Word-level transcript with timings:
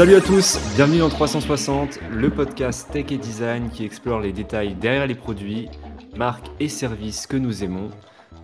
Salut 0.00 0.14
à 0.14 0.22
tous, 0.22 0.58
bienvenue 0.76 1.00
dans 1.00 1.10
360, 1.10 1.98
le 2.10 2.30
podcast 2.30 2.88
Tech 2.90 3.04
et 3.10 3.18
Design 3.18 3.68
qui 3.68 3.84
explore 3.84 4.18
les 4.18 4.32
détails 4.32 4.74
derrière 4.74 5.06
les 5.06 5.14
produits, 5.14 5.68
marques 6.16 6.46
et 6.58 6.70
services 6.70 7.26
que 7.26 7.36
nous 7.36 7.62
aimons. 7.62 7.90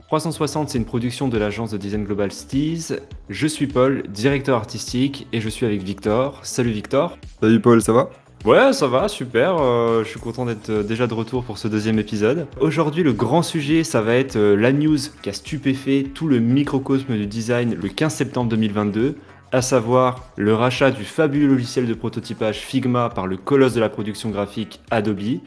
360, 0.08 0.68
c'est 0.68 0.76
une 0.76 0.84
production 0.84 1.28
de 1.28 1.38
l'agence 1.38 1.70
de 1.70 1.78
design 1.78 2.04
global 2.04 2.30
Steez. 2.30 2.98
Je 3.30 3.46
suis 3.46 3.68
Paul, 3.68 4.02
directeur 4.10 4.58
artistique, 4.58 5.26
et 5.32 5.40
je 5.40 5.48
suis 5.48 5.64
avec 5.64 5.82
Victor. 5.82 6.40
Salut 6.42 6.72
Victor. 6.72 7.16
Salut 7.40 7.60
Paul, 7.60 7.80
ça 7.80 7.94
va? 7.94 8.10
Ouais, 8.44 8.74
ça 8.74 8.86
va, 8.86 9.08
super. 9.08 9.56
euh, 9.58 10.04
je 10.04 10.10
suis 10.10 10.20
content 10.20 10.44
d'être 10.44 10.68
euh, 10.68 10.82
déjà 10.82 11.06
de 11.06 11.14
retour 11.14 11.42
pour 11.42 11.56
ce 11.56 11.68
deuxième 11.68 11.98
épisode. 11.98 12.46
Aujourd'hui, 12.60 13.02
le 13.02 13.14
grand 13.14 13.42
sujet, 13.42 13.82
ça 13.82 14.02
va 14.02 14.16
être 14.16 14.36
euh, 14.36 14.56
la 14.56 14.72
news 14.72 14.98
qui 15.22 15.30
a 15.30 15.32
stupéfait 15.32 16.04
tout 16.12 16.28
le 16.28 16.38
microcosme 16.38 17.16
du 17.16 17.26
design 17.26 17.78
le 17.80 17.88
15 17.88 18.14
septembre 18.14 18.50
2022, 18.50 19.16
à 19.52 19.62
savoir 19.62 20.24
le 20.36 20.54
rachat 20.54 20.90
du 20.90 21.04
fabuleux 21.04 21.46
logiciel 21.46 21.86
de 21.86 21.94
prototypage 21.94 22.58
Figma 22.58 23.08
par 23.08 23.26
le 23.26 23.36
colosse 23.36 23.74
de 23.74 23.80
la 23.80 23.88
production 23.88 24.30
graphique 24.30 24.80
Adobe. 24.90 25.40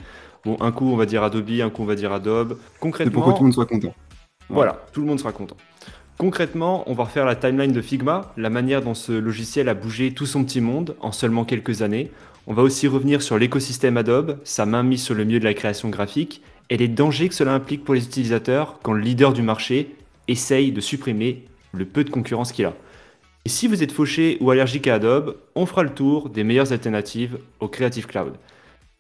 Bon, 0.45 0.58
un 0.62 0.72
coup 0.72 0.89
on 0.91 0.95
va 0.95 1.05
dire 1.05 1.23
Adobe, 1.23 1.49
un 1.62 1.70
coup 1.70 1.84
on 1.84 1.85
va 1.85 1.95
dire 1.95 2.12
Adobe. 2.13 2.58
C'est 2.59 2.80
Concrètement, 2.80 3.22
pour 3.22 3.34
que 3.34 3.38
tout 3.38 3.44
le 3.44 3.45
monde 3.45 3.53
soit 3.53 3.66
content. 3.66 3.94
voilà, 4.49 4.84
tout 4.94 5.02
le 5.02 5.08
monde 5.08 5.20
sera 5.20 5.31
content. 5.31 5.58
Concrètement, 6.17 6.84
on 6.88 6.94
va 6.94 7.05
refaire 7.05 7.25
la 7.25 7.35
timeline 7.35 7.72
de 7.72 7.81
Figma, 7.81 8.34
la 8.35 8.49
manière 8.49 8.81
dont 8.81 8.94
ce 8.94 9.13
logiciel 9.13 9.70
a 9.70 9.73
bougé 9.73 10.13
tout 10.13 10.25
son 10.25 10.44
petit 10.44 10.59
monde 10.59 10.95
en 11.00 11.11
seulement 11.11 11.45
quelques 11.45 11.81
années. 11.81 12.11
On 12.45 12.53
va 12.53 12.63
aussi 12.63 12.88
revenir 12.88 13.22
sur 13.22 13.38
l'écosystème 13.38 13.95
Adobe, 13.95 14.38
sa 14.44 14.66
main 14.66 14.84
mise 14.84 15.03
sur 15.03 15.16
le 15.16 15.23
milieu 15.23 15.39
de 15.39 15.45
la 15.45 15.53
création 15.53 15.89
graphique, 15.89 16.41
et 16.69 16.78
les 16.78 16.88
dangers 16.88 17.30
que 17.30 17.36
cela 17.36 17.53
implique 17.53 17.84
pour 17.86 17.94
les 17.94 18.03
utilisateurs 18.03 18.80
quand 18.84 18.94
le 18.94 19.02
leader 19.02 19.34
du 19.34 19.41
marché 19.41 19.95
essaye 20.28 20.72
de 20.72 20.81
supprimer 20.81 21.45
le 21.73 21.86
peu 21.86 22.03
de 22.03 22.09
concurrence 22.09 22.52
qu'il 22.52 22.66
a. 22.66 22.73
Et 23.45 23.50
si 23.50 23.68
vous 23.68 23.82
êtes 23.82 23.92
fauché 23.92 24.38
ou 24.42 24.52
allergique 24.52 24.88
à 24.88 24.95
Adobe, 24.95 25.38
on 25.56 25.66
fera 25.66 25.84
le 25.84 25.92
tour 25.92 26.30
des 26.30 26.44
meilleures 26.44 26.72
alternatives 26.72 27.40
au 27.59 27.68
Creative 27.68 28.06
Cloud. 28.06 28.34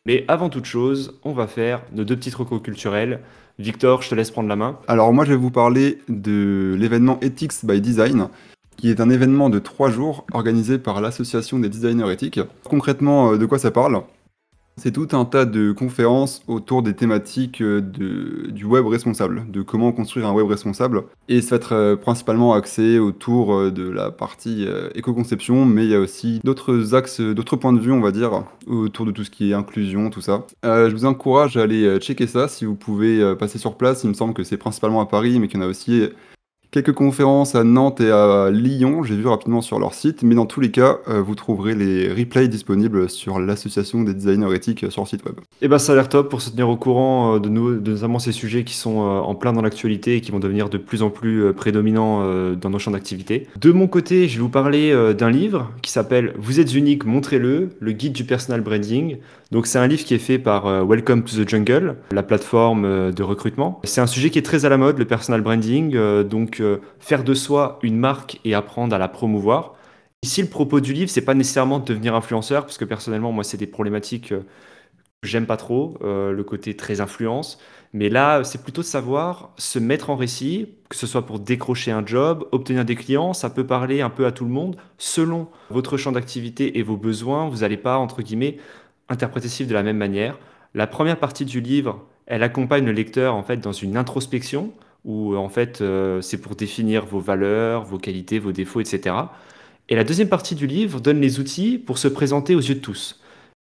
Mais 0.05 0.23
avant 0.27 0.49
toute 0.49 0.65
chose, 0.65 1.19
on 1.23 1.33
va 1.33 1.45
faire 1.45 1.81
nos 1.93 2.05
deux 2.05 2.15
petits 2.15 2.33
recos 2.33 2.61
culturels. 2.61 3.19
Victor, 3.59 4.01
je 4.01 4.09
te 4.09 4.15
laisse 4.15 4.31
prendre 4.31 4.47
la 4.47 4.55
main. 4.55 4.79
Alors 4.87 5.13
moi 5.13 5.25
je 5.25 5.31
vais 5.31 5.37
vous 5.37 5.51
parler 5.51 5.99
de 6.07 6.75
l'événement 6.79 7.19
Ethics 7.21 7.65
by 7.65 7.81
Design, 7.81 8.29
qui 8.77 8.89
est 8.89 9.01
un 9.01 9.09
événement 9.09 9.49
de 9.49 9.59
trois 9.59 9.91
jours 9.91 10.25
organisé 10.31 10.79
par 10.79 11.01
l'association 11.01 11.59
des 11.59 11.67
designers 11.67 12.11
éthiques. 12.11 12.39
Concrètement, 12.63 13.33
euh, 13.33 13.37
de 13.37 13.45
quoi 13.45 13.59
ça 13.59 13.71
parle? 13.71 14.01
C'est 14.79 14.93
tout 14.93 15.09
un 15.11 15.25
tas 15.25 15.43
de 15.43 15.73
conférences 15.73 16.41
autour 16.47 16.83
des 16.83 16.93
thématiques 16.93 17.61
euh, 17.61 17.81
du 17.81 18.63
web 18.63 18.87
responsable, 18.87 19.45
de 19.51 19.61
comment 19.61 19.91
construire 19.91 20.25
un 20.25 20.31
web 20.31 20.47
responsable. 20.47 21.03
Et 21.27 21.41
ça 21.41 21.49
va 21.49 21.55
être 21.57 21.75
euh, 21.75 21.95
principalement 21.97 22.53
axé 22.53 22.97
autour 22.97 23.53
euh, 23.53 23.71
de 23.71 23.89
la 23.89 24.09
partie 24.09 24.65
éco-conception, 24.95 25.65
mais 25.65 25.83
il 25.83 25.91
y 25.91 25.95
a 25.95 25.99
aussi 25.99 26.39
d'autres 26.45 26.95
axes, 26.95 27.19
d'autres 27.19 27.57
points 27.57 27.73
de 27.73 27.79
vue, 27.79 27.91
on 27.91 27.99
va 27.99 28.11
dire, 28.11 28.45
autour 28.67 29.05
de 29.05 29.11
tout 29.11 29.25
ce 29.25 29.29
qui 29.29 29.51
est 29.51 29.53
inclusion, 29.53 30.09
tout 30.09 30.21
ça. 30.21 30.45
Je 30.63 30.91
vous 30.91 31.05
encourage 31.05 31.57
à 31.57 31.63
aller 31.63 31.99
checker 31.99 32.27
ça 32.27 32.47
si 32.47 32.63
vous 32.63 32.75
pouvez 32.75 33.35
passer 33.35 33.57
sur 33.57 33.75
place. 33.75 34.03
Il 34.05 34.09
me 34.09 34.13
semble 34.13 34.33
que 34.33 34.43
c'est 34.43 34.57
principalement 34.57 35.01
à 35.01 35.05
Paris, 35.05 35.39
mais 35.39 35.47
qu'il 35.47 35.59
y 35.59 35.63
en 35.63 35.65
a 35.65 35.69
aussi 35.69 36.03
quelques 36.71 36.93
conférences 36.93 37.55
à 37.55 37.63
Nantes 37.63 38.01
et 38.01 38.11
à 38.11 38.49
Lyon. 38.51 39.03
J'ai 39.03 39.15
vu 39.15 39.27
rapidement 39.27 39.61
sur 39.61 39.79
leur 39.79 39.93
site, 39.93 40.23
mais 40.23 40.35
dans 40.35 40.45
tous 40.45 40.59
les 40.59 40.71
cas, 40.71 40.99
euh, 41.07 41.21
vous 41.21 41.35
trouverez 41.35 41.73
les 41.73 42.09
replays 42.09 42.47
disponibles 42.47 43.09
sur 43.09 43.39
l'association 43.39 44.03
des 44.03 44.13
designers 44.13 44.53
éthiques 44.53 44.85
sur 44.89 45.01
leur 45.01 45.07
site 45.07 45.25
web. 45.25 45.35
Eh 45.61 45.67
ben, 45.67 45.79
ça 45.79 45.93
a 45.93 45.95
l'air 45.95 46.09
top 46.09 46.29
pour 46.29 46.41
se 46.41 46.51
tenir 46.51 46.69
au 46.69 46.77
courant 46.77 47.35
euh, 47.35 47.39
de, 47.39 47.49
nous, 47.49 47.79
de 47.79 47.91
notamment 47.91 48.19
ces 48.19 48.31
sujets 48.31 48.63
qui 48.63 48.75
sont 48.75 49.01
euh, 49.01 49.19
en 49.19 49.35
plein 49.35 49.53
dans 49.53 49.61
l'actualité 49.61 50.15
et 50.15 50.21
qui 50.21 50.31
vont 50.31 50.39
devenir 50.39 50.69
de 50.69 50.77
plus 50.77 51.01
en 51.01 51.09
plus 51.09 51.53
prédominants 51.53 52.09
dans 52.55 52.69
nos 52.69 52.79
champs 52.79 52.91
d'activité. 52.91 53.47
De 53.59 53.71
mon 53.71 53.87
côté, 53.87 54.27
je 54.27 54.35
vais 54.35 54.41
vous 54.41 54.49
parler 54.49 55.13
d'un 55.13 55.29
livre 55.29 55.71
qui 55.81 55.91
s'appelle 55.91 56.33
Vous 56.37 56.59
êtes 56.59 56.73
unique, 56.73 57.05
montrez-le, 57.05 57.69
le 57.79 57.91
guide 57.91 58.13
du 58.13 58.23
personal 58.23 58.61
branding. 58.61 59.17
Donc 59.51 59.65
c'est 59.65 59.79
un 59.79 59.87
livre 59.87 60.03
qui 60.03 60.13
est 60.13 60.19
fait 60.19 60.37
par 60.37 60.67
euh, 60.67 60.83
Welcome 60.83 61.23
to 61.23 61.43
the 61.43 61.49
Jungle, 61.49 61.95
la 62.11 62.21
plateforme 62.21 62.85
euh, 62.85 63.11
de 63.11 63.23
recrutement. 63.23 63.81
C'est 63.83 63.99
un 63.99 64.05
sujet 64.05 64.29
qui 64.29 64.37
est 64.37 64.43
très 64.43 64.65
à 64.65 64.69
la 64.69 64.77
mode, 64.77 64.99
le 64.99 65.05
personal 65.05 65.41
branding, 65.41 65.95
euh, 65.95 66.23
donc 66.23 66.61
faire 66.99 67.23
de 67.23 67.33
soi 67.33 67.79
une 67.81 67.97
marque 67.97 68.39
et 68.45 68.53
apprendre 68.53 68.95
à 68.95 68.99
la 68.99 69.07
promouvoir. 69.07 69.73
Ici, 70.21 70.41
le 70.43 70.49
propos 70.49 70.81
du 70.81 70.93
livre, 70.93 71.09
c'est 71.09 71.25
pas 71.25 71.33
nécessairement 71.33 71.79
de 71.79 71.85
devenir 71.85 72.13
influenceur, 72.13 72.65
parce 72.65 72.77
que 72.77 72.85
personnellement, 72.85 73.31
moi, 73.31 73.43
c'est 73.43 73.57
des 73.57 73.67
problématiques 73.67 74.29
que 74.29 74.43
j'aime 75.23 75.45
pas 75.45 75.57
trop, 75.57 75.97
le 76.01 76.41
côté 76.43 76.75
très 76.75 76.99
influence. 76.99 77.57
Mais 77.93 78.09
là, 78.09 78.43
c'est 78.43 78.61
plutôt 78.61 78.81
de 78.81 78.87
savoir 78.87 79.51
se 79.57 79.79
mettre 79.79 80.09
en 80.09 80.15
récit, 80.15 80.75
que 80.89 80.95
ce 80.95 81.07
soit 81.07 81.25
pour 81.25 81.39
décrocher 81.39 81.91
un 81.91 82.05
job, 82.05 82.47
obtenir 82.51 82.83
des 82.83 82.95
clients, 82.95 83.33
ça 83.33 83.49
peut 83.49 83.65
parler 83.65 84.01
un 84.01 84.09
peu 84.09 84.25
à 84.25 84.31
tout 84.31 84.43
le 84.43 84.51
monde. 84.51 84.75
Selon 84.97 85.47
votre 85.69 85.97
champ 85.97 86.11
d'activité 86.11 86.77
et 86.77 86.83
vos 86.83 86.97
besoins, 86.97 87.47
vous 87.47 87.57
n'allez 87.57 87.77
pas, 87.77 87.97
entre 87.97 88.21
guillemets, 88.21 88.57
livre 89.09 89.69
de 89.69 89.73
la 89.73 89.83
même 89.83 89.97
manière. 89.97 90.37
La 90.73 90.87
première 90.87 91.17
partie 91.17 91.45
du 91.45 91.61
livre, 91.61 92.05
elle 92.27 92.43
accompagne 92.43 92.85
le 92.85 92.91
lecteur 92.91 93.35
en 93.35 93.43
fait 93.43 93.57
dans 93.57 93.71
une 93.71 93.97
introspection 93.97 94.71
où 95.05 95.35
en 95.35 95.49
fait 95.49 95.81
euh, 95.81 96.21
c'est 96.21 96.39
pour 96.39 96.55
définir 96.55 97.05
vos 97.05 97.19
valeurs, 97.19 97.83
vos 97.83 97.97
qualités, 97.97 98.39
vos 98.39 98.51
défauts, 98.51 98.81
etc. 98.81 99.15
Et 99.89 99.95
la 99.95 100.03
deuxième 100.03 100.29
partie 100.29 100.55
du 100.55 100.67
livre 100.67 100.99
donne 100.99 101.19
les 101.19 101.39
outils 101.39 101.77
pour 101.79 101.97
se 101.97 102.07
présenter 102.07 102.55
aux 102.55 102.61
yeux 102.61 102.75
de 102.75 102.79
tous. 102.79 103.19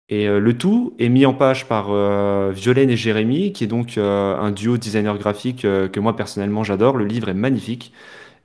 Et 0.09 0.27
euh, 0.27 0.39
le 0.39 0.57
tout 0.57 0.93
est 0.99 1.09
mis 1.09 1.25
en 1.25 1.33
page 1.33 1.67
par 1.67 1.87
euh, 1.89 2.51
Violaine 2.53 2.89
et 2.89 2.97
Jérémy, 2.97 3.51
qui 3.51 3.63
est 3.63 3.67
donc 3.67 3.97
un 3.97 4.51
duo 4.51 4.77
designer 4.77 5.17
graphique 5.17 5.61
que 5.63 5.99
moi 5.99 6.15
personnellement 6.15 6.63
j'adore. 6.63 6.97
Le 6.97 7.05
livre 7.05 7.29
est 7.29 7.33
magnifique. 7.33 7.93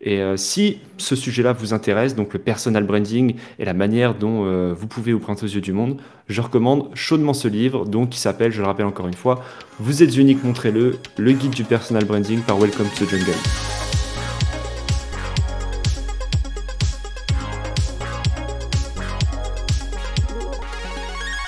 Et 0.00 0.20
euh, 0.20 0.36
si 0.36 0.78
ce 0.96 1.16
sujet-là 1.16 1.52
vous 1.52 1.74
intéresse, 1.74 2.14
donc 2.14 2.32
le 2.32 2.38
personal 2.38 2.84
branding 2.84 3.34
et 3.58 3.64
la 3.64 3.74
manière 3.74 4.14
dont 4.14 4.44
euh, 4.44 4.72
vous 4.72 4.86
pouvez 4.86 5.12
vous 5.12 5.18
prendre 5.18 5.42
aux 5.42 5.46
yeux 5.46 5.60
du 5.60 5.72
monde, 5.72 6.00
je 6.28 6.40
recommande 6.40 6.88
chaudement 6.94 7.34
ce 7.34 7.48
livre, 7.48 7.84
donc 7.84 8.10
qui 8.10 8.20
s'appelle, 8.20 8.52
je 8.52 8.60
le 8.60 8.68
rappelle 8.68 8.86
encore 8.86 9.08
une 9.08 9.14
fois, 9.14 9.42
Vous 9.80 10.04
êtes 10.04 10.16
unique, 10.16 10.44
montrez-le, 10.44 10.98
le 11.16 11.32
guide 11.32 11.50
du 11.50 11.64
personal 11.64 12.04
branding 12.04 12.40
par 12.42 12.58
Welcome 12.58 12.86
to 12.96 13.06
the 13.06 13.08
Jungle. 13.08 13.32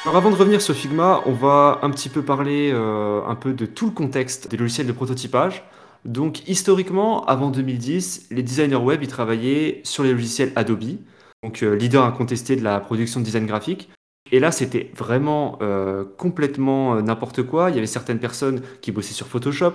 Alors 0.04 0.16
avant 0.16 0.30
de 0.30 0.34
revenir 0.34 0.60
sur 0.60 0.74
Figma, 0.74 1.22
on 1.24 1.32
va 1.32 1.78
un 1.82 1.90
petit 1.90 2.08
peu 2.08 2.22
parler 2.22 2.72
euh, 2.74 3.20
un 3.28 3.36
peu 3.36 3.52
de 3.52 3.64
tout 3.64 3.86
le 3.86 3.92
contexte 3.92 4.50
des 4.50 4.56
logiciels 4.56 4.88
de 4.88 4.92
prototypage. 4.92 5.62
Donc 6.04 6.48
historiquement, 6.48 7.24
avant 7.26 7.50
2010, 7.50 8.28
les 8.30 8.42
designers 8.42 8.76
web 8.76 9.02
ils 9.02 9.08
travaillaient 9.08 9.80
sur 9.84 10.02
les 10.02 10.12
logiciels 10.12 10.52
Adobe, 10.56 10.96
donc 11.42 11.62
euh, 11.62 11.74
leader 11.74 12.04
incontesté 12.04 12.56
de 12.56 12.64
la 12.64 12.80
production 12.80 13.20
de 13.20 13.24
design 13.24 13.46
graphique. 13.46 13.90
Et 14.32 14.38
là, 14.38 14.52
c'était 14.52 14.90
vraiment 14.96 15.58
euh, 15.60 16.04
complètement 16.16 16.94
euh, 16.94 17.02
n'importe 17.02 17.42
quoi. 17.42 17.70
Il 17.70 17.74
y 17.74 17.78
avait 17.78 17.86
certaines 17.86 18.20
personnes 18.20 18.62
qui 18.80 18.92
bossaient 18.92 19.14
sur 19.14 19.26
Photoshop, 19.26 19.72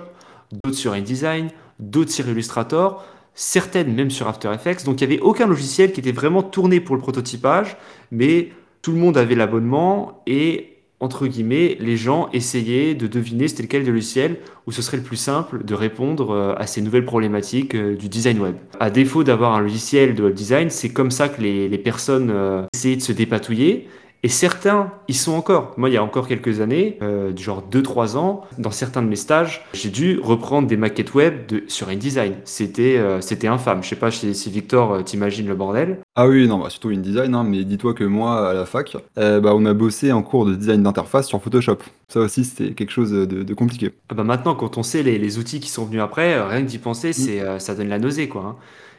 d'autres 0.64 0.76
sur 0.76 0.92
InDesign, 0.92 1.50
d'autres 1.78 2.10
sur 2.10 2.28
Illustrator, 2.28 3.04
certaines 3.34 3.94
même 3.94 4.10
sur 4.10 4.26
After 4.28 4.52
Effects. 4.52 4.84
Donc 4.84 5.00
il 5.00 5.08
n'y 5.08 5.14
avait 5.14 5.22
aucun 5.22 5.46
logiciel 5.46 5.92
qui 5.92 6.00
était 6.00 6.12
vraiment 6.12 6.42
tourné 6.42 6.80
pour 6.80 6.96
le 6.96 7.02
prototypage, 7.02 7.76
mais 8.10 8.50
tout 8.82 8.92
le 8.92 8.98
monde 8.98 9.18
avait 9.18 9.34
l'abonnement 9.34 10.22
et 10.26 10.75
entre 10.98 11.26
guillemets, 11.26 11.76
les 11.78 11.96
gens 11.96 12.28
essayaient 12.32 12.94
de 12.94 13.06
deviner 13.06 13.48
c'était 13.48 13.64
lequel 13.64 13.84
des 13.84 13.90
logiciels 13.90 14.38
où 14.66 14.72
ce 14.72 14.80
serait 14.80 14.96
le 14.96 15.02
plus 15.02 15.16
simple 15.16 15.62
de 15.64 15.74
répondre 15.74 16.30
euh, 16.30 16.54
à 16.56 16.66
ces 16.66 16.80
nouvelles 16.80 17.04
problématiques 17.04 17.74
euh, 17.74 17.94
du 17.96 18.08
design 18.08 18.40
web. 18.40 18.54
À 18.80 18.90
défaut 18.90 19.22
d'avoir 19.22 19.54
un 19.54 19.60
logiciel 19.60 20.14
de 20.14 20.22
web 20.22 20.34
design, 20.34 20.70
c'est 20.70 20.88
comme 20.88 21.10
ça 21.10 21.28
que 21.28 21.42
les, 21.42 21.68
les 21.68 21.78
personnes 21.78 22.30
euh, 22.30 22.62
essayaient 22.74 22.96
de 22.96 23.02
se 23.02 23.12
dépatouiller. 23.12 23.88
Et 24.22 24.28
certains 24.28 24.90
y 25.08 25.14
sont 25.14 25.34
encore. 25.34 25.72
Moi, 25.76 25.88
il 25.88 25.92
y 25.92 25.96
a 25.96 26.02
encore 26.02 26.26
quelques 26.26 26.60
années, 26.60 26.98
euh, 27.00 27.36
genre 27.36 27.62
2-3 27.70 28.16
ans, 28.16 28.42
dans 28.58 28.72
certains 28.72 29.02
de 29.02 29.06
mes 29.08 29.14
stages, 29.14 29.64
j'ai 29.72 29.90
dû 29.90 30.18
reprendre 30.20 30.66
des 30.66 30.76
maquettes 30.76 31.14
web 31.14 31.46
de, 31.46 31.62
sur 31.68 31.88
InDesign. 31.90 32.34
C'était 32.44 32.96
euh, 32.96 33.20
c'était 33.20 33.46
infâme. 33.46 33.84
Je 33.84 33.88
sais 33.90 33.94
pas 33.96 34.10
si, 34.10 34.34
si 34.34 34.50
Victor, 34.50 34.92
euh, 34.94 35.02
t'imagines 35.02 35.46
le 35.46 35.54
bordel. 35.54 35.98
Ah 36.16 36.26
oui, 36.26 36.48
non, 36.48 36.58
bah, 36.58 36.70
surtout 36.70 36.88
InDesign, 36.88 37.34
hein, 37.34 37.44
mais 37.44 37.62
dis-toi 37.62 37.94
que 37.94 38.02
moi, 38.02 38.50
à 38.50 38.54
la 38.54 38.66
fac, 38.66 38.96
euh, 39.18 39.38
bah, 39.40 39.52
on 39.54 39.64
a 39.64 39.74
bossé 39.74 40.10
en 40.10 40.22
cours 40.22 40.44
de 40.46 40.54
design 40.56 40.82
d'interface 40.82 41.28
sur 41.28 41.40
Photoshop. 41.40 41.78
Ça 42.08 42.20
aussi, 42.20 42.44
c'était 42.44 42.72
quelque 42.72 42.90
chose 42.90 43.12
de, 43.12 43.24
de 43.26 43.54
compliqué. 43.54 43.92
Ah 44.08 44.14
bah 44.14 44.24
maintenant, 44.24 44.54
quand 44.56 44.76
on 44.78 44.82
sait 44.82 45.02
les, 45.04 45.18
les 45.18 45.38
outils 45.38 45.60
qui 45.60 45.68
sont 45.68 45.84
venus 45.84 46.00
après, 46.00 46.34
euh, 46.34 46.46
rien 46.48 46.62
que 46.62 46.66
d'y 46.68 46.78
penser, 46.78 47.12
c'est, 47.12 47.40
euh, 47.42 47.58
ça 47.60 47.74
donne 47.76 47.88
la 47.88 47.98
nausée, 48.00 48.28
quoi. 48.28 48.42
hein. 48.42 48.56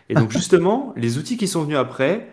Et 0.09 0.13
donc 0.13 0.31
justement, 0.31 0.93
les 0.95 1.17
outils 1.17 1.35
qui 1.37 1.47
sont 1.47 1.63
venus 1.63 1.77
après, 1.77 2.27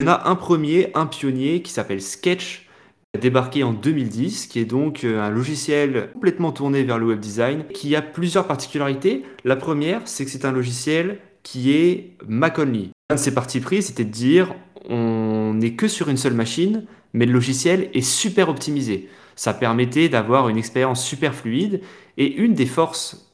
il 0.00 0.06
y 0.06 0.08
en 0.08 0.12
a 0.12 0.28
un 0.28 0.36
premier, 0.36 0.92
un 0.94 1.06
pionnier 1.06 1.60
qui 1.60 1.72
s'appelle 1.72 2.00
Sketch, 2.00 2.68
qui 3.12 3.18
a 3.18 3.20
débarqué 3.20 3.64
en 3.64 3.72
2010, 3.72 4.46
qui 4.46 4.60
est 4.60 4.64
donc 4.64 5.02
euh, 5.02 5.20
un 5.20 5.30
logiciel 5.30 6.10
complètement 6.12 6.52
tourné 6.52 6.84
vers 6.84 6.98
le 6.98 7.06
web 7.06 7.18
design, 7.18 7.64
qui 7.74 7.96
a 7.96 8.02
plusieurs 8.02 8.46
particularités. 8.46 9.24
La 9.44 9.56
première, 9.56 10.02
c'est 10.04 10.24
que 10.24 10.30
c'est 10.30 10.44
un 10.44 10.52
logiciel 10.52 11.18
qui 11.42 11.72
est 11.72 12.12
Mac 12.28 12.60
only. 12.60 12.90
Un 13.10 13.16
de 13.16 13.20
ses 13.20 13.34
partis 13.34 13.58
pris, 13.58 13.82
c'était 13.82 14.04
de 14.04 14.10
dire 14.10 14.54
on 14.88 15.54
n'est 15.54 15.74
que 15.74 15.88
sur 15.88 16.08
une 16.08 16.16
seule 16.16 16.34
machine, 16.34 16.84
mais 17.12 17.26
le 17.26 17.32
logiciel 17.32 17.90
est 17.92 18.02
super 18.02 18.48
optimisé. 18.48 19.08
Ça 19.34 19.52
permettait 19.52 20.08
d'avoir 20.08 20.48
une 20.48 20.58
expérience 20.58 21.04
super 21.04 21.34
fluide. 21.34 21.80
Et 22.16 22.36
une 22.36 22.54
des 22.54 22.66
forces 22.66 23.32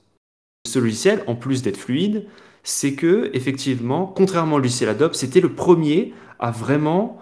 de 0.64 0.70
ce 0.70 0.78
logiciel, 0.78 1.24
en 1.26 1.34
plus 1.34 1.62
d'être 1.62 1.76
fluide, 1.76 2.26
c'est 2.62 2.94
que, 2.94 3.30
effectivement, 3.34 4.06
contrairement 4.06 4.56
au 4.56 4.58
logiciel 4.58 4.88
Adobe, 4.88 5.12
c'était 5.12 5.40
le 5.40 5.52
premier 5.52 6.14
à 6.44 6.50
vraiment 6.50 7.16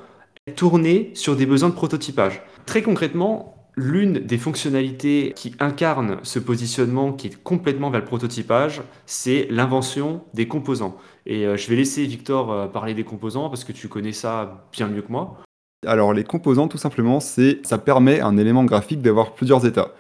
tournée 0.57 1.13
sur 1.15 1.37
des 1.37 1.47
besoins 1.47 1.69
de 1.69 1.75
prototypage. 1.75 2.43
Très 2.67 2.83
concrètement, 2.83 3.69
l'une 3.77 4.15
des 4.15 4.37
fonctionnalités 4.37 5.33
qui 5.37 5.55
incarne 5.61 6.19
ce 6.25 6.41
positionnement 6.41 7.13
qui 7.13 7.29
est 7.29 7.43
complètement 7.45 7.91
vers 7.91 8.01
le 8.01 8.07
prototypage, 8.07 8.83
c'est 9.07 9.47
l'invention 9.49 10.25
des 10.35 10.49
composants. 10.49 10.97
Et 11.25 11.47
euh, 11.47 11.57
je 11.57 11.71
vais 11.71 11.77
laisser 11.77 12.05
Victor 12.05 12.51
euh, 12.51 12.67
parler 12.67 12.95
des 12.95 13.05
composants 13.05 13.49
parce 13.49 13.63
que 13.63 13.71
tu 13.71 13.87
connais 13.87 14.11
ça 14.11 14.67
bien 14.73 14.89
mieux 14.89 15.03
que 15.03 15.13
moi. 15.13 15.39
Alors 15.87 16.13
les 16.13 16.25
composants, 16.25 16.67
tout 16.67 16.79
simplement, 16.79 17.21
c'est 17.21 17.65
ça 17.65 17.79
permet 17.79 18.19
à 18.19 18.27
un 18.27 18.37
élément 18.37 18.65
graphique 18.65 19.03
d'avoir 19.03 19.35
plusieurs 19.35 19.65
états. 19.67 19.93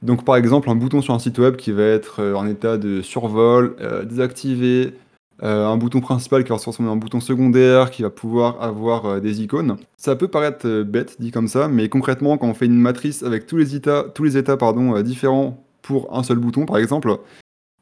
Donc 0.00 0.24
par 0.24 0.36
exemple, 0.36 0.70
un 0.70 0.74
bouton 0.74 1.02
sur 1.02 1.12
un 1.12 1.18
site 1.18 1.38
web 1.38 1.56
qui 1.56 1.70
va 1.70 1.82
être 1.82 2.22
euh, 2.22 2.34
en 2.34 2.46
état 2.46 2.78
de 2.78 3.02
survol, 3.02 3.76
désactivé, 4.08 4.94
euh, 5.42 5.66
un 5.66 5.76
bouton 5.76 6.00
principal 6.00 6.44
qui 6.44 6.50
va 6.50 6.58
se 6.58 6.62
transformer 6.62 6.90
en 6.90 6.96
bouton 6.96 7.18
secondaire, 7.18 7.90
qui 7.90 8.02
va 8.02 8.10
pouvoir 8.10 8.62
avoir 8.62 9.06
euh, 9.06 9.20
des 9.20 9.42
icônes. 9.42 9.76
Ça 9.96 10.14
peut 10.14 10.28
paraître 10.28 10.66
euh, 10.66 10.84
bête 10.84 11.16
dit 11.20 11.32
comme 11.32 11.48
ça, 11.48 11.66
mais 11.66 11.88
concrètement, 11.88 12.38
quand 12.38 12.46
on 12.46 12.54
fait 12.54 12.66
une 12.66 12.78
matrice 12.78 13.24
avec 13.24 13.46
tous 13.46 13.56
les 13.56 13.74
états, 13.74 14.04
tous 14.14 14.22
les 14.22 14.36
états 14.36 14.56
différents 15.02 15.64
pour 15.82 16.16
un 16.16 16.22
seul 16.22 16.38
bouton, 16.38 16.66
par 16.66 16.78
exemple, 16.78 17.18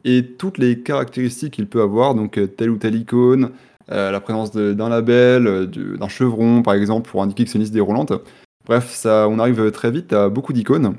et 0.05 0.27
toutes 0.39 0.57
les 0.57 0.81
caractéristiques 0.81 1.55
qu'il 1.55 1.69
peut 1.69 1.83
avoir, 1.83 2.15
donc 2.15 2.41
telle 2.57 2.71
ou 2.71 2.79
telle 2.79 2.95
icône, 2.95 3.51
la 3.89 4.21
présence 4.21 4.51
d'un 4.53 4.89
label, 4.89 5.71
d'un 5.71 6.09
chevron, 6.09 6.63
par 6.63 6.75
exemple, 6.75 7.09
pour 7.09 7.23
indiquer 7.23 7.45
que 7.45 7.51
c'est 7.51 7.59
une 7.59 7.61
liste 7.63 7.75
déroulante. 7.75 8.13
Bref, 8.65 8.91
ça, 8.91 9.29
on 9.29 9.39
arrive 9.39 9.71
très 9.71 9.91
vite 9.91 10.13
à 10.13 10.29
beaucoup 10.29 10.53
d'icônes. 10.53 10.97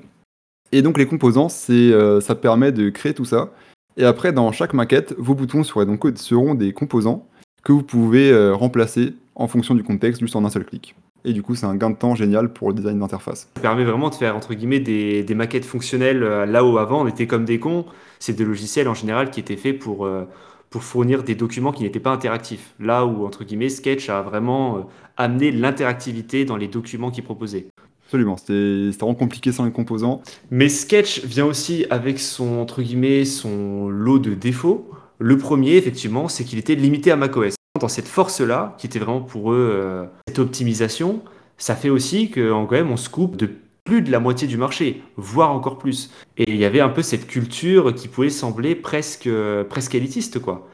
Et 0.72 0.82
donc 0.82 0.98
les 0.98 1.06
composants, 1.06 1.50
ça 1.50 2.36
permet 2.36 2.72
de 2.72 2.90
créer 2.90 3.14
tout 3.14 3.26
ça. 3.26 3.50
Et 3.95 4.06
après, 4.06 4.34
dans 4.34 4.51
chaque 4.51 4.74
maquette, 4.74 5.13
vos 5.18 5.36
boutons 5.36 5.63
seront 5.63 6.56
des 6.56 6.74
composants 6.74 7.28
que 7.63 7.72
vous 7.72 7.84
pouvez 7.84 8.31
euh, 8.31 8.54
remplacer 8.54 9.13
en 9.36 9.48
fonction 9.48 9.75
du 9.75 9.84
contexte 9.84 10.19
juste 10.19 10.36
en 10.36 10.44
un 10.45 10.50
seul 10.50 10.66
clic. 10.66 10.95
Et 11.25 11.31
du 11.31 11.42
coup, 11.42 11.56
c'est 11.56 11.66
un 11.66 11.75
gain 11.75 11.90
de 11.90 11.95
temps 11.95 12.16
génial 12.16 12.51
pour 12.51 12.69
le 12.69 12.75
design 12.75 13.00
d'interface. 13.00 13.50
Ça 13.56 13.62
permet 13.62 13.86
vraiment 13.86 14.10
de 14.10 14.16
faire 14.16 14.36
entre 14.36 14.54
guillemets 14.54 14.80
des, 14.80 15.25
maquettes 15.36 15.63
fonctionnelles 15.63 16.24
euh, 16.24 16.45
là 16.45 16.66
où 16.66 16.78
avant 16.78 17.04
on 17.04 17.07
était 17.07 17.28
comme 17.28 17.45
des 17.45 17.60
cons. 17.60 17.86
C'est 18.19 18.34
des 18.34 18.44
logiciels 18.44 18.88
en 18.88 18.94
général 18.94 19.30
qui 19.30 19.40
étaient 19.40 19.56
faits 19.56 19.80
pour, 19.80 20.06
euh, 20.06 20.28
pour 20.69 20.84
fournir 20.84 21.24
des 21.24 21.36
documents 21.36 21.72
qui 21.72 21.84
n'étaient 21.84 22.00
pas 22.00 22.12
interactifs. 22.12 22.74
Là 22.80 23.06
où 23.06 23.25
entre 23.25 23.44
guillemets 23.44 23.69
Sketch 23.69 24.10
a 24.10 24.22
vraiment 24.22 24.90
amené 25.16 25.51
l'interactivité 25.51 26.44
dans 26.44 26.57
les 26.57 26.68
documents 26.68 27.12
qu'il 27.12 27.24
proposait. 27.24 27.68
Absolument, 28.13 28.38
c'était 28.38 28.92
vraiment 29.00 29.15
compliqué 29.15 29.51
sans 29.51 29.65
les 29.65 29.71
composants. 29.71 30.21
Mais 30.51 30.69
Sketch 30.69 31.24
vient 31.25 31.48
aussi 31.48 31.88
avec 31.89 32.19
son, 32.19 32.60
entre 32.60 32.83
guillemets, 32.83 33.25
son 33.25 33.89
lot 33.89 34.19
de 34.19 34.36
défauts. 34.36 34.88
Le 35.18 35.36
premier, 35.39 35.77
effectivement, 35.77 36.27
c'est 36.27 36.44
qu'il 36.44 36.60
était 36.60 36.75
limité 36.75 37.10
à 37.10 37.15
macOS. 37.15 37.56
Dans 37.81 37.88
cette 37.88 38.07
force-là, 38.07 38.75
qui 38.77 38.86
était 38.86 39.00
vraiment 39.00 39.21
pour 39.21 39.51
eux 39.51 39.71
euh, 39.74 40.06
cette 40.27 40.38
optimisation, 40.38 41.24
ça 41.57 41.75
fait 41.75 41.89
aussi 41.89 42.30
qu'en 42.30 42.68
quand 42.68 42.75
même 42.75 42.92
on 42.92 42.98
se 42.98 43.10
coupe 43.10 43.36
de 43.36 43.50
plus 43.83 44.04
de 44.04 44.12
la 44.12 44.19
moitié 44.19 44.48
du 44.48 44.57
marché, 44.57 45.01
voire 45.18 45.51
encore 45.51 45.80
plus. 45.80 46.12
Et 46.38 46.51
il 46.51 46.57
y 46.57 46.66
avait 46.66 46.81
un 46.81 46.89
peu 46.89 47.01
cette 47.01 47.25
culture 47.25 47.95
qui 47.95 48.07
pouvait 48.07 48.30
sembler 48.30 48.75
presque, 48.75 49.25
euh, 49.25 49.63
presque 49.63 49.95
élitiste, 49.95 50.38
quoi. 50.38 50.69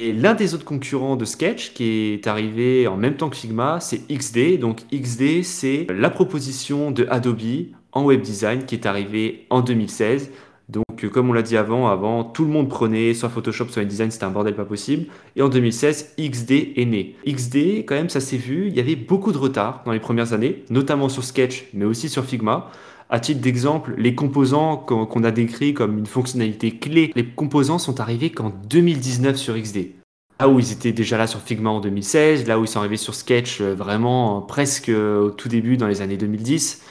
Et 0.00 0.12
l'un 0.12 0.34
des 0.34 0.54
autres 0.54 0.64
concurrents 0.64 1.16
de 1.16 1.24
Sketch 1.24 1.72
qui 1.72 2.12
est 2.12 2.28
arrivé 2.28 2.86
en 2.86 2.96
même 2.96 3.16
temps 3.16 3.28
que 3.28 3.36
Figma, 3.36 3.80
c'est 3.80 4.06
XD. 4.06 4.60
Donc 4.60 4.82
XD, 4.92 5.42
c'est 5.42 5.88
la 5.90 6.08
proposition 6.08 6.92
de 6.92 7.04
Adobe 7.10 7.66
en 7.90 8.04
web 8.04 8.22
design 8.22 8.64
qui 8.64 8.76
est 8.76 8.86
arrivée 8.86 9.46
en 9.50 9.60
2016. 9.60 10.30
Donc 10.68 10.84
euh, 11.02 11.08
comme 11.08 11.30
on 11.30 11.32
l'a 11.32 11.42
dit 11.42 11.56
avant, 11.56 11.88
avant 11.88 12.22
tout 12.22 12.44
le 12.44 12.50
monde 12.50 12.68
prenait 12.68 13.12
soit 13.12 13.28
Photoshop, 13.28 13.68
soit 13.70 13.82
InDesign, 13.82 14.12
c'était 14.12 14.24
un 14.24 14.30
bordel 14.30 14.54
pas 14.54 14.64
possible. 14.64 15.06
Et 15.34 15.42
en 15.42 15.48
2016, 15.48 16.14
XD 16.20 16.74
est 16.76 16.84
né. 16.84 17.16
XD, 17.26 17.84
quand 17.84 17.96
même, 17.96 18.10
ça 18.10 18.20
s'est 18.20 18.36
vu, 18.36 18.68
il 18.68 18.76
y 18.76 18.80
avait 18.80 18.94
beaucoup 18.94 19.32
de 19.32 19.38
retard 19.38 19.82
dans 19.84 19.92
les 19.92 19.98
premières 19.98 20.32
années, 20.32 20.62
notamment 20.70 21.08
sur 21.08 21.24
Sketch, 21.24 21.64
mais 21.74 21.86
aussi 21.86 22.08
sur 22.08 22.24
Figma. 22.24 22.70
À 23.10 23.20
titre 23.20 23.40
d'exemple, 23.40 23.94
les 23.96 24.14
composants 24.14 24.76
qu'on 24.76 25.24
a 25.24 25.30
décrits 25.30 25.72
comme 25.72 25.96
une 25.96 26.06
fonctionnalité 26.06 26.72
clé, 26.72 27.10
les 27.16 27.24
composants 27.24 27.78
sont 27.78 28.00
arrivés 28.00 28.30
qu'en 28.30 28.50
2019 28.50 29.36
sur 29.36 29.58
XD. 29.58 29.92
Là 30.40 30.48
où 30.48 30.60
ils 30.60 30.72
étaient 30.72 30.92
déjà 30.92 31.16
là 31.16 31.26
sur 31.26 31.40
Figma 31.40 31.70
en 31.70 31.80
2016, 31.80 32.46
là 32.46 32.58
où 32.60 32.64
ils 32.64 32.68
sont 32.68 32.80
arrivés 32.80 32.98
sur 32.98 33.14
Sketch 33.14 33.60
euh, 33.60 33.74
vraiment 33.74 34.42
presque 34.42 34.90
euh, 34.90 35.22
au 35.22 35.30
tout 35.30 35.48
début 35.48 35.78
dans 35.78 35.88
les 35.88 36.02
années 36.02 36.18
2010. 36.18 36.82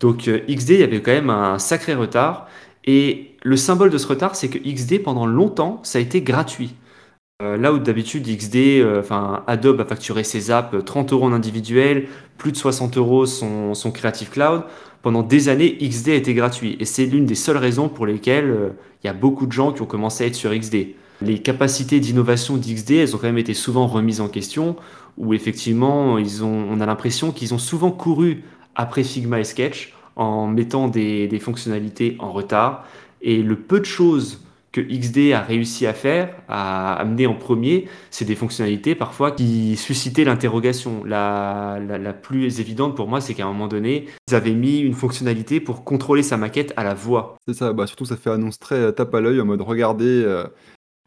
Donc 0.00 0.26
euh, 0.26 0.40
XD, 0.48 0.70
il 0.70 0.80
y 0.80 0.82
avait 0.82 1.02
quand 1.02 1.12
même 1.12 1.30
un 1.30 1.58
sacré 1.58 1.94
retard. 1.94 2.48
Et 2.86 3.36
le 3.42 3.56
symbole 3.58 3.90
de 3.90 3.98
ce 3.98 4.06
retard, 4.06 4.36
c'est 4.36 4.48
que 4.48 4.58
XD, 4.58 5.02
pendant 5.02 5.26
longtemps, 5.26 5.80
ça 5.84 5.98
a 5.98 6.00
été 6.00 6.22
gratuit. 6.22 6.74
là 7.40 7.72
où 7.72 7.78
d'habitude 7.78 8.26
XD, 8.26 8.82
enfin 8.98 9.44
Adobe 9.46 9.80
a 9.82 9.84
facturé 9.84 10.24
ses 10.24 10.50
apps 10.50 10.74
30 10.84 11.12
euros 11.12 11.26
en 11.26 11.32
individuel, 11.32 12.08
plus 12.38 12.50
de 12.52 12.56
60 12.56 12.96
euros 12.96 13.26
son 13.26 13.92
Creative 13.92 14.30
Cloud 14.30 14.62
pendant 15.02 15.22
des 15.22 15.48
années, 15.48 15.76
XD 15.80 16.08
a 16.08 16.14
été 16.14 16.34
gratuit. 16.34 16.76
Et 16.80 16.84
c'est 16.84 17.06
l'une 17.06 17.24
des 17.26 17.34
seules 17.34 17.56
raisons 17.56 17.88
pour 17.88 18.06
lesquelles 18.06 18.50
euh, 18.50 18.68
il 19.02 19.06
y 19.06 19.10
a 19.10 19.14
beaucoup 19.14 19.46
de 19.46 19.52
gens 19.52 19.72
qui 19.72 19.82
ont 19.82 19.86
commencé 19.86 20.24
à 20.24 20.26
être 20.26 20.34
sur 20.34 20.56
XD. 20.56 20.94
Les 21.20 21.38
capacités 21.40 22.00
d'innovation 22.00 22.56
d'XD, 22.56 22.92
elles 22.92 23.14
ont 23.14 23.18
quand 23.18 23.26
même 23.26 23.38
été 23.38 23.54
souvent 23.54 23.86
remises 23.86 24.20
en 24.20 24.28
question, 24.28 24.76
où 25.16 25.34
effectivement, 25.34 26.18
ils 26.18 26.44
ont, 26.44 26.66
on 26.70 26.80
a 26.80 26.86
l'impression 26.86 27.32
qu'ils 27.32 27.54
ont 27.54 27.58
souvent 27.58 27.90
couru 27.90 28.44
après 28.76 29.02
Figma 29.02 29.40
et 29.40 29.44
Sketch 29.44 29.94
en 30.14 30.46
mettant 30.46 30.88
des, 30.88 31.26
des 31.26 31.38
fonctionnalités 31.38 32.16
en 32.18 32.32
retard. 32.32 32.84
Et 33.20 33.42
le 33.42 33.56
peu 33.56 33.80
de 33.80 33.84
choses 33.84 34.40
que 34.72 34.80
XD 34.80 35.32
a 35.32 35.40
réussi 35.40 35.86
à 35.86 35.94
faire, 35.94 36.34
à 36.48 36.94
amener 36.94 37.26
en 37.26 37.34
premier, 37.34 37.88
c'est 38.10 38.24
des 38.24 38.34
fonctionnalités 38.34 38.94
parfois 38.94 39.30
qui 39.30 39.76
suscitaient 39.76 40.24
l'interrogation. 40.24 41.04
La, 41.04 41.78
la, 41.80 42.12
plus 42.12 42.60
évidente 42.60 42.94
pour 42.94 43.08
moi, 43.08 43.20
c'est 43.20 43.34
qu'à 43.34 43.44
un 43.44 43.48
moment 43.48 43.68
donné, 43.68 44.06
ils 44.28 44.34
avaient 44.34 44.52
mis 44.52 44.80
une 44.80 44.94
fonctionnalité 44.94 45.60
pour 45.60 45.84
contrôler 45.84 46.22
sa 46.22 46.36
maquette 46.36 46.72
à 46.76 46.84
la 46.84 46.94
voix. 46.94 47.36
C'est 47.46 47.54
ça, 47.54 47.72
bah 47.72 47.86
surtout 47.86 48.04
ça 48.04 48.16
fait 48.16 48.30
annonce 48.30 48.58
très 48.58 48.76
euh, 48.76 48.92
tape 48.92 49.14
à 49.14 49.20
l'œil 49.20 49.40
en 49.40 49.46
mode 49.46 49.62
regarder 49.62 50.22
euh, 50.24 50.44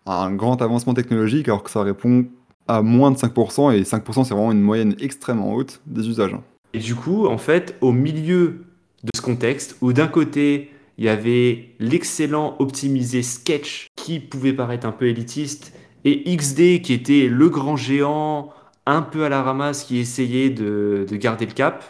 un 0.05 0.31
grand 0.33 0.61
avancement 0.61 0.93
technologique 0.93 1.47
alors 1.47 1.63
que 1.63 1.69
ça 1.69 1.83
répond 1.83 2.25
à 2.67 2.81
moins 2.81 3.11
de 3.11 3.17
5% 3.17 3.75
et 3.75 3.83
5% 3.83 4.23
c'est 4.23 4.33
vraiment 4.33 4.51
une 4.51 4.61
moyenne 4.61 4.95
extrêmement 4.99 5.53
haute 5.53 5.81
des 5.85 6.07
usages. 6.07 6.35
Et 6.73 6.79
du 6.79 6.95
coup, 6.95 7.27
en 7.27 7.37
fait, 7.37 7.75
au 7.81 7.91
milieu 7.91 8.63
de 9.03 9.09
ce 9.15 9.21
contexte 9.21 9.77
où 9.81 9.93
d'un 9.93 10.07
côté, 10.07 10.70
il 11.01 11.05
y 11.05 11.09
avait 11.09 11.69
l'excellent 11.79 12.55
optimisé 12.59 13.23
Sketch 13.23 13.87
qui 13.95 14.19
pouvait 14.19 14.53
paraître 14.53 14.85
un 14.85 14.91
peu 14.91 15.07
élitiste 15.07 15.73
et 16.05 16.35
XD 16.37 16.83
qui 16.83 16.93
était 16.93 17.27
le 17.27 17.49
grand 17.49 17.75
géant 17.75 18.53
un 18.85 19.01
peu 19.01 19.23
à 19.23 19.29
la 19.29 19.41
ramasse 19.41 19.83
qui 19.83 19.97
essayait 19.97 20.51
de, 20.51 21.07
garder 21.13 21.47
le 21.47 21.53
cap. 21.53 21.83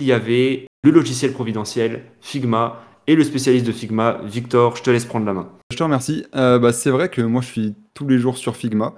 Il 0.00 0.06
y 0.06 0.12
avait 0.12 0.66
le 0.84 0.90
logiciel 0.90 1.32
providentiel 1.32 2.04
Figma 2.20 2.82
et 3.06 3.16
le 3.16 3.24
spécialiste 3.24 3.66
de 3.66 3.72
Figma, 3.72 4.20
Victor, 4.24 4.76
je 4.76 4.82
te 4.82 4.90
laisse 4.90 5.06
prendre 5.06 5.24
la 5.24 5.32
main. 5.32 5.48
Je 5.72 5.78
te 5.78 5.82
remercie. 5.82 6.26
Euh, 6.36 6.58
bah, 6.58 6.74
c'est 6.74 6.90
vrai 6.90 7.08
que 7.08 7.22
moi 7.22 7.40
je 7.40 7.46
suis 7.46 7.74
tous 7.94 8.06
les 8.06 8.18
jours 8.18 8.36
sur 8.36 8.54
Figma. 8.54 8.96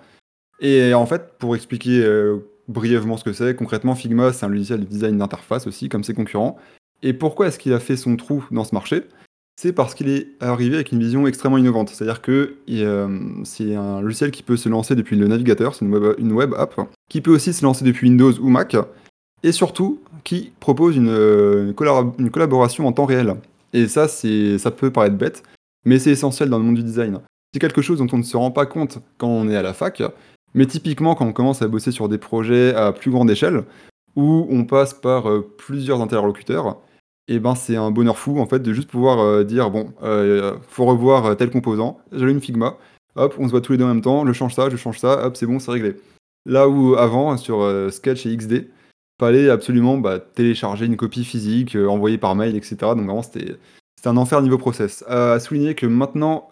Et 0.59 0.95
en 0.95 1.07
fait, 1.07 1.39
pour 1.39 1.55
expliquer 1.55 2.03
euh, 2.03 2.39
brièvement 2.67 3.17
ce 3.17 3.23
que 3.23 3.33
c'est, 3.33 3.55
concrètement, 3.55 3.95
Figma 3.95 4.33
c'est 4.33 4.47
un 4.47 4.49
logiciel 4.49 4.81
de 4.81 4.87
design 4.87 5.17
d'interface 5.17 5.69
aussi, 5.69 5.89
comme 5.89 6.03
ses 6.03 6.15
concurrents. 6.15 6.57
Et 7.05 7.13
pourquoi 7.13 7.47
est-ce 7.47 7.61
qu'il 7.61 7.73
a 7.73 7.79
fait 7.79 7.97
son 7.97 8.17
trou 8.17 8.45
dans 8.51 8.65
ce 8.65 8.75
marché? 8.75 9.05
C'est 9.61 9.75
parce 9.75 9.95
qu'il 9.95 10.09
est 10.09 10.29
arrivé 10.41 10.77
avec 10.77 10.91
une 10.91 11.01
vision 11.01 11.27
extrêmement 11.27 11.59
innovante. 11.59 11.91
C'est-à-dire 11.91 12.23
que 12.23 12.57
euh, 12.71 13.21
c'est 13.45 13.75
un 13.75 14.01
logiciel 14.01 14.31
qui 14.31 14.43
peut 14.43 14.57
se 14.57 14.71
lancer 14.71 14.95
depuis 14.95 15.17
le 15.17 15.29
navigateur, 15.29 15.75
c'est 15.75 15.85
une 15.85 16.33
web, 16.33 16.55
app, 16.57 16.81
qui 17.11 17.21
peut 17.21 17.31
aussi 17.31 17.53
se 17.53 17.63
lancer 17.63 17.85
depuis 17.85 18.09
Windows 18.09 18.33
ou 18.41 18.49
Mac, 18.49 18.75
et 19.43 19.53
surtout 19.53 20.01
qui 20.25 20.53
propose 20.61 20.97
une, 20.97 21.75
collaboration 21.75 22.87
en 22.87 22.93
temps 22.93 23.05
réel. 23.05 23.35
Et 23.75 23.87
ça, 23.87 24.09
ça 24.09 24.71
peut 24.71 24.91
paraître 24.91 25.17
bête, 25.17 25.43
mais 25.85 25.99
c'est 25.99 26.13
essentiel 26.13 26.49
dans 26.49 26.59
le 26.59 26.65
monde 26.65 26.77
du 26.77 26.83
design. 26.83 27.21
C'est 27.53 27.61
quelque 27.61 27.83
chose 27.83 27.99
dont 27.99 28.09
on 28.15 28.19
ne 28.19 28.23
se 28.23 28.39
rend 28.39 28.51
pas 28.51 28.65
compte 28.65 29.01
quand 29.19 29.29
on 29.29 29.47
est 29.51 29.57
à 29.57 29.63
la 29.63 29.75
fac, 29.75 30.03
mais 30.55 30.65
typiquement 30.65 31.15
quand 31.15 31.27
on 31.27 31.35
commence 31.35 31.61
à 31.61 31.69
bosser 31.69 31.93
sur 31.93 32.09
des 32.09 32.17
projets 32.17 32.75
à 32.75 32.93
plus 32.93 33.11
grande 33.11 33.31
échelle, 33.31 33.65
où 34.17 34.47
on 34.49 34.65
passe 34.65 34.95
par 34.95 35.29
euh, 35.29 35.47
plusieurs 35.59 36.01
interlocuteurs, 36.01 36.79
et 37.31 37.39
ben 37.39 37.55
c'est 37.55 37.77
un 37.77 37.93
bonheur 37.93 38.19
fou 38.19 38.41
en 38.41 38.47
fait 38.47 38.59
de 38.59 38.73
juste 38.73 38.91
pouvoir 38.91 39.21
euh, 39.21 39.45
dire 39.45 39.71
bon, 39.71 39.93
euh, 40.03 40.57
faut 40.69 40.85
revoir 40.85 41.27
euh, 41.27 41.35
tel 41.37 41.49
composant, 41.49 42.01
j'allume 42.13 42.41
Figma, 42.41 42.77
hop, 43.15 43.37
on 43.39 43.47
se 43.47 43.53
voit 43.53 43.61
tous 43.61 43.73
les 43.73 43.79
deux 43.79 43.85
en 43.85 43.89
même 43.89 44.03
temps, 44.03 44.27
je 44.27 44.33
change 44.33 44.55
ça, 44.55 44.69
je 44.69 44.77
change 44.77 44.99
ça, 44.99 45.25
hop, 45.25 45.37
c'est 45.37 45.47
bon, 45.47 45.61
c'est 45.61 45.71
réglé. 45.71 45.95
Là 46.45 46.69
où 46.69 46.97
avant 46.97 47.37
sur 47.37 47.65
Sketch 47.93 48.27
et 48.27 48.37
XD, 48.37 48.69
fallait 49.21 49.49
absolument 49.49 49.99
bah, 49.99 50.19
télécharger 50.19 50.87
une 50.87 50.97
copie 50.97 51.25
physique, 51.25 51.77
envoyer 51.77 52.19
par 52.19 52.35
mail, 52.35 52.57
etc. 52.57 52.77
Donc 52.81 53.05
vraiment 53.05 53.23
c'était 53.23 53.57
un 54.07 54.17
enfer 54.17 54.43
niveau 54.43 54.59
process. 54.59 55.05
À 55.07 55.39
souligner 55.39 55.75
que 55.75 55.87
maintenant 55.87 56.49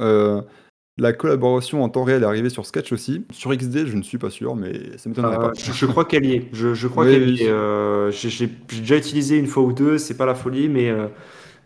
la 0.99 1.13
collaboration 1.13 1.85
en 1.85 1.89
temps 1.89 2.03
réel 2.03 2.23
est 2.23 2.27
arrivée 2.27 2.51
sur 2.51 2.67
Sketch 2.67 2.93
aussi. 2.93 3.25
Sur 3.31 3.55
XD, 3.55 3.87
je 3.87 3.97
ne 3.97 4.03
suis 4.03 4.19
pas 4.19 4.31
sûr, 4.31 4.57
mais 4.57 4.97
ça 4.99 5.09
m'étonnerait 5.09 5.37
pas. 5.37 5.53
Je, 5.55 5.87
crois 5.87 6.05
qu'elle 6.05 6.27
y 6.27 6.35
est. 6.35 6.49
Je, 6.53 6.89
crois 6.89 7.05
qu'elle 7.05 7.31
y 7.31 7.43
est. 7.45 7.49
Euh, 7.49 8.11
j'ai 8.11 8.51
déjà 8.69 8.97
utilisé 8.97 9.39
une 9.39 9.47
fois 9.47 9.63
ou 9.63 9.73
deux, 9.73 9.99
c'est 9.99 10.17
pas 10.17 10.27
la 10.27 10.35
folie, 10.35 10.69
mais, 10.69 10.91
euh, 10.91 11.07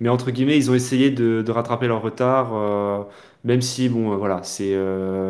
mais 0.00 0.10
entre 0.10 0.30
guillemets, 0.30 0.58
ils 0.58 0.70
ont 0.70 0.74
essayé 0.74 1.10
de, 1.10 1.50
rattraper 1.50 1.86
leur 1.88 2.02
retard. 2.02 2.50
Euh, 2.54 3.02
même 3.44 3.62
si, 3.62 3.88
bon, 3.88 4.16
voilà, 4.18 4.42
c'est 4.42 4.76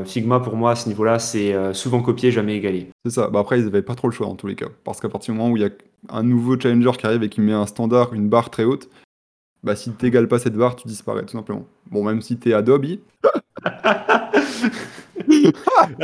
Figma 0.05 0.41
pour 0.41 0.57
moi 0.57 0.73
à 0.73 0.75
ce 0.75 0.89
niveau-là, 0.89 1.19
c'est 1.21 1.55
souvent 1.73 2.03
copié, 2.03 2.33
jamais 2.33 2.57
égalé. 2.57 2.89
C'est 3.05 3.13
ça. 3.13 3.29
Bah 3.29 3.39
après, 3.39 3.61
ils 3.61 3.65
n'avaient 3.65 3.83
pas 3.83 3.95
trop 3.95 4.09
le 4.09 4.13
choix 4.13 4.27
en 4.27 4.35
tous 4.35 4.49
les 4.49 4.57
cas. 4.57 4.69
Parce 4.85 5.01
qu'à 5.01 5.09
partir 5.09 5.33
du 5.33 5.39
moment 5.39 5.53
où 5.53 5.57
il 5.57 5.63
y 5.63 5.67
a 5.67 5.71
un 6.11 6.25
nouveau 6.25 6.59
challenger 6.59 6.91
qui 6.99 7.07
arrive 7.07 7.23
et 7.23 7.29
qui 7.29 7.41
met 7.41 7.53
un 7.53 7.67
standard, 7.67 8.13
une 8.13 8.29
barre 8.29 8.51
très 8.51 8.65
haute, 8.65 8.91
bah 9.63 9.77
si 9.77 9.93
t'égales 9.93 10.29
pas 10.29 10.41
cette 10.41 10.57
barre, 10.57 10.75
tu 10.77 10.89
disparais 10.89 11.23
tout 11.23 11.33
simplement. 11.33 11.67
Bon, 11.93 12.03
même 12.03 12.23
si 12.23 12.39
t'es 12.39 12.55
Adobe. 12.55 12.87
ah, 13.65 14.31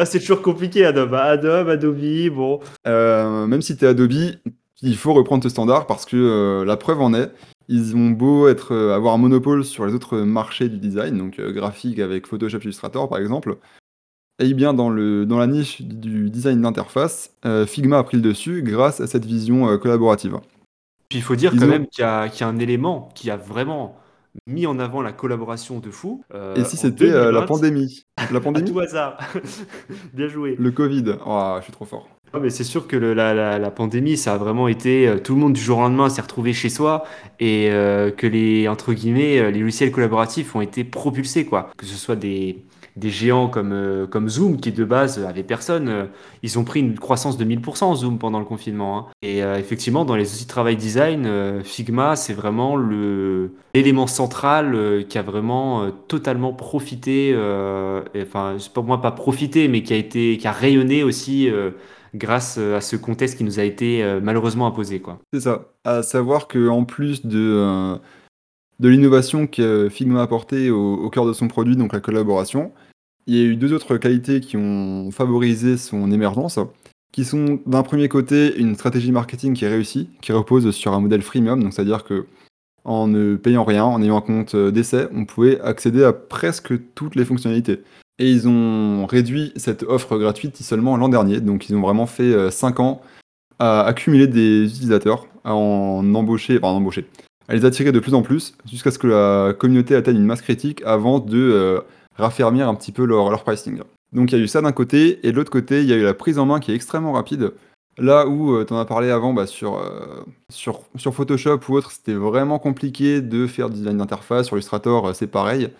c'est 0.05 0.21
toujours 0.21 0.43
compliqué 0.43 0.85
Adobe. 0.85 1.15
Adobe, 1.15 1.71
Adobe, 1.71 2.29
bon. 2.31 2.61
Euh, 2.87 3.47
même 3.47 3.63
si 3.63 3.75
t'es 3.75 3.87
Adobe, 3.87 4.13
il 4.83 4.97
faut 4.97 5.15
reprendre 5.15 5.43
ce 5.43 5.49
standard 5.49 5.87
parce 5.87 6.05
que 6.05 6.17
euh, 6.17 6.65
la 6.67 6.77
preuve 6.77 7.01
en 7.01 7.15
est, 7.15 7.33
ils 7.69 7.97
ont 7.97 8.11
beau 8.11 8.49
être, 8.49 8.75
euh, 8.75 8.95
avoir 8.95 9.15
un 9.15 9.19
monopole 9.19 9.65
sur 9.65 9.87
les 9.87 9.95
autres 9.95 10.19
marchés 10.19 10.69
du 10.69 10.77
design, 10.77 11.17
donc 11.17 11.41
graphique 11.41 11.99
avec 12.01 12.27
Photoshop 12.27 12.59
Illustrator 12.59 13.09
par 13.09 13.19
exemple, 13.19 13.57
et 14.41 14.53
bien 14.53 14.75
dans, 14.75 14.91
le, 14.91 15.25
dans 15.25 15.39
la 15.39 15.47
niche 15.47 15.81
du 15.81 16.29
design 16.29 16.61
d'interface, 16.61 17.35
Figma 17.67 17.99
a 17.99 18.05
pris 18.05 18.19
le 18.19 18.23
dessus 18.23 18.63
grâce 18.63 19.01
à 19.01 19.07
cette 19.07 19.25
vision 19.25 19.77
collaborative. 19.79 20.39
Puis 21.09 21.19
il 21.19 21.23
faut 21.23 21.35
dire 21.35 21.53
quand 21.59 21.67
même 21.67 21.87
qu'il 21.89 22.03
y, 22.03 22.07
a 22.07 22.31
un 22.43 22.59
élément 22.59 23.09
qui 23.15 23.31
a 23.31 23.37
vraiment 23.37 23.97
mis 24.47 24.67
en 24.67 24.79
avant 24.79 25.03
la 25.03 25.13
collaboration 25.13 25.79
de 25.79 25.91
fou. 25.91 26.25
Euh, 26.35 26.55
Et 26.57 26.65
si 26.65 26.77
c'était 26.77 27.11
euh, 27.11 27.33
la 27.33 27.43
pandémie 27.43 28.07
La 28.33 28.41
pandémie 28.41 28.71
tout 28.71 28.81
hasard. 28.81 29.19
Bien 30.15 30.29
joué. 30.29 30.57
Le 30.59 30.71
Covid. 30.71 31.17
Oh, 31.27 31.55
je 31.59 31.65
suis 31.65 31.73
trop 31.73 31.85
fort. 31.85 32.09
mais 32.41 32.51
c'est 32.51 32.65
sûr 32.65 32.87
que 32.87 32.97
la, 32.97 33.71
pandémie, 33.71 34.17
ça 34.17 34.35
a 34.35 34.37
vraiment 34.37 34.69
été. 34.69 35.09
Euh, 35.09 35.19
tout 35.19 35.35
le 35.35 35.41
monde 35.41 35.53
du 35.53 35.61
jour 35.61 35.79
au 35.79 35.83
lendemain 35.83 36.09
s'est 36.09 36.23
retrouvé 36.23 36.53
chez 36.53 36.69
soi 36.69 37.05
et 37.41 37.69
que 38.17 38.27
les, 38.27 38.69
entre 38.69 38.93
guillemets, 38.93 39.51
les 39.51 39.61
logiciels 39.61 39.93
collaboratifs 39.93 40.55
ont 40.55 40.61
été 40.61 40.85
propulsés, 40.85 41.45
quoi. 41.45 41.71
Que 41.77 41.87
ce 41.87 41.97
soit 41.97 42.17
des, 42.17 42.65
des 42.99 43.11
géants 43.11 43.49
comme, 43.49 43.73
euh, 43.73 44.07
comme 44.07 44.29
Zoom, 44.29 44.59
qui 44.59 44.73
de 44.73 44.85
base 44.85 45.25
avait 45.25 45.43
personne, 45.43 45.89
euh, 45.89 46.05
ils 46.43 46.59
ont 46.59 46.65
pris 46.65 46.81
une 46.81 46.99
croissance 46.99 47.39
de 47.39 47.45
1000% 47.45 47.95
Zoom 47.97 48.19
pendant 48.19 48.39
le 48.39 48.45
confinement. 48.45 48.99
Hein. 48.99 49.07
Et 49.23 49.43
euh, 49.43 49.57
effectivement, 49.57 50.05
dans 50.05 50.17
les 50.17 50.35
outils 50.35 50.45
de 50.45 50.49
travail 50.49 50.77
design, 50.77 51.63
Figma, 51.63 52.17
c'est 52.17 52.33
vraiment 52.33 52.77
l'élément 52.77 54.07
central 54.07 55.05
qui 55.09 55.19
a 55.19 55.23
vraiment 55.23 55.91
totalement 56.09 56.53
profité, 56.53 57.35
enfin, 58.17 58.57
pour 58.75 58.85
moi 58.85 59.01
pas 59.01 59.13
profité, 59.13 59.69
mais 59.69 59.83
qui 59.83 59.93
a, 59.93 59.97
été, 59.97 60.37
qui 60.37 60.47
a 60.47 60.53
rayonné 60.53 61.03
aussi 61.03 61.51
grâce 62.15 62.59
à 62.59 62.81
ce 62.81 62.97
contexte 62.97 63.39
qui 63.39 63.45
nous 63.45 63.61
a 63.61 63.65
été 63.65 64.19
malheureusement 64.23 64.67
imposé. 64.67 65.03
C'est 65.33 65.41
ça. 65.41 65.67
À 65.85 66.03
savoir 66.03 66.49
qu'en 66.49 66.85
plus 66.85 67.25
de, 67.25 67.99
de 68.81 68.89
l'innovation 68.89 69.47
que 69.47 69.89
Figma 69.91 70.21
a 70.21 70.23
apporté 70.23 70.71
au, 70.71 70.95
au, 70.95 71.11
cœur 71.11 71.27
de 71.27 71.33
son 71.33 71.49
produit, 71.49 71.77
donc 71.77 71.93
la 71.93 72.01
collaboration, 72.01 72.73
il 73.29 73.37
y 73.37 73.41
a 73.41 73.45
eu 73.45 73.57
deux 73.57 73.73
autres 73.75 73.99
qualités 73.99 74.41
qui 74.41 74.57
ont 74.57 75.11
favorisé 75.11 75.77
son 75.77 76.11
émergence, 76.11 76.59
qui 77.13 77.25
sont 77.25 77.61
d'un 77.67 77.83
premier 77.83 78.09
côté 78.09 78.57
une 78.57 78.75
stratégie 78.75 79.13
marketing 79.13 79.53
qui 79.55 79.67
est 79.67 79.69
réussie, 79.69 80.09
qui 80.23 80.33
repose 80.33 80.71
sur 80.75 80.95
un 80.95 81.01
modèle 81.01 81.23
freemium, 81.23 81.63
donc 81.63 81.75
c'est-à-dire 81.75 82.05
que 82.05 82.27
en 82.85 83.07
ne 83.07 83.37
payant 83.37 83.65
rien, 83.65 83.85
en 83.85 84.03
ayant 84.03 84.17
un 84.17 84.23
compte 84.23 84.57
d'essai, 84.57 85.09
on 85.15 85.27
pouvait 85.27 85.61
accéder 85.61 86.05
à 86.05 86.15
presque 86.15 86.73
toutes 86.95 87.17
les 87.17 87.27
fonctionnalités. 87.27 87.83
Et 88.19 88.31
ils 88.31 88.49
ont 88.49 89.05
réduit 89.05 89.53
cette 89.57 89.83
offre 89.83 90.17
gratuite 90.17 90.57
seulement 90.57 90.97
l'an 90.97 91.11
dernier, 91.11 91.41
donc 91.41 91.69
ils 91.69 91.77
ont 91.77 91.83
vraiment 91.83 92.07
fait 92.07 92.51
5 92.51 92.81
ans 92.81 93.03
à 93.59 93.83
accumuler 93.83 94.27
des 94.27 94.65
utilisateurs, 94.65 95.27
à 95.45 95.55
en 95.55 96.15
embaucher, 96.15 96.57
enfin 96.57 96.69
en 96.69 96.77
embaucher, 96.77 97.05
à 97.49 97.55
les 97.55 97.67
attirer 97.67 97.93
de 97.93 98.01
plus 98.01 98.15
en 98.15 98.23
plus, 98.23 98.55
jusqu'à 98.71 98.91
ce 98.91 98.99
que 98.99 99.07
la 99.07 99.53
communauté 99.53 99.95
atteigne 99.95 100.17
une 100.17 100.25
masse 100.25 100.43
critique 100.43 100.83
avant 100.87 101.19
de 101.19 101.39
euh, 101.39 101.81
raffermir 102.19 102.69
un 102.69 102.75
petit 102.75 102.93
peu 102.93 103.05
leur, 103.05 103.31
leur 103.31 103.45
pricing. 103.45 103.81
Donc 104.13 104.33
il 104.33 104.39
y 104.39 104.41
a 104.41 104.45
eu 104.45 104.49
ça 104.49 104.61
d'un 104.61 104.73
côté, 104.73 105.21
et 105.27 105.33
de 105.33 105.37
l'autre 105.37 105.51
côté, 105.51 105.81
il 105.81 105.87
y 105.87 105.93
a 105.93 105.97
eu 105.97 106.03
la 106.03 106.15
prise 106.15 106.39
en 106.39 106.47
main 106.47 106.61
qui 106.61 106.73
est 106.73 106.75
extrêmement 106.75 107.13
rapide. 107.13 107.53
Là 107.99 108.29
où 108.29 108.55
euh, 108.55 108.65
tu 108.65 108.73
en 108.73 108.79
as 108.79 108.85
parlé 108.85 109.11
avant 109.11 109.33
bah, 109.35 109.47
sur, 109.47 109.77
euh, 109.77 110.25
sur, 110.51 110.83
sur, 110.95 111.13
Photoshop 111.13 111.59
ou 111.69 111.75
autre, 111.75 111.91
c'était 111.91 112.15
vraiment 112.15 112.61
compliqué 112.61 113.21
de 113.21 113.47
faire 113.49 113.69
du 113.69 113.79
design 113.79 113.99
d'interface. 113.99 114.47
Sur 114.47 114.57
Illustrator, 114.57 115.09
euh, 115.09 115.13
c'est 115.15 115.27
pareil. 115.27 115.71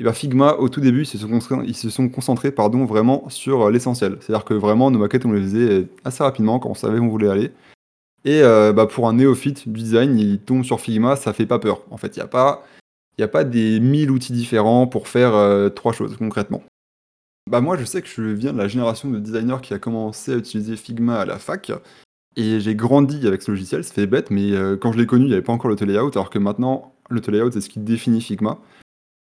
Et 0.00 0.04
bah, 0.04 0.14
Figma, 0.14 0.54
au 0.54 0.70
tout 0.70 0.80
début, 0.80 1.02
ils 1.06 1.74
se 1.76 1.90
sont 1.90 2.08
concentrés, 2.08 2.50
pardon, 2.50 2.86
vraiment 2.86 3.28
sur 3.28 3.70
l'essentiel. 3.70 4.16
C'est-à-dire 4.20 4.46
que 4.46 4.54
vraiment, 4.54 4.90
nos 4.90 4.98
maquettes, 4.98 5.26
on 5.26 5.32
les 5.32 5.42
faisait 5.42 5.86
assez 6.04 6.22
rapidement 6.22 6.58
quand 6.58 6.70
on 6.70 6.74
savait 6.74 6.98
où 6.98 7.04
on 7.04 7.08
voulait 7.08 7.28
aller. 7.28 7.52
Et 8.24 8.42
bah, 8.42 8.86
pour 8.86 9.08
un 9.08 9.14
néophyte 9.14 9.68
du 9.68 9.80
design, 9.80 10.18
il 10.18 10.40
tombe 10.40 10.64
sur 10.64 10.80
Figma, 10.80 11.16
ça 11.16 11.32
fait 11.32 11.46
pas 11.46 11.58
peur. 11.58 11.80
En 11.90 11.96
fait, 11.96 12.14
il 12.16 12.18
n'y 12.18 12.24
a 12.24 12.26
pas 12.26 12.66
il 13.16 13.22
n'y 13.22 13.24
a 13.24 13.28
pas 13.28 13.44
des 13.44 13.80
mille 13.80 14.10
outils 14.10 14.32
différents 14.32 14.86
pour 14.86 15.08
faire 15.08 15.34
euh, 15.34 15.68
trois 15.68 15.92
choses 15.92 16.16
concrètement. 16.16 16.62
Bah 17.50 17.60
moi 17.60 17.76
je 17.76 17.84
sais 17.84 18.02
que 18.02 18.08
je 18.08 18.22
viens 18.22 18.52
de 18.52 18.58
la 18.58 18.68
génération 18.68 19.10
de 19.10 19.18
designers 19.18 19.60
qui 19.62 19.74
a 19.74 19.78
commencé 19.78 20.32
à 20.32 20.36
utiliser 20.36 20.76
Figma 20.76 21.20
à 21.20 21.24
la 21.24 21.38
fac 21.38 21.72
et 22.36 22.60
j'ai 22.60 22.74
grandi 22.74 23.26
avec 23.26 23.42
ce 23.42 23.50
logiciel, 23.50 23.84
ça 23.84 23.94
fait 23.94 24.06
bête 24.06 24.30
mais 24.30 24.52
euh, 24.52 24.76
quand 24.76 24.92
je 24.92 24.98
l'ai 24.98 25.06
connu 25.06 25.24
il 25.24 25.28
n'y 25.28 25.34
avait 25.34 25.42
pas 25.42 25.52
encore 25.52 25.70
layout 25.70 26.10
alors 26.14 26.30
que 26.30 26.38
maintenant 26.38 26.92
layout 27.10 27.52
c'est 27.52 27.60
ce 27.60 27.68
qui 27.68 27.78
définit 27.78 28.20
Figma. 28.20 28.58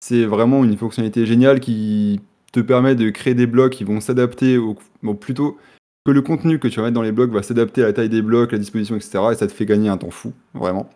C'est 0.01 0.25
vraiment 0.27 0.65
une 0.65 0.77
fonctionnalité 0.77 1.25
géniale 1.27 1.61
qui 1.61 2.21
te 2.53 2.61
permet 2.61 2.95
de 2.95 3.11
créer 3.11 3.35
des 3.35 3.47
blocs 3.47 3.73
qui 3.73 3.85
vont 3.85 4.01
s'adapter 4.01 4.59
au... 4.59 4.77
Plutôt 5.19 5.59
que 6.05 6.13
le 6.13 6.23
contenu 6.23 6.59
que 6.59 6.69
tu 6.69 6.77
vas 6.77 6.83
mettre 6.83 6.95
dans 6.95 7.03
les 7.03 7.13
blocs 7.13 7.31
va 7.31 7.43
s'adapter 7.43 7.83
à 7.83 7.87
la 7.87 7.93
taille 7.93 8.09
des 8.09 8.23
blocs, 8.23 8.53
la 8.53 8.59
disposition, 8.59 8.97
etc. 8.97 9.19
Et 9.33 9.35
ça 9.35 9.47
te 9.47 9.53
fait 9.53 9.67
gagner 9.67 9.89
un 9.89 9.97
temps 9.97 10.11
fou, 10.11 10.33
vraiment. 10.55 10.89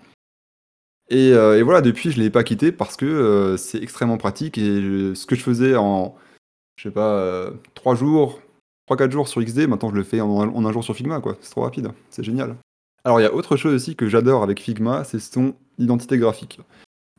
Euh, 1.13 1.59
et, 1.59 1.63
voilà, 1.63 1.81
depuis, 1.81 2.11
je 2.11 2.19
ne 2.19 2.25
l'ai 2.25 2.31
pas 2.31 2.45
quitté 2.45 2.73
parce 2.73 2.97
que 2.97 3.07
euh, 3.07 3.57
c'est 3.57 3.83
extrêmement 3.83 4.19
pratique. 4.19 4.59
Et 4.59 5.15
ce 5.15 5.27
que 5.27 5.35
je 5.35 5.43
faisais 5.43 5.77
en, 5.77 6.15
je 6.77 6.85
sais 6.85 6.91
pas, 6.91 7.51
3 7.75 7.93
euh, 7.93 7.97
jours, 7.97 8.41
3-4 8.91 9.11
jours 9.11 9.29
sur 9.29 9.43
XD, 9.43 9.69
maintenant 9.69 9.91
je 9.91 9.95
le 9.95 10.03
fais 10.03 10.21
en, 10.21 10.67
un 10.67 10.73
jour 10.73 10.85
sur 10.85 10.95
Figma, 10.95 11.21
quoi. 11.21 11.37
C'est 11.41 11.51
trop 11.51 11.63
rapide, 11.63 11.91
c'est 12.11 12.23
génial. 12.23 12.57
Alors, 13.05 13.21
il 13.21 13.23
y 13.23 13.27
a 13.27 13.33
autre 13.33 13.57
chose 13.57 13.75
aussi 13.75 13.97
que 13.97 14.09
j'adore 14.09 14.43
avec 14.43 14.61
Figma, 14.61 15.05
c'est 15.05 15.19
son 15.19 15.55
identité 15.79 16.19
graphique. 16.19 16.61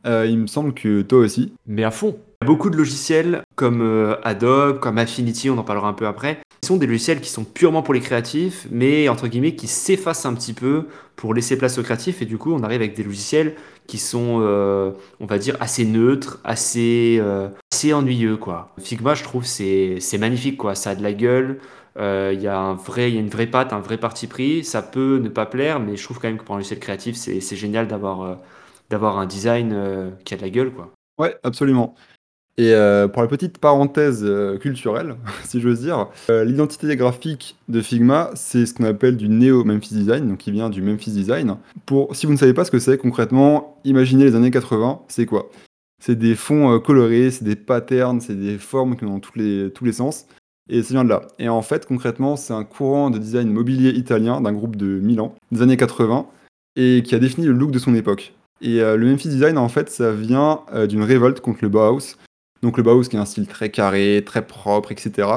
il 0.06 0.38
me 0.38 0.48
semble 0.48 0.74
que 0.74 1.02
toi 1.02 1.20
aussi. 1.20 1.54
Mais 1.66 1.84
à 1.84 1.92
fond. 1.92 2.18
Il 2.42 2.46
y 2.46 2.48
a 2.48 2.54
beaucoup 2.54 2.70
de 2.70 2.78
logiciels 2.78 3.44
comme 3.56 4.16
Adobe, 4.24 4.80
comme 4.80 4.98
Affinity, 4.98 5.50
on 5.50 5.58
en 5.58 5.64
parlera 5.64 5.88
un 5.88 5.94
peu 5.94 6.08
après, 6.08 6.40
qui 6.62 6.68
sont 6.68 6.78
des 6.78 6.88
logiciels 6.88 7.22
qui 7.22 7.30
sont 7.30 7.44
purement 7.44 7.82
pour 7.82 7.94
les 7.94 8.02
créatifs, 8.02 8.68
mais 8.72 9.10
entre 9.10 9.28
guillemets 9.28 9.56
qui 9.56 9.68
s'effacent 9.68 10.26
un 10.26 10.34
petit 10.34 10.54
peu 10.54 10.88
pour 11.16 11.34
laisser 11.34 11.58
place 11.58 11.78
aux 11.78 11.84
créatifs. 11.84 12.22
Et 12.22 12.26
du 12.26 12.38
coup, 12.38 12.54
on 12.54 12.64
arrive 12.64 12.82
avec 12.82 12.96
des 12.96 13.04
logiciels 13.04 13.56
qui 13.88 13.98
sont, 13.98 14.40
euh, 14.42 14.92
on 15.20 15.26
va 15.26 15.38
dire, 15.38 15.58
assez 15.60 15.84
neutres, 15.84 16.40
assez, 16.44 17.18
euh, 17.20 17.50
assez 17.74 17.94
ennuyeux, 17.94 18.38
quoi. 18.38 18.74
Figma, 18.80 19.16
je 19.16 19.24
trouve, 19.24 19.46
c'est, 19.46 20.00
magnifique, 20.20 20.58
quoi. 20.58 20.76
Ça 20.76 20.92
a 20.92 20.96
de 20.96 21.04
la 21.04 21.14
gueule. 21.14 21.60
Euh, 21.98 22.32
il 22.34 22.42
y, 22.42 22.48
a 22.48 22.78
y 22.88 23.02
a 23.02 23.08
une 23.08 23.30
vraie 23.30 23.48
patte, 23.48 23.74
un 23.74 23.80
vrai 23.80 23.98
parti 23.98 24.28
pris. 24.28 24.64
Ça 24.64 24.82
peut 24.82 25.20
ne 25.22 25.28
pas 25.28 25.46
plaire, 25.46 25.80
mais 25.80 25.98
je 25.98 26.04
trouve 26.04 26.20
quand 26.20 26.28
même 26.28 26.38
que 26.38 26.44
pour 26.44 26.56
un 26.56 26.60
logiciel 26.60 26.80
créatif, 26.80 27.16
c'est, 27.16 27.42
génial 27.56 27.88
d'avoir, 27.88 28.38
d'avoir 28.90 29.18
un 29.18 29.26
design 29.26 29.76
qui 30.24 30.34
a 30.36 30.38
de 30.38 30.42
la 30.42 30.50
gueule, 30.50 30.72
quoi. 30.72 30.92
Ouais, 31.18 31.36
absolument. 31.44 31.96
Et 32.60 32.74
euh, 32.74 33.08
pour 33.08 33.22
la 33.22 33.30
petite 33.30 33.58
parenthèse 33.58 34.20
euh, 34.22 34.58
culturelle, 34.58 35.16
si 35.46 35.62
j'ose 35.62 35.80
dire, 35.80 36.10
euh, 36.30 36.44
l'identité 36.44 36.94
graphique 36.98 37.56
de 37.70 37.80
Figma, 37.80 38.32
c'est 38.36 38.66
ce 38.66 38.74
qu'on 38.74 38.84
appelle 38.84 39.16
du 39.16 39.30
Neo-Memphis 39.30 39.94
Design, 39.94 40.28
donc 40.28 40.40
qui 40.40 40.52
vient 40.52 40.70
du 40.70 40.82
Memphis 40.82 41.12
Design. 41.12 41.56
Pour, 41.86 42.14
si 42.14 42.26
vous 42.26 42.34
ne 42.34 42.38
savez 42.38 42.54
pas 42.54 42.66
ce 42.66 42.72
que 42.72 42.80
c'est 42.80 42.98
concrètement, 42.98 43.80
imaginez 43.86 44.26
les 44.26 44.36
années 44.36 44.52
80, 44.52 45.04
c'est 45.08 45.26
quoi? 45.26 45.50
C'est 46.04 46.20
des 46.20 46.36
fonds 46.36 46.82
colorés, 46.82 47.32
c'est 47.32 47.46
des 47.46 47.56
patterns, 47.56 48.20
c'est 48.20 48.36
des 48.36 48.58
formes 48.58 48.98
qui 48.98 49.06
ont 49.06 49.22
tous 49.22 49.38
les, 49.40 49.72
tous 49.72 49.86
les 49.86 49.94
sens. 49.94 50.26
Et 50.70 50.84
ça 50.84 50.94
vient 50.94 51.06
de 51.06 51.10
là. 51.10 51.22
Et 51.40 51.48
en 51.48 51.62
fait, 51.62 51.86
concrètement, 51.86 52.36
c'est 52.36 52.54
un 52.54 52.66
courant 52.66 53.10
de 53.10 53.20
design 53.20 53.50
mobilier 53.50 53.92
italien 53.92 54.42
d'un 54.42 54.52
groupe 54.52 54.76
de 54.76 55.00
Milan, 55.00 55.34
des 55.54 55.62
années 55.62 55.78
80, 55.78 56.28
et 56.76 57.04
qui 57.06 57.16
a 57.16 57.20
défini 57.20 57.48
le 57.48 57.54
look 57.54 57.72
de 57.72 57.80
son 57.80 57.96
époque. 57.96 58.34
Et 58.62 58.80
le 58.80 59.06
Memphis 59.06 59.30
Design, 59.30 59.58
en 59.58 59.70
fait, 59.70 59.90
ça 59.90 60.12
vient 60.12 60.62
d'une 60.90 61.04
révolte 61.04 61.40
contre 61.40 61.60
le 61.62 61.70
Bauhaus, 61.70 62.18
donc 62.62 62.78
le 62.78 62.84
Bauhaus 62.84 63.10
qui 63.10 63.16
est 63.16 63.20
un 63.20 63.26
style 63.26 63.48
très 63.48 63.70
carré, 63.70 64.24
très 64.26 64.46
propre, 64.46 64.92
etc. 64.92 65.28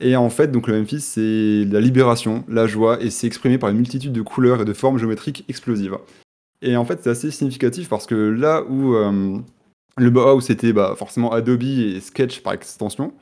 Et 0.00 0.16
en 0.16 0.30
fait, 0.30 0.52
donc 0.52 0.68
le 0.68 0.78
Memphis, 0.78 1.00
c'est 1.00 1.64
la 1.70 1.80
libération, 1.80 2.44
la 2.48 2.66
joie, 2.66 3.02
et 3.02 3.10
c'est 3.10 3.26
exprimé 3.26 3.58
par 3.58 3.70
une 3.70 3.76
multitude 3.76 4.12
de 4.12 4.22
couleurs 4.22 4.62
et 4.62 4.64
de 4.64 4.72
formes 4.72 4.98
géométriques 4.98 5.44
explosives. 5.48 5.98
Et 6.62 6.76
en 6.76 6.84
fait, 6.84 7.00
c'est 7.02 7.10
assez 7.10 7.30
significatif 7.30 7.88
parce 7.88 8.06
que 8.06 8.14
là 8.14 8.62
où 8.68 8.94
euh, 8.94 9.38
le 9.96 10.10
Bauhaus 10.10 10.50
était 10.50 10.72
bah, 10.72 10.94
forcément 10.96 11.32
Adobe 11.32 11.62
et 11.62 12.00
Sketch 12.00 12.40
par 12.42 12.52
extension, 12.52 13.12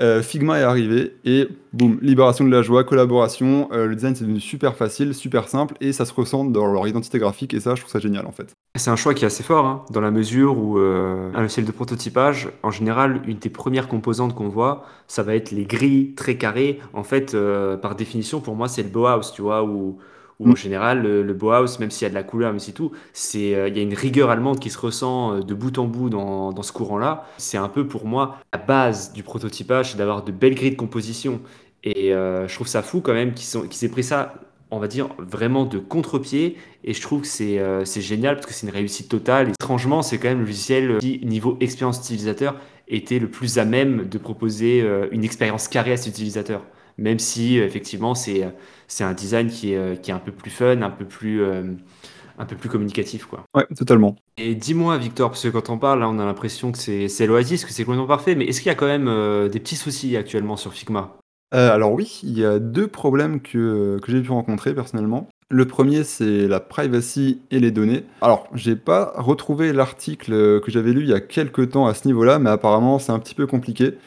euh, 0.00 0.22
Figma 0.22 0.58
est 0.58 0.62
arrivé 0.62 1.16
et 1.24 1.48
boum, 1.72 1.98
libération 2.00 2.44
de 2.44 2.50
la 2.50 2.62
joie, 2.62 2.82
collaboration. 2.84 3.68
Euh, 3.72 3.86
le 3.86 3.94
design 3.94 4.14
c'est 4.14 4.24
devenu 4.24 4.40
super 4.40 4.74
facile, 4.74 5.14
super 5.14 5.48
simple 5.48 5.74
et 5.80 5.92
ça 5.92 6.06
se 6.06 6.14
ressent 6.14 6.44
dans 6.44 6.66
leur 6.66 6.86
identité 6.86 7.18
graphique 7.18 7.52
et 7.52 7.60
ça, 7.60 7.74
je 7.74 7.82
trouve 7.82 7.92
ça 7.92 7.98
génial 7.98 8.26
en 8.26 8.32
fait. 8.32 8.52
C'est 8.76 8.90
un 8.90 8.96
choix 8.96 9.12
qui 9.12 9.24
est 9.24 9.26
assez 9.26 9.42
fort 9.42 9.66
hein, 9.66 9.84
dans 9.90 10.00
la 10.00 10.10
mesure 10.10 10.56
où 10.56 10.78
euh, 10.78 11.30
un 11.34 11.42
logiciel 11.42 11.66
de 11.66 11.72
prototypage, 11.72 12.48
en 12.62 12.70
général, 12.70 13.20
une 13.26 13.36
des 13.36 13.50
premières 13.50 13.86
composantes 13.86 14.34
qu'on 14.34 14.48
voit, 14.48 14.86
ça 15.08 15.22
va 15.22 15.34
être 15.34 15.50
les 15.50 15.64
grilles 15.64 16.14
très 16.14 16.36
carrées. 16.36 16.80
En 16.94 17.02
fait, 17.02 17.36
par 17.82 17.94
définition, 17.94 18.40
pour 18.40 18.56
moi, 18.56 18.68
c'est 18.68 18.82
le 18.82 18.88
Bauhaus, 18.88 19.32
tu 19.34 19.42
vois, 19.42 19.62
où 19.62 19.98
en 20.40 20.50
mm. 20.50 20.56
général, 20.56 21.02
le, 21.02 21.22
le, 21.22 21.34
Bauhaus, 21.34 21.78
même 21.78 21.90
s'il 21.90 22.04
y 22.04 22.06
a 22.06 22.10
de 22.10 22.14
la 22.14 22.22
couleur, 22.22 22.52
mais 22.52 22.58
c'est 22.58 22.72
tout, 22.72 22.92
c'est, 23.12 23.54
euh, 23.54 23.68
il 23.68 23.76
y 23.76 23.80
a 23.80 23.82
une 23.82 23.94
rigueur 23.94 24.30
allemande 24.30 24.58
qui 24.58 24.70
se 24.70 24.78
ressent 24.78 25.34
euh, 25.34 25.40
de 25.40 25.54
bout 25.54 25.78
en 25.78 25.86
bout 25.86 26.10
dans, 26.10 26.52
dans 26.52 26.62
ce 26.62 26.72
courant-là. 26.72 27.26
C'est 27.38 27.58
un 27.58 27.68
peu 27.68 27.86
pour 27.86 28.06
moi 28.06 28.38
la 28.52 28.58
base 28.58 29.12
du 29.12 29.22
prototypage, 29.22 29.92
c'est 29.92 29.98
d'avoir 29.98 30.24
de 30.24 30.32
belles 30.32 30.54
grilles 30.54 30.72
de 30.72 30.76
composition. 30.76 31.40
Et 31.84 32.14
euh, 32.14 32.46
je 32.46 32.54
trouve 32.54 32.68
ça 32.68 32.82
fou 32.82 33.00
quand 33.00 33.12
même 33.12 33.34
qu'ils, 33.34 33.68
qu'ils 33.68 33.84
aient 33.86 33.90
pris 33.90 34.04
ça 34.04 34.34
on 34.74 34.78
va 34.78 34.88
dire, 34.88 35.08
vraiment 35.18 35.66
de 35.66 35.78
contre-pied. 35.78 36.56
Et 36.82 36.94
je 36.94 37.02
trouve 37.02 37.20
que 37.20 37.26
c'est 37.26 37.58
euh, 37.58 37.84
génial 37.84 38.36
parce 38.36 38.46
que 38.46 38.54
c'est 38.54 38.66
une 38.66 38.72
réussite 38.72 39.06
totale. 39.10 39.48
Et 39.48 39.50
étrangement, 39.50 40.00
c'est 40.00 40.16
quand 40.16 40.28
même 40.28 40.38
le 40.38 40.46
logiciel 40.46 40.96
qui, 40.96 41.20
niveau 41.26 41.58
expérience 41.60 41.98
utilisateur, 41.98 42.56
était 42.88 43.18
le 43.18 43.28
plus 43.28 43.58
à 43.58 43.66
même 43.66 44.08
de 44.08 44.16
proposer 44.16 44.82
une 45.12 45.24
expérience 45.24 45.68
carrée 45.68 45.92
à 45.92 45.96
ses 45.98 46.08
utilisateurs. 46.08 46.62
Même 46.98 47.18
si, 47.18 47.58
euh, 47.58 47.64
effectivement, 47.64 48.14
c'est 48.14 48.46
c'est 48.88 49.04
un 49.04 49.14
design 49.14 49.48
qui 49.48 49.72
est, 49.72 50.00
qui 50.02 50.10
est 50.10 50.14
un 50.14 50.18
peu 50.18 50.32
plus 50.32 50.50
fun, 50.50 50.82
un 50.82 50.90
peu 50.90 51.06
plus, 51.06 51.42
un 51.42 52.44
peu 52.44 52.56
plus 52.56 52.68
communicatif. 52.68 53.24
Quoi. 53.24 53.42
Ouais, 53.54 53.64
totalement. 53.74 54.16
Et 54.36 54.54
dis-moi, 54.54 54.98
Victor, 54.98 55.30
parce 55.30 55.42
que 55.42 55.48
quand 55.48 55.70
on 55.70 55.78
parle, 55.78 56.00
là, 56.00 56.08
on 56.10 56.18
a 56.18 56.26
l'impression 56.26 56.72
que 56.72 56.78
c'est 56.78 57.26
l'oasis, 57.26 57.64
que 57.64 57.72
c'est 57.72 57.84
complètement 57.84 58.06
parfait. 58.06 58.34
Mais 58.34 58.44
est-ce 58.44 58.60
qu'il 58.60 58.68
y 58.68 58.72
a 58.72 58.74
quand 58.74 58.86
même 58.86 59.48
des 59.48 59.60
petits 59.60 59.76
soucis 59.76 60.14
actuellement 60.18 60.56
sur 60.56 60.74
Figma? 60.74 61.16
Euh, 61.54 61.72
alors 61.72 61.92
oui, 61.92 62.20
il 62.22 62.38
y 62.38 62.44
a 62.44 62.58
deux 62.58 62.88
problèmes 62.88 63.40
que, 63.40 63.98
que 64.02 64.10
j'ai 64.10 64.22
pu 64.22 64.30
rencontrer 64.30 64.74
personnellement. 64.74 65.28
Le 65.50 65.66
premier, 65.66 66.02
c'est 66.02 66.48
la 66.48 66.60
privacy 66.60 67.42
et 67.50 67.60
les 67.60 67.70
données. 67.70 68.04
Alors, 68.22 68.48
j'ai 68.54 68.74
pas 68.74 69.12
retrouvé 69.16 69.74
l'article 69.74 70.60
que 70.60 70.70
j'avais 70.70 70.92
lu 70.92 71.02
il 71.02 71.10
y 71.10 71.14
a 71.14 71.20
quelques 71.20 71.70
temps 71.70 71.86
à 71.86 71.92
ce 71.92 72.06
niveau-là, 72.08 72.38
mais 72.38 72.48
apparemment, 72.48 72.98
c'est 72.98 73.12
un 73.12 73.18
petit 73.18 73.34
peu 73.34 73.46
compliqué. 73.46 73.98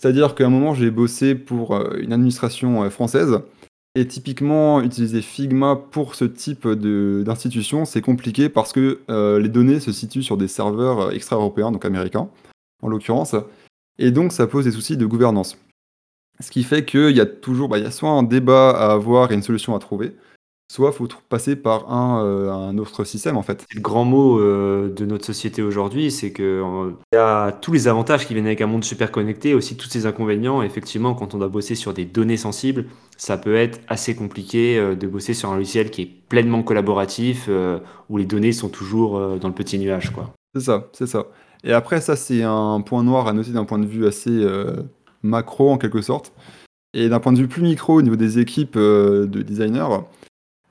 C'est-à-dire 0.00 0.34
qu'à 0.34 0.46
un 0.46 0.50
moment, 0.50 0.74
j'ai 0.74 0.90
bossé 0.90 1.34
pour 1.34 1.74
euh, 1.74 1.98
une 2.00 2.12
administration 2.12 2.82
euh, 2.84 2.90
française, 2.90 3.40
et 3.94 4.08
typiquement, 4.08 4.80
utiliser 4.80 5.22
Figma 5.22 5.76
pour 5.76 6.16
ce 6.16 6.24
type 6.24 6.66
d'institution, 6.66 7.84
c'est 7.84 8.00
compliqué 8.00 8.48
parce 8.48 8.72
que 8.72 8.98
les 9.38 9.48
données 9.48 9.78
se 9.78 9.92
situent 9.92 10.24
sur 10.24 10.36
des 10.36 10.48
serveurs 10.48 11.12
extra-européens, 11.12 11.70
donc 11.70 11.84
américains, 11.84 12.28
en 12.82 12.88
l'occurrence, 12.88 13.36
et 14.00 14.10
donc 14.10 14.32
ça 14.32 14.48
pose 14.48 14.64
des 14.64 14.72
soucis 14.72 14.96
de 14.96 15.06
gouvernance. 15.06 15.56
Ce 16.40 16.50
qui 16.50 16.64
fait 16.64 16.84
qu'il 16.84 17.16
y 17.16 17.20
a 17.20 17.26
toujours 17.26 17.68
bah, 17.68 17.78
il 17.78 17.84
y 17.84 17.86
a 17.86 17.92
soit 17.92 18.10
un 18.10 18.24
débat 18.24 18.70
à 18.70 18.92
avoir 18.92 19.30
et 19.30 19.34
une 19.34 19.42
solution 19.42 19.76
à 19.76 19.78
trouver, 19.78 20.16
soit 20.74 20.90
il 20.90 20.96
faut 20.96 21.08
passer 21.28 21.54
par 21.54 21.92
un, 21.92 22.24
euh, 22.24 22.50
un, 22.50 22.78
autre 22.78 23.04
système 23.04 23.36
en 23.36 23.42
fait. 23.42 23.64
Le 23.72 23.80
grand 23.80 24.04
mot 24.04 24.40
euh, 24.40 24.92
de 24.92 25.06
notre 25.06 25.24
société 25.24 25.62
aujourd'hui, 25.62 26.10
c'est 26.10 26.32
qu'il 26.32 26.44
euh, 26.44 26.90
y 27.12 27.16
a 27.16 27.52
tous 27.52 27.72
les 27.72 27.86
avantages 27.86 28.26
qui 28.26 28.34
viennent 28.34 28.46
avec 28.46 28.60
un 28.60 28.66
monde 28.66 28.82
super 28.82 29.12
connecté, 29.12 29.54
aussi 29.54 29.76
tous 29.76 29.88
ces 29.88 30.06
inconvénients. 30.06 30.62
Effectivement, 30.62 31.14
quand 31.14 31.32
on 31.32 31.38
doit 31.38 31.48
bosser 31.48 31.76
sur 31.76 31.94
des 31.94 32.04
données 32.04 32.36
sensibles, 32.36 32.86
ça 33.16 33.36
peut 33.36 33.54
être 33.54 33.78
assez 33.86 34.16
compliqué 34.16 34.96
de 34.96 35.06
bosser 35.06 35.32
sur 35.32 35.52
un 35.52 35.56
logiciel 35.56 35.90
qui 35.90 36.02
est 36.02 36.10
pleinement 36.28 36.64
collaboratif, 36.64 37.48
où 38.10 38.16
les 38.16 38.24
données 38.24 38.50
sont 38.50 38.68
toujours 38.68 39.38
dans 39.38 39.48
le 39.48 39.54
petit 39.54 39.78
nuage. 39.78 40.10
C'est 40.54 40.62
ça, 40.62 40.88
c'est 40.92 41.06
ça. 41.06 41.26
Et 41.62 41.72
après, 41.72 42.00
ça, 42.00 42.16
c'est 42.16 42.42
un 42.42 42.80
point 42.80 43.04
noir 43.04 43.28
à 43.28 43.32
noter 43.32 43.52
d'un 43.52 43.64
point 43.64 43.78
de 43.78 43.86
vue 43.86 44.06
assez 44.06 44.44
macro 45.22 45.70
en 45.70 45.78
quelque 45.78 46.02
sorte. 46.02 46.32
Et 46.94 47.08
d'un 47.08 47.20
point 47.20 47.32
de 47.32 47.38
vue 47.38 47.48
plus 47.48 47.62
micro 47.62 47.94
au 47.94 48.02
niveau 48.02 48.16
des 48.16 48.40
équipes 48.40 48.76
de 48.76 49.42
designers, 49.42 50.00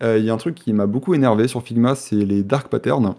il 0.04 0.26
y 0.26 0.30
a 0.30 0.34
un 0.34 0.38
truc 0.38 0.56
qui 0.56 0.74
m'a 0.74 0.86
beaucoup 0.86 1.14
énervé 1.14 1.48
sur 1.48 1.64
Figma, 1.64 1.96
c'est 1.96 2.16
les 2.16 2.44
dark 2.44 2.68
patterns. 2.68 3.16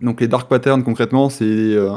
Donc 0.00 0.20
les 0.20 0.28
dark 0.28 0.48
patterns 0.48 0.82
concrètement, 0.82 1.28
c'est 1.28 1.44
euh, 1.44 1.96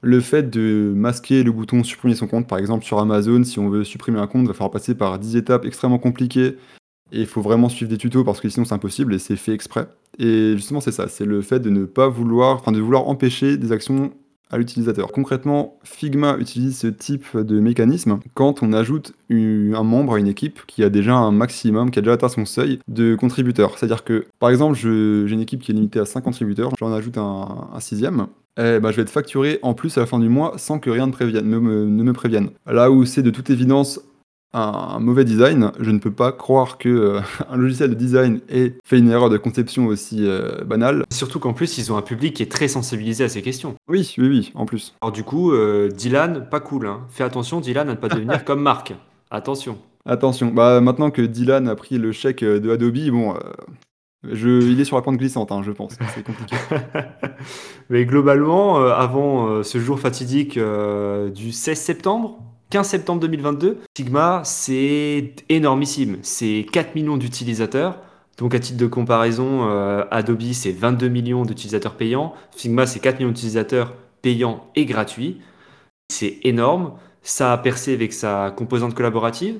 le 0.00 0.20
fait 0.20 0.48
de 0.48 0.92
masquer 0.94 1.42
le 1.42 1.52
bouton 1.52 1.82
supprimer 1.84 2.14
son 2.14 2.26
compte. 2.26 2.46
Par 2.46 2.58
exemple 2.58 2.84
sur 2.84 2.98
Amazon, 2.98 3.42
si 3.44 3.58
on 3.58 3.68
veut 3.68 3.84
supprimer 3.84 4.18
un 4.18 4.26
compte, 4.26 4.42
il 4.42 4.48
va 4.48 4.54
falloir 4.54 4.70
passer 4.70 4.94
par 4.94 5.18
10 5.18 5.36
étapes 5.36 5.64
extrêmement 5.64 5.98
compliquées. 5.98 6.56
Et 7.14 7.20
il 7.20 7.26
faut 7.26 7.42
vraiment 7.42 7.68
suivre 7.68 7.90
des 7.90 7.98
tutos 7.98 8.24
parce 8.24 8.40
que 8.40 8.48
sinon 8.48 8.64
c'est 8.64 8.74
impossible 8.74 9.14
et 9.14 9.18
c'est 9.18 9.36
fait 9.36 9.52
exprès. 9.52 9.86
Et 10.18 10.54
justement 10.56 10.80
c'est 10.80 10.92
ça, 10.92 11.08
c'est 11.08 11.26
le 11.26 11.42
fait 11.42 11.60
de 11.60 11.68
ne 11.68 11.84
pas 11.84 12.08
vouloir, 12.08 12.56
enfin 12.56 12.72
de 12.72 12.80
vouloir 12.80 13.08
empêcher 13.08 13.58
des 13.58 13.72
actions 13.72 14.12
l'utilisateur. 14.58 15.12
Concrètement, 15.12 15.78
Figma 15.84 16.36
utilise 16.38 16.78
ce 16.78 16.86
type 16.86 17.36
de 17.36 17.60
mécanisme 17.60 18.18
quand 18.34 18.62
on 18.62 18.72
ajoute 18.72 19.12
un 19.30 19.82
membre 19.82 20.14
à 20.14 20.18
une 20.18 20.28
équipe 20.28 20.60
qui 20.66 20.84
a 20.84 20.90
déjà 20.90 21.14
un 21.14 21.32
maximum, 21.32 21.90
qui 21.90 21.98
a 21.98 22.02
déjà 22.02 22.14
atteint 22.14 22.28
son 22.28 22.44
seuil 22.44 22.78
de 22.88 23.14
contributeurs. 23.14 23.78
C'est-à-dire 23.78 24.04
que, 24.04 24.26
par 24.38 24.50
exemple, 24.50 24.76
j'ai 24.76 25.32
une 25.32 25.40
équipe 25.40 25.62
qui 25.62 25.72
est 25.72 25.74
limitée 25.74 26.00
à 26.00 26.04
5 26.04 26.20
contributeurs, 26.22 26.70
j'en 26.78 26.92
ajoute 26.92 27.18
un, 27.18 27.68
sixième, 27.80 28.26
eh 28.58 28.78
ben, 28.80 28.90
je 28.90 28.96
vais 28.96 29.02
être 29.02 29.10
facturé 29.10 29.58
en 29.62 29.74
plus 29.74 29.96
à 29.96 30.00
la 30.00 30.06
fin 30.06 30.18
du 30.18 30.28
mois 30.28 30.54
sans 30.58 30.78
que 30.78 30.90
rien 30.90 31.06
ne 31.06 31.58
me 31.58 32.12
prévienne. 32.12 32.50
Là 32.66 32.90
où 32.90 33.04
c'est 33.04 33.22
de 33.22 33.30
toute 33.30 33.50
évidence 33.50 34.00
un 34.54 34.98
mauvais 34.98 35.24
design, 35.24 35.72
je 35.80 35.90
ne 35.90 35.98
peux 35.98 36.10
pas 36.10 36.32
croire 36.32 36.78
que 36.78 36.88
euh, 36.88 37.20
un 37.48 37.56
logiciel 37.56 37.90
de 37.90 37.94
design 37.94 38.40
ait 38.48 38.74
fait 38.84 38.98
une 38.98 39.10
erreur 39.10 39.30
de 39.30 39.38
conception 39.38 39.86
aussi 39.86 40.26
euh, 40.26 40.62
banale. 40.64 41.04
Surtout 41.10 41.38
qu'en 41.38 41.52
plus, 41.52 41.78
ils 41.78 41.92
ont 41.92 41.96
un 41.96 42.02
public 42.02 42.36
qui 42.36 42.42
est 42.42 42.50
très 42.50 42.68
sensibilisé 42.68 43.24
à 43.24 43.28
ces 43.28 43.42
questions. 43.42 43.74
Oui, 43.88 44.14
oui, 44.18 44.28
oui, 44.28 44.52
en 44.54 44.66
plus. 44.66 44.94
Alors 45.00 45.12
du 45.12 45.24
coup, 45.24 45.52
euh, 45.52 45.88
Dylan, 45.88 46.48
pas 46.50 46.60
cool. 46.60 46.86
Hein. 46.86 47.00
Fais 47.08 47.24
attention, 47.24 47.60
Dylan, 47.60 47.88
à 47.88 47.92
ne 47.92 47.98
pas 47.98 48.08
devenir 48.10 48.44
comme 48.44 48.62
Marc. 48.62 48.94
Attention. 49.30 49.78
Attention. 50.04 50.48
Bah 50.48 50.80
maintenant 50.80 51.10
que 51.10 51.22
Dylan 51.22 51.68
a 51.68 51.76
pris 51.76 51.96
le 51.96 52.12
chèque 52.12 52.42
de 52.44 52.70
Adobe, 52.70 53.10
bon, 53.10 53.34
je, 54.24 54.60
il 54.60 54.80
est 54.80 54.84
sur 54.84 54.96
la 54.96 55.02
pente 55.02 55.16
glissante, 55.16 55.52
hein, 55.52 55.62
je 55.64 55.70
pense. 55.70 55.96
C'est 56.12 56.24
compliqué. 56.24 56.56
Mais 57.88 58.04
globalement, 58.04 58.84
avant 58.84 59.62
ce 59.62 59.78
jour 59.78 60.00
fatidique 60.00 60.58
du 60.58 61.52
16 61.52 61.78
septembre, 61.78 62.51
15 62.72 62.88
septembre 62.88 63.20
2022, 63.20 63.80
Figma, 63.94 64.40
c'est 64.46 65.34
énormissime. 65.50 66.16
C'est 66.22 66.64
4 66.72 66.94
millions 66.94 67.18
d'utilisateurs. 67.18 67.98
Donc 68.38 68.54
à 68.54 68.60
titre 68.60 68.78
de 68.78 68.86
comparaison, 68.86 69.68
euh, 69.68 70.06
Adobe, 70.10 70.40
c'est 70.52 70.72
22 70.72 71.08
millions 71.08 71.44
d'utilisateurs 71.44 71.96
payants. 71.96 72.32
Figma, 72.56 72.86
c'est 72.86 72.98
4 72.98 73.18
millions 73.18 73.28
d'utilisateurs 73.28 73.94
payants 74.22 74.66
et 74.74 74.86
gratuits. 74.86 75.42
C'est 76.10 76.38
énorme. 76.44 76.94
Ça 77.20 77.52
a 77.52 77.58
percé 77.58 77.92
avec 77.92 78.14
sa 78.14 78.50
composante 78.56 78.94
collaborative. 78.94 79.58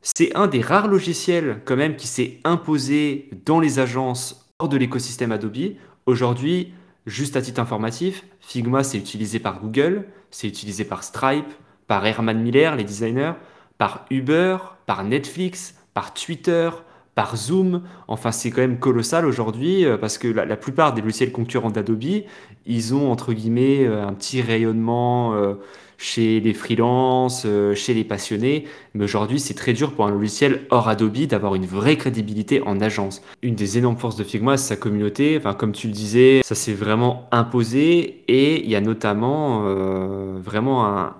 C'est 0.00 0.34
un 0.34 0.46
des 0.46 0.62
rares 0.62 0.88
logiciels 0.88 1.60
quand 1.66 1.76
même 1.76 1.96
qui 1.96 2.06
s'est 2.06 2.38
imposé 2.44 3.28
dans 3.44 3.60
les 3.60 3.80
agences 3.80 4.50
hors 4.58 4.70
de 4.70 4.78
l'écosystème 4.78 5.30
Adobe. 5.30 5.74
Aujourd'hui, 6.06 6.72
juste 7.04 7.36
à 7.36 7.42
titre 7.42 7.60
informatif, 7.60 8.24
Figma, 8.40 8.82
c'est 8.82 8.96
utilisé 8.96 9.40
par 9.40 9.60
Google, 9.60 10.06
c'est 10.30 10.48
utilisé 10.48 10.86
par 10.86 11.04
Stripe, 11.04 11.52
par 11.86 12.06
Herman 12.06 12.40
Miller, 12.40 12.76
les 12.76 12.84
designers, 12.84 13.32
par 13.78 14.04
Uber, 14.10 14.58
par 14.86 15.04
Netflix, 15.04 15.74
par 15.94 16.14
Twitter, 16.14 16.70
par 17.16 17.36
Zoom. 17.36 17.82
Enfin, 18.06 18.30
c'est 18.30 18.50
quand 18.50 18.60
même 18.60 18.78
colossal 18.78 19.26
aujourd'hui 19.26 19.84
euh, 19.84 19.96
parce 19.96 20.18
que 20.18 20.28
la, 20.28 20.56
plupart 20.56 20.92
des 20.92 21.00
logiciels 21.00 21.32
concurrents 21.32 21.70
d'Adobe, 21.70 22.22
ils 22.66 22.94
ont 22.94 23.10
entre 23.10 23.32
guillemets 23.32 23.84
euh, 23.84 24.06
un 24.06 24.12
petit 24.12 24.42
rayonnement 24.42 25.34
euh, 25.34 25.54
chez 25.96 26.40
les 26.40 26.52
freelances, 26.52 27.46
chez 27.74 27.94
les 27.94 28.04
passionnés. 28.04 28.66
Mais 28.92 29.04
aujourd'hui, 29.04 29.40
c'est 29.40 29.54
très 29.54 29.72
dur 29.72 29.92
pour 29.92 30.06
un 30.06 30.10
logiciel 30.10 30.66
hors 30.68 30.90
Adobe 30.90 31.24
d'avoir 31.24 31.54
une 31.54 31.64
vraie 31.64 31.96
crédibilité 31.96 32.60
en 32.60 32.82
agence. 32.82 33.22
Une 33.40 33.54
des 33.54 33.78
énormes 33.78 33.96
forces 33.96 34.16
de 34.16 34.24
Figma, 34.24 34.58
c'est 34.58 34.74
sa 34.74 34.76
communauté. 34.76 35.38
Enfin, 35.38 35.54
comme 35.54 35.72
tu 35.72 35.86
le 35.86 35.94
disais, 35.94 36.42
ça 36.44 36.54
s'est 36.54 36.74
vraiment 36.74 37.26
imposé 37.32 38.24
et 38.28 38.62
il 38.62 38.70
y 38.70 38.76
a 38.76 38.82
notamment 38.82 39.62
vraiment 40.42 40.84
un, 40.84 41.14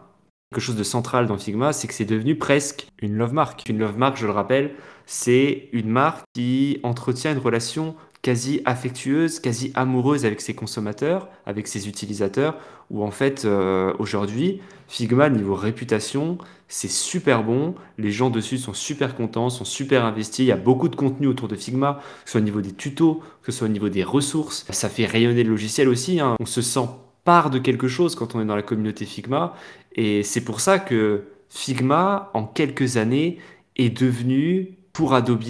chose 0.60 0.76
de 0.76 0.82
central 0.82 1.26
dans 1.26 1.38
Figma, 1.38 1.72
c'est 1.72 1.88
que 1.88 1.94
c'est 1.94 2.04
devenu 2.04 2.36
presque 2.36 2.88
une 3.00 3.16
love 3.16 3.32
mark. 3.32 3.62
Une 3.68 3.78
love 3.78 3.98
mark, 3.98 4.16
je 4.16 4.26
le 4.26 4.32
rappelle, 4.32 4.72
c'est 5.06 5.68
une 5.72 5.88
marque 5.88 6.24
qui 6.34 6.80
entretient 6.82 7.32
une 7.32 7.38
relation 7.38 7.94
quasi 8.22 8.60
affectueuse, 8.64 9.38
quasi 9.38 9.70
amoureuse 9.74 10.26
avec 10.26 10.40
ses 10.40 10.54
consommateurs, 10.54 11.28
avec 11.46 11.68
ses 11.68 11.88
utilisateurs, 11.88 12.56
où 12.90 13.04
en 13.04 13.12
fait 13.12 13.44
euh, 13.44 13.92
aujourd'hui, 14.00 14.60
Figma, 14.88 15.28
niveau 15.30 15.54
réputation, 15.54 16.38
c'est 16.66 16.90
super 16.90 17.44
bon, 17.44 17.76
les 17.98 18.10
gens 18.10 18.30
dessus 18.30 18.58
sont 18.58 18.74
super 18.74 19.14
contents, 19.14 19.48
sont 19.48 19.64
super 19.64 20.04
investis, 20.04 20.40
il 20.40 20.48
y 20.48 20.52
a 20.52 20.56
beaucoup 20.56 20.88
de 20.88 20.96
contenu 20.96 21.28
autour 21.28 21.46
de 21.46 21.54
Figma, 21.54 22.00
que 22.24 22.28
ce 22.28 22.32
soit 22.32 22.40
au 22.40 22.44
niveau 22.44 22.60
des 22.60 22.72
tutos, 22.72 23.22
que 23.42 23.52
ce 23.52 23.58
soit 23.58 23.68
au 23.68 23.70
niveau 23.70 23.88
des 23.88 24.02
ressources, 24.02 24.66
ça 24.70 24.88
fait 24.88 25.06
rayonner 25.06 25.44
le 25.44 25.50
logiciel 25.50 25.88
aussi, 25.88 26.18
hein. 26.18 26.34
on 26.40 26.46
se 26.46 26.62
sent 26.62 26.88
part 27.26 27.50
de 27.50 27.58
quelque 27.58 27.88
chose 27.88 28.14
quand 28.14 28.34
on 28.34 28.40
est 28.40 28.46
dans 28.46 28.56
la 28.56 28.62
communauté 28.62 29.04
Figma. 29.04 29.54
Et 29.94 30.22
c'est 30.22 30.42
pour 30.42 30.60
ça 30.60 30.78
que 30.78 31.24
Figma, 31.50 32.30
en 32.32 32.44
quelques 32.44 32.96
années, 32.96 33.38
est 33.76 33.90
devenu, 33.90 34.78
pour 34.94 35.12
Adobe, 35.12 35.42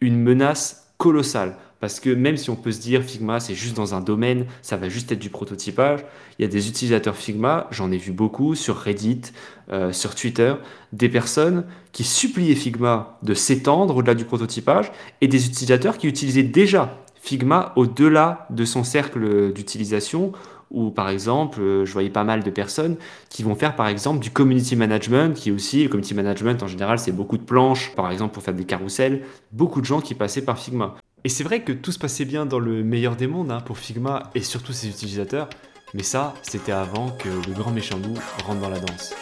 une 0.00 0.18
menace 0.18 0.94
colossale. 0.96 1.56
Parce 1.80 2.00
que 2.00 2.10
même 2.10 2.36
si 2.36 2.50
on 2.50 2.56
peut 2.56 2.72
se 2.72 2.80
dire 2.80 3.02
Figma, 3.02 3.38
c'est 3.38 3.54
juste 3.54 3.76
dans 3.76 3.94
un 3.94 4.00
domaine, 4.00 4.46
ça 4.62 4.76
va 4.76 4.88
juste 4.88 5.12
être 5.12 5.18
du 5.18 5.30
prototypage, 5.30 6.04
il 6.38 6.42
y 6.42 6.44
a 6.44 6.48
des 6.48 6.68
utilisateurs 6.68 7.16
Figma, 7.16 7.68
j'en 7.70 7.92
ai 7.92 7.98
vu 7.98 8.10
beaucoup 8.10 8.54
sur 8.54 8.76
Reddit, 8.76 9.22
euh, 9.70 9.92
sur 9.92 10.14
Twitter, 10.14 10.54
des 10.92 11.08
personnes 11.08 11.66
qui 11.92 12.02
suppliaient 12.02 12.56
Figma 12.56 13.18
de 13.22 13.34
s'étendre 13.34 13.96
au-delà 13.96 14.14
du 14.14 14.24
prototypage 14.24 14.90
et 15.20 15.28
des 15.28 15.46
utilisateurs 15.46 15.98
qui 15.98 16.08
utilisaient 16.08 16.42
déjà 16.42 16.98
Figma 17.20 17.72
au-delà 17.76 18.46
de 18.50 18.64
son 18.64 18.82
cercle 18.82 19.52
d'utilisation 19.52 20.32
ou 20.70 20.90
par 20.90 21.08
exemple, 21.08 21.60
euh, 21.60 21.84
je 21.84 21.92
voyais 21.92 22.10
pas 22.10 22.24
mal 22.24 22.42
de 22.42 22.50
personnes 22.50 22.96
qui 23.28 23.42
vont 23.42 23.54
faire 23.54 23.76
par 23.76 23.88
exemple 23.88 24.20
du 24.20 24.30
community 24.30 24.76
management, 24.76 25.34
qui 25.34 25.50
aussi, 25.50 25.82
le 25.82 25.88
community 25.88 26.14
management 26.14 26.62
en 26.62 26.66
général, 26.66 26.98
c'est 26.98 27.12
beaucoup 27.12 27.38
de 27.38 27.42
planches, 27.42 27.94
par 27.94 28.10
exemple 28.10 28.34
pour 28.34 28.42
faire 28.42 28.54
des 28.54 28.64
carousels, 28.64 29.22
beaucoup 29.52 29.80
de 29.80 29.86
gens 29.86 30.00
qui 30.00 30.14
passaient 30.14 30.42
par 30.42 30.58
Figma. 30.58 30.96
Et 31.24 31.28
c'est 31.28 31.44
vrai 31.44 31.62
que 31.62 31.72
tout 31.72 31.92
se 31.92 31.98
passait 31.98 32.24
bien 32.24 32.46
dans 32.46 32.60
le 32.60 32.84
meilleur 32.84 33.16
des 33.16 33.26
mondes 33.26 33.50
hein, 33.50 33.60
pour 33.60 33.78
Figma 33.78 34.30
et 34.34 34.42
surtout 34.42 34.72
ses 34.72 34.88
utilisateurs, 34.88 35.48
mais 35.94 36.02
ça, 36.02 36.34
c'était 36.42 36.72
avant 36.72 37.10
que 37.10 37.28
le 37.28 37.54
grand 37.54 37.70
méchant 37.70 37.98
loup 37.98 38.14
rentre 38.46 38.60
dans 38.60 38.70
la 38.70 38.78
danse. 38.78 39.14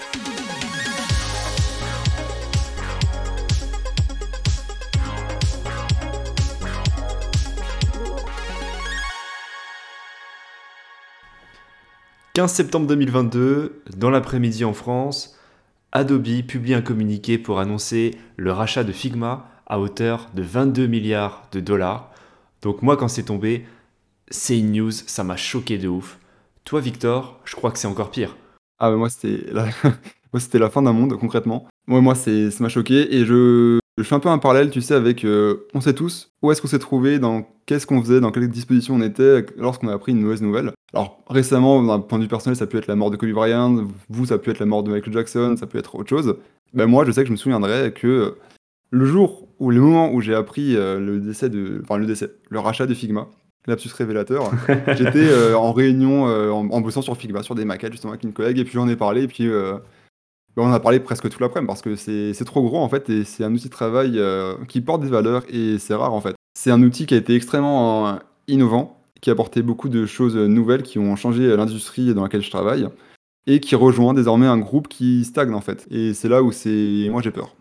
15 12.37 12.53
septembre 12.53 12.87
2022, 12.89 13.81
dans 13.97 14.11
l'après-midi 14.11 14.67
en 14.67 14.75
France, 14.75 15.39
Adobe 15.91 16.43
publie 16.47 16.75
un 16.75 16.83
communiqué 16.83 17.39
pour 17.39 17.61
annoncer 17.61 18.11
le 18.37 18.53
rachat 18.53 18.85
de 18.85 18.93
Figma 18.93 19.49
à 19.67 19.81
hauteur 19.81 20.29
de 20.35 20.43
22 20.43 20.87
milliards 20.87 21.49
de 21.53 21.61
dollars. 21.61 22.11
Donc 22.61 22.83
moi 22.83 22.99
quand 22.99 23.09
c'est 23.09 23.23
tombé, 23.23 23.65
c'est 24.29 24.59
une 24.59 24.73
news, 24.73 24.91
ça 24.91 25.25
m'a 25.25 25.39
choqué 25.39 25.79
de 25.79 25.89
ouf. 25.89 26.19
Toi 26.65 26.83
Victor, 26.83 27.41
je 27.47 27.57
crois 27.57 27.71
que 27.71 27.79
c'est 27.79 27.89
encore 27.89 28.11
pire. 28.11 28.37
Ah 28.79 28.91
bah 28.91 28.97
moi 28.97 29.09
c'était 29.09 29.51
la... 29.51 29.69
la 30.61 30.69
fin 30.69 30.83
d'un 30.83 30.93
monde 30.93 31.19
concrètement. 31.19 31.67
Moi 31.87 32.03
moi 32.03 32.15
c'est 32.15 32.51
ça 32.51 32.63
m'a 32.63 32.69
choqué 32.69 33.17
et 33.17 33.25
je 33.25 33.79
je 33.99 34.03
fais 34.03 34.15
un 34.15 34.21
peu 34.21 34.29
un 34.29 34.39
parallèle, 34.39 34.71
tu 34.71 34.83
sais, 34.83 34.95
avec 34.95 35.25
euh, 35.25 35.67
on 35.73 35.81
sait 35.81 35.95
tous 35.95 36.31
où 36.43 36.53
est-ce 36.53 36.61
qu'on 36.61 36.69
s'est 36.69 36.79
trouvé, 36.79 37.19
dans 37.19 37.49
qu'est-ce 37.65 37.87
qu'on 37.87 38.03
faisait, 38.03 38.21
dans 38.21 38.31
quelle 38.31 38.49
disposition 38.49 38.95
on 38.95 39.01
était 39.01 39.47
lorsqu'on 39.57 39.89
a 39.89 39.95
appris 39.95 40.13
une 40.13 40.21
mauvaise 40.21 40.43
nouvelle. 40.43 40.73
Alors 40.93 41.23
récemment, 41.29 41.83
d'un 41.83 42.01
point 42.01 42.19
de 42.19 42.25
vue 42.25 42.29
personnel, 42.29 42.57
ça 42.57 42.67
peut 42.67 42.77
être 42.77 42.89
la 42.89 42.97
mort 42.97 43.11
de 43.11 43.17
Kobe 43.17 43.31
Bryant, 43.31 43.85
vous, 44.11 44.27
ça 44.27 44.39
peut 44.39 44.51
être 44.51 44.59
la 44.59 44.67
mort 44.67 44.83
de 44.83 44.91
Michael 44.91 45.15
Jackson, 45.15 45.57
ça 45.59 45.67
peut 45.67 45.79
être 45.79 45.95
autre 45.95 46.11
chose. 46.11 46.37
Ben 46.75 46.87
moi, 46.87 47.05
je 47.07 47.11
sais 47.13 47.23
que 47.23 47.29
je 47.29 47.33
me 47.33 47.39
souviendrai 47.39 47.93
que 47.93 48.37
le 48.91 49.07
jour 49.07 49.49
ou 49.59 49.71
le 49.71 49.81
moment 49.81 50.13
où 50.13 50.21
j'ai 50.21 50.35
appris 50.35 50.77
euh, 50.77 51.01
le 51.01 51.19
décès 51.19 51.49
de, 51.49 51.81
enfin 51.83 51.97
le 51.97 52.07
décès, 52.07 52.31
le 52.51 52.59
rachat 52.59 52.85
de 52.85 52.93
Figma, 52.93 53.29
lapsus 53.67 53.89
révélateur, 53.95 54.51
j'étais 54.89 55.27
euh, 55.27 55.57
en 55.57 55.73
réunion 55.73 56.25
en, 56.25 56.71
en, 56.71 56.81
bossant 56.83 57.01
sur 57.01 57.17
Figma, 57.17 57.43
sur 57.43 57.55
des 57.55 57.65
maquettes 57.65 57.93
justement 57.93 58.13
avec 58.13 58.25
une 58.25 58.35
collègue, 58.35 58.59
et 58.59 58.65
puis 58.65 58.75
j'en 58.75 58.89
ai 58.89 58.97
parlé, 58.97 59.23
et 59.23 59.29
puis 59.29 59.49
bah, 60.57 60.63
on 60.63 60.73
a 60.73 60.81
parlé 60.81 61.01
presque 61.01 61.29
tout 61.29 61.41
l'après-midi 61.41 61.67
parce 61.67 61.83
que 61.83 61.97
c'est 61.97 62.45
trop 62.45 62.63
gros 62.63 62.79
en 62.79 62.89
fait 62.89 63.11
et 63.11 63.25
c'est 63.25 63.45
un 63.45 63.53
outil 63.53 63.67
de 63.67 63.73
travail 63.73 64.13
euh, 64.17 64.55
qui 64.69 64.81
porte 64.81 65.03
des 65.03 65.09
valeurs 65.09 65.45
et 65.49 65.79
c'est 65.79 65.95
rare 65.95 66.15
en 66.15 66.21
fait. 66.21 66.35
C'est 66.55 66.71
un 66.71 66.83
outil 66.83 67.07
qui 67.07 67.15
a 67.15 67.19
été 67.19 67.35
extrêmement 67.35 68.09
euh, 68.09 68.15
innovant, 68.49 68.99
qui 69.21 69.31
a 69.31 69.35
apporté 69.35 69.63
beaucoup 69.63 69.89
de 69.89 70.07
choses 70.07 70.37
nouvelles 70.37 70.83
qui 70.83 70.99
ont 70.99 71.15
changé 71.17 71.55
l'industrie 71.57 72.15
dans 72.15 72.23
laquelle 72.23 72.43
je 72.43 72.51
travaille 72.51 72.89
et 73.47 73.61
qui 73.61 73.75
rejoint 73.75 74.15
désormais 74.15 74.47
un 74.47 74.59
groupe 74.59 74.89
qui 74.89 75.25
stagne 75.25 75.55
en 75.55 75.61
fait. 75.61 75.87
Et 75.91 76.15
c'est 76.15 76.29
là 76.29 76.43
où 76.43 76.53
c'est 76.53 77.09
moi 77.11 77.23
j'ai 77.23 77.31
peur. 77.31 77.55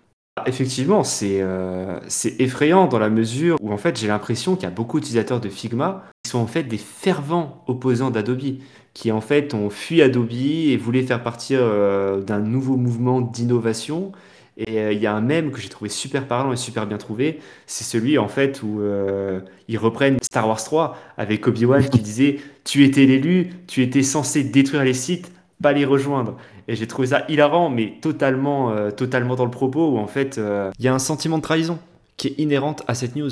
Effectivement, 0.45 1.03
euh, 1.23 1.99
c'est 2.07 2.41
effrayant 2.41 2.87
dans 2.87 2.99
la 2.99 3.09
mesure 3.09 3.57
où 3.61 3.71
en 3.71 3.77
fait 3.77 3.97
j'ai 3.97 4.07
l'impression 4.07 4.55
qu'il 4.55 4.65
y 4.65 4.67
a 4.67 4.71
beaucoup 4.71 4.99
d'utilisateurs 4.99 5.39
de 5.39 5.47
Figma 5.47 6.03
qui 6.23 6.31
sont 6.31 6.39
en 6.39 6.47
fait 6.47 6.63
des 6.63 6.77
fervents 6.77 7.63
opposants 7.67 8.11
d'Adobe 8.11 8.59
qui 8.95 9.11
en 9.11 9.21
fait 9.21 9.53
ont 9.53 9.69
fui 9.69 10.01
Adobe 10.01 10.31
et 10.31 10.77
voulaient 10.77 11.03
faire 11.03 11.21
partir 11.21 11.59
euh, 11.61 12.21
d'un 12.21 12.39
nouveau 12.39 12.77
mouvement 12.77 13.21
d'innovation. 13.21 14.13
Et 14.57 14.79
euh, 14.79 14.93
il 14.93 14.99
y 14.99 15.05
a 15.05 15.13
un 15.13 15.19
mème 15.19 15.51
que 15.51 15.59
j'ai 15.59 15.67
trouvé 15.67 15.89
super 15.89 16.25
parlant 16.27 16.53
et 16.53 16.55
super 16.55 16.87
bien 16.87 16.97
trouvé, 16.97 17.39
c'est 17.67 17.83
celui 17.83 18.17
en 18.17 18.29
fait 18.29 18.63
où 18.63 18.79
euh, 18.79 19.41
ils 19.67 19.77
reprennent 19.77 20.17
Star 20.23 20.47
Wars 20.47 20.63
3 20.63 20.97
avec 21.17 21.45
Obi-Wan 21.45 21.87
qui 21.89 21.99
disait 22.01 22.37
Tu 22.63 22.85
étais 22.85 23.05
l'élu, 23.05 23.49
tu 23.67 23.83
étais 23.83 24.01
censé 24.01 24.45
détruire 24.45 24.85
les 24.85 24.93
sites, 24.93 25.29
pas 25.61 25.73
les 25.73 25.83
rejoindre. 25.83 26.37
Et 26.69 26.75
j'ai 26.77 26.87
trouvé 26.87 27.09
ça 27.09 27.25
hilarant, 27.27 27.69
mais 27.69 27.95
totalement, 28.01 28.89
totalement 28.91 29.35
dans 29.35 29.45
le 29.45 29.51
propos 29.51 29.91
où 29.91 29.97
en 29.97 30.07
fait 30.07 30.39
il 30.79 30.85
y 30.85 30.87
a 30.87 30.93
un 30.93 30.99
sentiment 30.99 31.37
de 31.37 31.43
trahison 31.43 31.77
qui 32.17 32.29
est 32.29 32.39
inhérente 32.39 32.81
à 32.87 32.95
cette 32.95 33.15
news. 33.15 33.29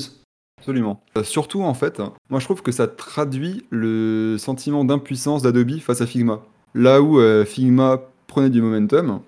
Absolument. 0.64 1.02
Euh, 1.18 1.24
surtout, 1.24 1.62
en 1.62 1.74
fait, 1.74 2.02
moi 2.30 2.40
je 2.40 2.46
trouve 2.46 2.62
que 2.62 2.72
ça 2.72 2.88
traduit 2.88 3.66
le 3.70 4.38
sentiment 4.40 4.86
d'impuissance 4.86 5.42
d'Adobe 5.42 5.80
face 5.80 6.00
à 6.00 6.08
Figma. 6.08 6.40
Là 6.74 7.02
où 7.02 7.20
euh, 7.20 7.44
Figma 7.44 8.00
prenait 8.28 8.50
du 8.50 8.62
momentum, 8.62 9.20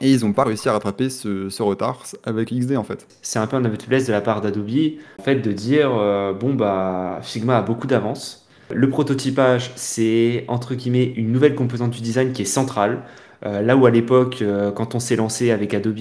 et 0.00 0.12
ils 0.12 0.24
n'ont 0.24 0.32
pas 0.32 0.44
réussi 0.44 0.68
à 0.68 0.72
rattraper 0.72 1.10
ce, 1.10 1.60
retard 1.60 2.04
avec 2.24 2.52
XD 2.54 2.76
en 2.76 2.84
fait. 2.84 3.04
C'est 3.20 3.40
un 3.40 3.48
peu 3.48 3.56
un 3.56 3.64
aveu 3.64 3.76
de 3.76 3.82
faiblesse 3.82 4.06
de 4.06 4.12
la 4.12 4.20
part 4.20 4.40
d'Adobe, 4.40 4.70
en 5.18 5.22
fait, 5.24 5.36
de 5.36 5.50
dire 5.50 5.90
euh, 5.92 6.32
bon 6.32 6.54
bah 6.54 7.18
Figma 7.22 7.58
a 7.58 7.62
beaucoup 7.62 7.88
d'avance. 7.88 8.48
Le 8.72 8.88
prototypage, 8.88 9.72
c'est 9.74 10.44
entre 10.46 10.76
guillemets 10.76 11.12
une 11.16 11.32
nouvelle 11.32 11.56
composante 11.56 11.90
du 11.90 12.00
design 12.00 12.32
qui 12.32 12.42
est 12.42 12.44
centrale. 12.44 13.02
Euh, 13.46 13.62
là 13.62 13.76
où 13.76 13.86
à 13.86 13.90
l'époque, 13.90 14.42
euh, 14.42 14.70
quand 14.70 14.94
on 14.94 15.00
s'est 15.00 15.16
lancé 15.16 15.50
avec 15.50 15.72
Adobe, 15.72 15.98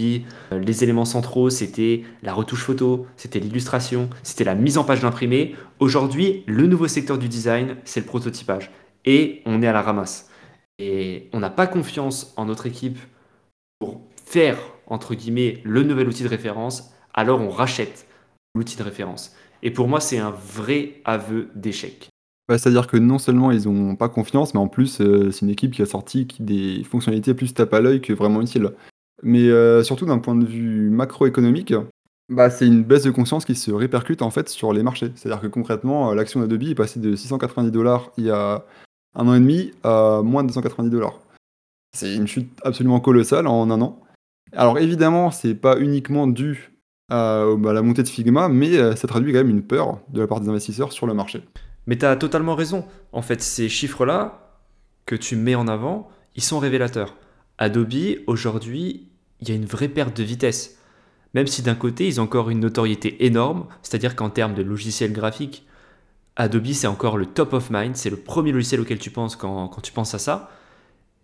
euh, 0.52 0.60
les 0.60 0.84
éléments 0.84 1.06
centraux, 1.06 1.50
c'était 1.50 2.04
la 2.22 2.34
retouche 2.34 2.64
photo, 2.64 3.06
c'était 3.16 3.40
l'illustration, 3.40 4.10
c'était 4.24 4.44
la 4.44 4.56
mise 4.56 4.78
en 4.78 4.84
page 4.84 5.02
d'imprimé. 5.02 5.56
Aujourd'hui, 5.80 6.44
le 6.48 6.68
nouveau 6.68 6.88
secteur 6.88 7.18
du 7.18 7.30
design, 7.30 7.78
c'est 7.86 8.02
le 8.02 8.06
prototypage. 8.06 8.72
Et 9.06 9.42
on 9.46 9.62
est 9.62 9.68
à 9.68 9.74
la 9.74 9.82
ramasse. 9.82 10.30
Et 10.78 11.30
on 11.34 11.40
n'a 11.40 11.50
pas 11.50 11.68
confiance 11.68 12.34
en 12.36 12.46
notre 12.46 12.66
équipe 12.66 13.00
pour 13.80 14.02
faire, 14.26 14.58
entre 14.88 15.16
guillemets, 15.16 15.62
le 15.64 15.84
nouvel 15.84 16.08
outil 16.08 16.24
de 16.24 16.30
référence, 16.30 16.92
alors 17.14 17.42
on 17.42 17.50
rachète 17.50 18.06
l'outil 18.56 18.78
de 18.78 18.84
référence. 18.84 19.34
Et 19.64 19.72
pour 19.72 19.88
moi, 19.88 20.00
c'est 20.00 20.18
un 20.18 20.32
vrai 20.32 21.02
aveu 21.06 21.50
d'échec. 21.56 22.09
Bah, 22.50 22.58
c'est-à-dire 22.58 22.88
que 22.88 22.98
non 22.98 23.20
seulement 23.20 23.52
ils 23.52 23.70
ont 23.70 23.96
pas 23.96 24.10
confiance, 24.10 24.56
mais 24.56 24.60
en 24.60 24.68
plus, 24.68 25.02
euh, 25.02 25.30
c'est 25.30 25.46
une 25.46 25.52
équipe 25.52 25.72
qui 25.72 25.84
a 25.84 25.86
sorti 25.86 26.28
des 26.40 26.84
fonctionnalités 26.84 27.36
plus 27.36 27.54
tape 27.54 27.72
à 27.76 27.80
l'œil 27.80 28.02
que 28.02 28.12
vraiment 28.12 28.42
utiles. 28.42 28.72
Mais 29.22 29.50
euh, 29.50 29.84
surtout 29.84 30.08
d'un 30.08 30.18
point 30.18 30.34
de 30.34 30.48
vue 30.48 30.90
macroéconomique, 30.90 31.76
bah, 32.28 32.50
c'est 32.50 32.66
une 32.66 32.84
baisse 32.84 33.04
de 33.04 33.12
conscience 33.12 33.46
qui 33.46 33.54
se 33.54 33.70
répercute 33.70 34.24
en 34.24 34.32
fait 34.32 34.50
sur 34.50 34.74
les 34.74 34.82
marchés. 34.82 35.12
C'est-à-dire 35.14 35.42
que 35.42 35.46
concrètement, 35.46 36.10
euh, 36.10 36.16
l'action 36.16 36.40
d'Adobe 36.40 36.64
est 36.64 36.74
passée 36.74 37.00
de 37.00 37.16
690 37.16 37.70
dollars 37.70 38.12
il 38.18 38.26
y 38.26 38.32
a 38.32 38.66
un 39.14 39.28
an 39.28 39.36
et 39.36 39.40
demi 39.40 39.72
à 39.84 40.22
moins 40.24 40.42
de 40.42 40.48
290 40.48 40.90
dollars. 40.90 41.20
C'est 41.96 42.16
une 42.16 42.28
chute 42.28 42.50
absolument 42.64 43.00
colossale 43.00 43.46
en 43.46 43.70
un 43.70 43.80
an. 43.80 44.02
Alors 44.54 44.80
évidemment, 44.80 45.30
c'est 45.30 45.54
pas 45.54 45.80
uniquement 45.80 46.26
dû 46.26 46.72
à, 47.12 47.44
à 47.44 47.74
la 47.74 47.82
montée 47.84 48.02
de 48.02 48.08
Figma, 48.08 48.50
mais 48.50 48.96
ça 48.96 49.08
traduit 49.08 49.34
quand 49.34 49.40
même 49.40 49.50
une 49.50 49.64
peur 49.64 50.00
de 50.10 50.22
la 50.22 50.26
part 50.26 50.42
des 50.42 50.50
investisseurs 50.50 50.92
sur 50.92 51.06
le 51.06 51.14
marché. 51.14 51.44
Mais 51.90 51.98
tu 51.98 52.06
as 52.06 52.16
totalement 52.16 52.54
raison. 52.54 52.86
En 53.14 53.24
fait, 53.24 53.42
ces 53.42 53.68
chiffres-là 53.68 54.54
que 55.08 55.16
tu 55.16 55.36
mets 55.36 55.56
en 55.56 55.68
avant, 55.68 56.08
ils 56.36 56.44
sont 56.44 56.60
révélateurs. 56.60 57.18
Adobe, 57.58 58.20
aujourd'hui, 58.28 59.08
il 59.42 59.50
y 59.50 59.52
a 59.52 59.56
une 59.56 59.66
vraie 59.66 59.88
perte 59.88 60.16
de 60.16 60.22
vitesse. 60.22 60.78
Même 61.34 61.48
si 61.48 61.64
d'un 61.64 61.74
côté, 61.74 62.08
ils 62.08 62.22
ont 62.22 62.26
encore 62.26 62.52
une 62.52 62.60
notoriété 62.60 63.26
énorme, 63.26 63.66
c'est-à-dire 63.82 64.16
qu'en 64.16 64.30
termes 64.30 64.54
de 64.54 64.62
logiciel 64.62 65.14
graphique, 65.14 65.66
Adobe, 66.36 66.68
c'est 66.74 66.86
encore 66.86 67.18
le 67.18 67.26
top 67.26 67.54
of 67.54 67.72
mind, 67.72 67.96
c'est 67.96 68.12
le 68.12 68.18
premier 68.18 68.52
logiciel 68.52 68.82
auquel 68.82 69.00
tu 69.00 69.10
penses 69.10 69.36
quand, 69.36 69.82
tu 69.82 69.92
penses 69.92 70.14
à 70.14 70.20
ça. 70.20 70.52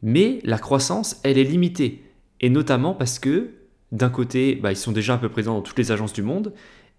Mais 0.02 0.40
la 0.44 0.58
croissance, 0.58 1.20
elle 1.22 1.38
est 1.38 1.44
limitée. 1.44 2.04
Et 2.42 2.50
notamment 2.50 2.96
parce 2.96 3.20
que, 3.20 3.52
d'un 3.92 4.10
côté, 4.10 4.56
bah, 4.56 4.72
ils 4.72 4.78
sont 4.78 4.92
déjà 4.92 5.14
un 5.14 5.20
peu 5.20 5.30
présents 5.30 5.54
dans 5.54 5.62
toutes 5.62 5.78
les 5.78 5.92
agences 5.92 6.14
du 6.14 6.24
monde, 6.24 6.54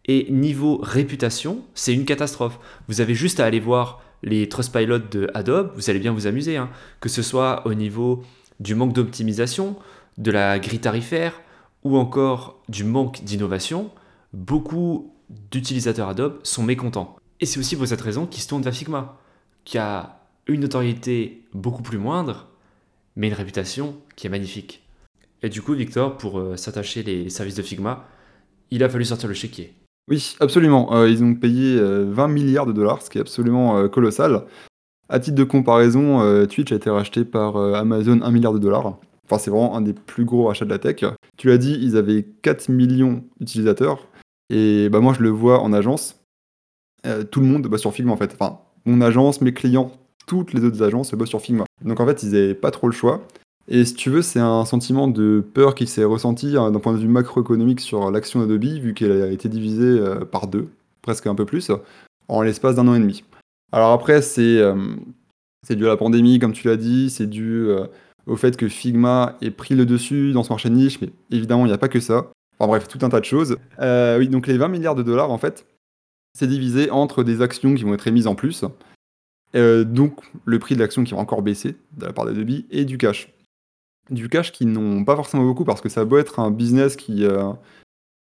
et 0.07 0.31
niveau 0.31 0.79
réputation, 0.83 1.63
c'est 1.75 1.93
une 1.93 2.05
catastrophe. 2.05 2.59
Vous 2.89 3.01
avez 3.01 3.15
juste 3.15 3.41
à 3.41 3.45
aller 3.45 3.61
voir 3.61 4.03
les 4.23 4.49
Trustpilot 4.49 4.99
de 4.99 5.31
Adobe, 5.35 5.73
vous 5.75 5.91
allez 5.91 5.99
bien 5.99 6.13
vous 6.13 6.27
amuser, 6.27 6.57
hein. 6.57 6.71
que 7.01 7.09
ce 7.09 7.23
soit 7.23 7.67
au 7.67 7.75
niveau 7.75 8.23
du 8.61 8.75
manque 8.75 8.93
d'optimisation, 8.93 9.77
de 10.17 10.31
la 10.31 10.59
grille 10.59 10.81
tarifaire 10.81 11.41
ou 11.85 11.97
encore 11.97 12.63
du 12.69 12.85
manque 12.85 13.23
d'innovation, 13.23 13.91
beaucoup 14.33 15.13
d'utilisateurs 15.51 16.09
Adobe 16.09 16.39
sont 16.43 16.63
mécontents. 16.63 17.17
Et 17.41 17.47
c'est 17.47 17.61
aussi 17.61 17.77
pour 17.77 17.87
cette 17.87 18.01
raison 18.01 18.27
qu'ils 18.27 18.43
se 18.43 18.49
tournent 18.49 18.63
vers 18.63 18.75
Figma, 18.75 19.19
qui 19.65 19.79
a 19.79 20.21
une 20.47 20.61
notoriété 20.61 21.45
beaucoup 21.53 21.83
plus 21.83 21.99
moindre, 21.99 22.49
mais 23.17 23.29
une 23.29 23.35
réputation 23.35 23.97
qui 24.15 24.27
est 24.27 24.31
magnifique. 24.31 24.83
Et 25.43 25.49
du 25.49 25.61
coup, 25.61 25.75
Victor, 25.75 26.17
pour 26.17 26.39
euh, 26.39 26.57
s'attacher 26.57 27.03
les 27.03 27.29
services 27.29 27.57
de 27.57 27.63
Figma, 27.63 28.09
il 28.71 28.83
a 28.83 28.89
fallu 28.89 29.05
sortir 29.05 29.29
le 29.29 29.35
chéquier. 29.35 29.75
Oui, 30.09 30.37
absolument. 30.41 30.95
Euh, 30.95 31.11
ils 31.11 31.25
ont 31.25 31.35
payé 31.35 31.77
20 31.79 31.83
euh, 31.83 32.29
milliards 32.29 32.67
de 32.67 32.73
dollars, 32.73 33.03
ce 33.03 33.11
qui 33.11 33.19
est 33.19 33.21
absolument 33.21 33.77
euh, 33.77 33.89
colossal. 33.89 34.45
À 35.09 35.19
titre 35.21 35.37
de 35.37 35.45
comparaison, 35.45 36.47
Twitch 36.49 36.73
a 36.73 36.75
été 36.75 36.91
racheté 36.91 37.25
par 37.25 37.57
Amazon 37.57 38.23
1 38.23 38.31
milliard 38.33 38.53
de 38.53 38.59
dollars. 38.59 38.99
Enfin, 39.25 39.39
c'est 39.39 39.53
vraiment 39.53 39.77
un 39.77 39.81
des 39.81 39.93
plus 39.93 40.25
gros 40.25 40.47
rachats 40.49 40.65
de 40.65 40.71
la 40.71 40.81
tech. 40.81 41.05
Tu 41.37 41.47
l'as 41.47 41.59
dit, 41.59 41.79
ils 41.81 41.97
avaient 41.97 42.27
4 42.43 42.71
millions 42.71 43.23
d'utilisateurs. 43.39 44.09
Et 44.51 44.89
bah, 44.89 44.99
moi, 44.99 45.15
je 45.17 45.23
le 45.23 45.29
vois 45.29 45.61
en 45.61 45.73
agence. 45.73 46.21
tout 47.31 47.39
le 47.39 47.47
monde 47.47 47.69
bosse 47.69 47.83
sur 47.83 47.93
Figma, 47.93 48.11
en 48.11 48.17
fait. 48.17 48.37
Enfin, 48.37 48.59
mon 48.85 49.01
agence, 49.01 49.41
mes 49.43 49.55
clients, 49.55 49.93
toutes 50.27 50.53
les 50.53 50.65
autres 50.65 50.83
agences 50.83 51.15
bossent 51.15 51.29
sur 51.29 51.41
Figma. 51.41 51.67
Donc, 51.85 52.01
en 52.01 52.07
fait, 52.07 52.25
ils 52.25 52.33
n'avaient 52.33 52.55
pas 52.55 52.73
trop 52.73 52.89
le 52.89 52.93
choix. 52.93 53.23
Et 53.69 53.85
si 53.85 53.95
tu 53.95 54.11
veux, 54.11 54.23
c'est 54.23 54.41
un 54.41 54.65
sentiment 54.65 55.09
de 55.09 55.45
peur 55.55 55.75
qui 55.75 55.87
s'est 55.87 56.05
ressenti 56.05 56.57
hein, 56.57 56.71
d'un 56.71 56.79
point 56.79 56.93
de 56.93 56.99
vue 56.99 57.09
macroéconomique 57.09 57.81
sur 57.81 58.11
l'action 58.11 58.41
Adobe, 58.41 58.65
vu 58.65 58.95
qu'elle 58.95 59.23
a 59.23 59.31
été 59.31 59.49
divisée 59.49 59.99
euh, 59.99 60.25
par 60.25 60.47
deux, 60.47 60.69
presque 61.03 61.27
un 61.27 61.35
peu 61.35 61.45
plus, 61.45 61.73
en 62.29 62.43
l'espace 62.43 62.77
d'un 62.77 62.87
an 62.87 62.95
et 62.95 63.01
demi. 63.01 63.25
Alors 63.73 63.91
après, 63.91 64.23
c'est 64.23 64.59
euh, 64.59 64.77
dû 65.69 65.85
à 65.85 65.89
la 65.89 65.97
pandémie, 65.97 66.39
comme 66.39 66.53
tu 66.53 66.69
l'as 66.69 66.77
dit, 66.77 67.11
c'est 67.11 67.27
dû 67.27 67.67
euh, 67.67 67.87
au 68.27 68.37
fait 68.37 68.57
que 68.57 68.69
Figma 68.69 69.37
ait 69.43 69.51
pris 69.51 69.75
le 69.75 69.85
dessus 69.85 70.33
dans 70.33 70.45
ce 70.45 70.51
marché 70.51 70.69
de 70.69 70.75
niche, 70.75 71.01
mais 71.01 71.11
évidemment, 71.33 71.65
il 71.65 71.69
n'y 71.69 71.75
a 71.75 71.79
pas 71.79 71.89
que 71.89 72.01
ça. 72.01 72.31
Enfin 72.59 72.69
bref, 72.69 72.87
tout 72.87 73.01
un 73.03 73.09
tas 73.09 73.21
de 73.21 73.25
choses. 73.25 73.59
oui, 73.81 74.29
donc 74.29 74.47
les 74.47 74.59
20 74.59 74.69
milliards 74.69 74.95
de 74.95 75.03
dollars, 75.03 75.31
en 75.31 75.39
fait, 75.39 75.67
c'est 76.39 76.47
divisé 76.47 76.91
entre 76.91 77.25
des 77.25 77.43
actions 77.43 77.75
qui 77.75 77.83
vont 77.83 77.95
être 77.95 78.07
émises 78.07 78.29
en 78.29 78.37
plus, 78.37 78.65
donc 79.55 80.21
le 80.45 80.59
prix 80.59 80.75
de 80.75 80.81
l'action 80.81 81.05
qui 81.05 81.13
va 81.13 81.21
encore 81.21 81.43
baisser 81.43 81.77
de 81.97 82.07
la 82.07 82.13
part 82.13 82.25
d'Adobe, 82.25 82.63
et 82.71 82.85
du 82.85 82.97
cash 82.97 83.36
du 84.11 84.29
cash 84.29 84.53
qui 84.53 84.67
n'ont 84.67 85.05
pas 85.05 85.17
forcément 85.17 85.45
beaucoup 85.45 85.65
parce 85.65 85.81
que 85.81 85.89
ça 85.89 86.05
doit 86.05 86.21
être 86.21 86.39
un 86.39 86.51
business 86.51 86.97
qui, 86.97 87.25
euh, 87.25 87.53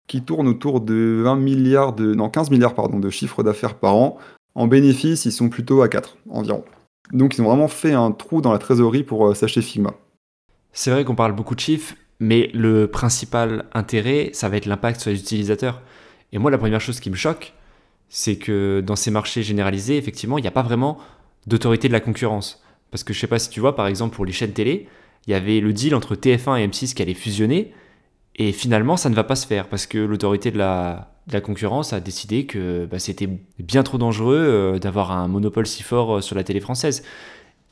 qui 0.06 0.22
tourne 0.22 0.48
autour 0.48 0.80
de 0.80 1.20
20 1.22 1.36
milliards 1.36 1.92
de, 1.92 2.14
non, 2.14 2.28
15 2.28 2.50
milliards 2.50 2.74
pardon, 2.74 2.98
de 2.98 3.10
chiffre 3.10 3.42
d'affaires 3.42 3.74
par 3.74 3.94
an. 3.94 4.18
En 4.54 4.66
bénéfice, 4.66 5.24
ils 5.24 5.32
sont 5.32 5.48
plutôt 5.48 5.82
à 5.82 5.88
4 5.88 6.16
environ. 6.30 6.64
Donc 7.12 7.36
ils 7.36 7.42
ont 7.42 7.46
vraiment 7.46 7.68
fait 7.68 7.92
un 7.92 8.10
trou 8.10 8.40
dans 8.40 8.52
la 8.52 8.58
trésorerie 8.58 9.04
pour 9.04 9.36
s'acheter 9.36 9.62
Figma. 9.62 9.94
C'est 10.72 10.90
vrai 10.90 11.04
qu'on 11.04 11.14
parle 11.14 11.32
beaucoup 11.32 11.54
de 11.54 11.60
chiffres, 11.60 11.94
mais 12.20 12.50
le 12.52 12.86
principal 12.86 13.66
intérêt, 13.72 14.30
ça 14.32 14.48
va 14.48 14.56
être 14.56 14.66
l'impact 14.66 15.00
sur 15.00 15.10
les 15.10 15.18
utilisateurs. 15.18 15.80
Et 16.32 16.38
moi, 16.38 16.50
la 16.50 16.58
première 16.58 16.80
chose 16.80 17.00
qui 17.00 17.10
me 17.10 17.16
choque, 17.16 17.54
c'est 18.08 18.36
que 18.36 18.82
dans 18.84 18.96
ces 18.96 19.10
marchés 19.10 19.42
généralisés, 19.42 19.96
effectivement, 19.96 20.38
il 20.38 20.42
n'y 20.42 20.48
a 20.48 20.52
pas 20.52 20.62
vraiment 20.62 20.98
d'autorité 21.46 21.88
de 21.88 21.92
la 21.92 22.00
concurrence. 22.00 22.62
Parce 22.90 23.04
que 23.04 23.12
je 23.12 23.20
sais 23.20 23.26
pas 23.26 23.38
si 23.38 23.50
tu 23.50 23.60
vois, 23.60 23.76
par 23.76 23.86
exemple, 23.86 24.14
pour 24.14 24.24
les 24.24 24.32
chaînes 24.32 24.52
télé, 24.52 24.88
il 25.26 25.32
y 25.32 25.34
avait 25.34 25.60
le 25.60 25.72
deal 25.72 25.94
entre 25.94 26.14
TF1 26.14 26.60
et 26.60 26.68
M6 26.68 26.94
qui 26.94 27.02
allait 27.02 27.14
fusionner, 27.14 27.72
et 28.36 28.52
finalement, 28.52 28.96
ça 28.96 29.08
ne 29.08 29.14
va 29.14 29.24
pas 29.24 29.34
se 29.34 29.46
faire, 29.46 29.68
parce 29.68 29.86
que 29.86 29.98
l'autorité 29.98 30.50
de 30.50 30.58
la, 30.58 31.10
concurrence 31.42 31.92
a 31.92 32.00
décidé 32.00 32.46
que 32.46 32.86
bah, 32.86 32.98
c'était 32.98 33.28
bien 33.58 33.82
trop 33.82 33.98
dangereux 33.98 34.36
euh, 34.36 34.78
d'avoir 34.78 35.10
un 35.10 35.26
monopole 35.26 35.66
si 35.66 35.82
fort 35.82 36.16
euh, 36.16 36.20
sur 36.20 36.36
la 36.36 36.44
télé 36.44 36.60
française. 36.60 37.02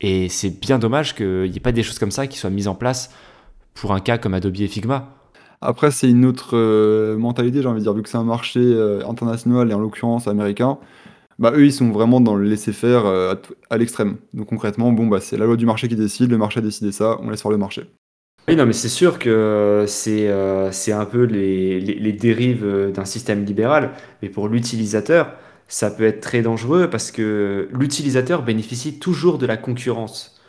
Et 0.00 0.28
c'est 0.28 0.60
bien 0.60 0.78
dommage 0.78 1.14
qu'il 1.14 1.50
n'y 1.50 1.56
ait 1.56 1.60
pas 1.60 1.72
des 1.72 1.82
choses 1.82 1.98
comme 1.98 2.10
ça 2.10 2.26
qui 2.26 2.38
soient 2.38 2.50
mises 2.50 2.66
en 2.66 2.74
place 2.74 3.10
pour 3.74 3.92
un 3.92 4.00
cas 4.00 4.18
comme 4.18 4.34
Adobe 4.34 4.60
et 4.60 4.68
Figma. 4.68 5.14
Après, 5.60 5.90
c'est 5.90 6.10
une 6.10 6.24
autre 6.24 6.56
euh, 6.56 7.16
mentalité, 7.16 7.62
j'ai 7.62 7.68
envie 7.68 7.78
de 7.78 7.84
dire, 7.84 7.94
vu 7.94 8.02
que 8.02 8.08
c'est 8.08 8.18
un 8.18 8.24
marché 8.24 8.60
international 9.06 9.70
et 9.70 9.74
en 9.74 9.78
l'occurrence 9.78 10.28
américain 10.28 10.78
bah, 11.38 11.52
eux, 11.54 11.64
ils 11.64 11.72
sont 11.72 11.90
vraiment 11.90 12.20
dans 12.20 12.36
le 12.36 12.44
laisser-faire 12.44 13.06
euh, 13.06 13.34
à, 13.70 13.78
l'extrême. 13.78 14.16
Donc 14.32 14.48
concrètement, 14.48 14.92
bon, 14.92 15.06
bah, 15.06 15.20
c'est 15.20 15.36
la 15.36 15.46
loi 15.46 15.56
du 15.56 15.66
marché 15.66 15.88
qui 15.88 15.96
décide, 15.96 16.30
le 16.30 16.38
marché 16.38 16.60
a 16.60 16.62
décidé 16.62 16.92
ça, 16.92 17.18
on 17.20 17.30
laisse 17.30 17.42
faire 17.42 17.50
le 17.50 17.58
marché. 17.58 17.90
Oui, 18.46 18.56
non, 18.56 18.66
mais 18.66 18.74
c'est 18.74 18.88
sûr 18.88 19.18
que 19.18 19.84
c'est 19.88 20.28
euh, 20.28 20.70
c'est 20.70 20.92
un 20.92 21.06
peu 21.06 21.22
les, 21.22 22.12
dérives 22.12 22.92
d'un 22.94 23.06
système 23.06 23.44
libéral, 23.44 23.92
mais 24.22 24.28
pour 24.28 24.48
l'utilisateur, 24.48 25.34
ça 25.66 25.90
peut 25.90 26.04
être 26.04 26.20
très 26.20 26.42
dangereux 26.42 26.90
parce 26.90 27.10
que 27.10 27.68
l'utilisateur 27.72 28.42
bénéficie 28.42 28.98
toujours 28.98 29.38
de 29.38 29.46
la 29.46 29.56
concurrence. 29.56 30.40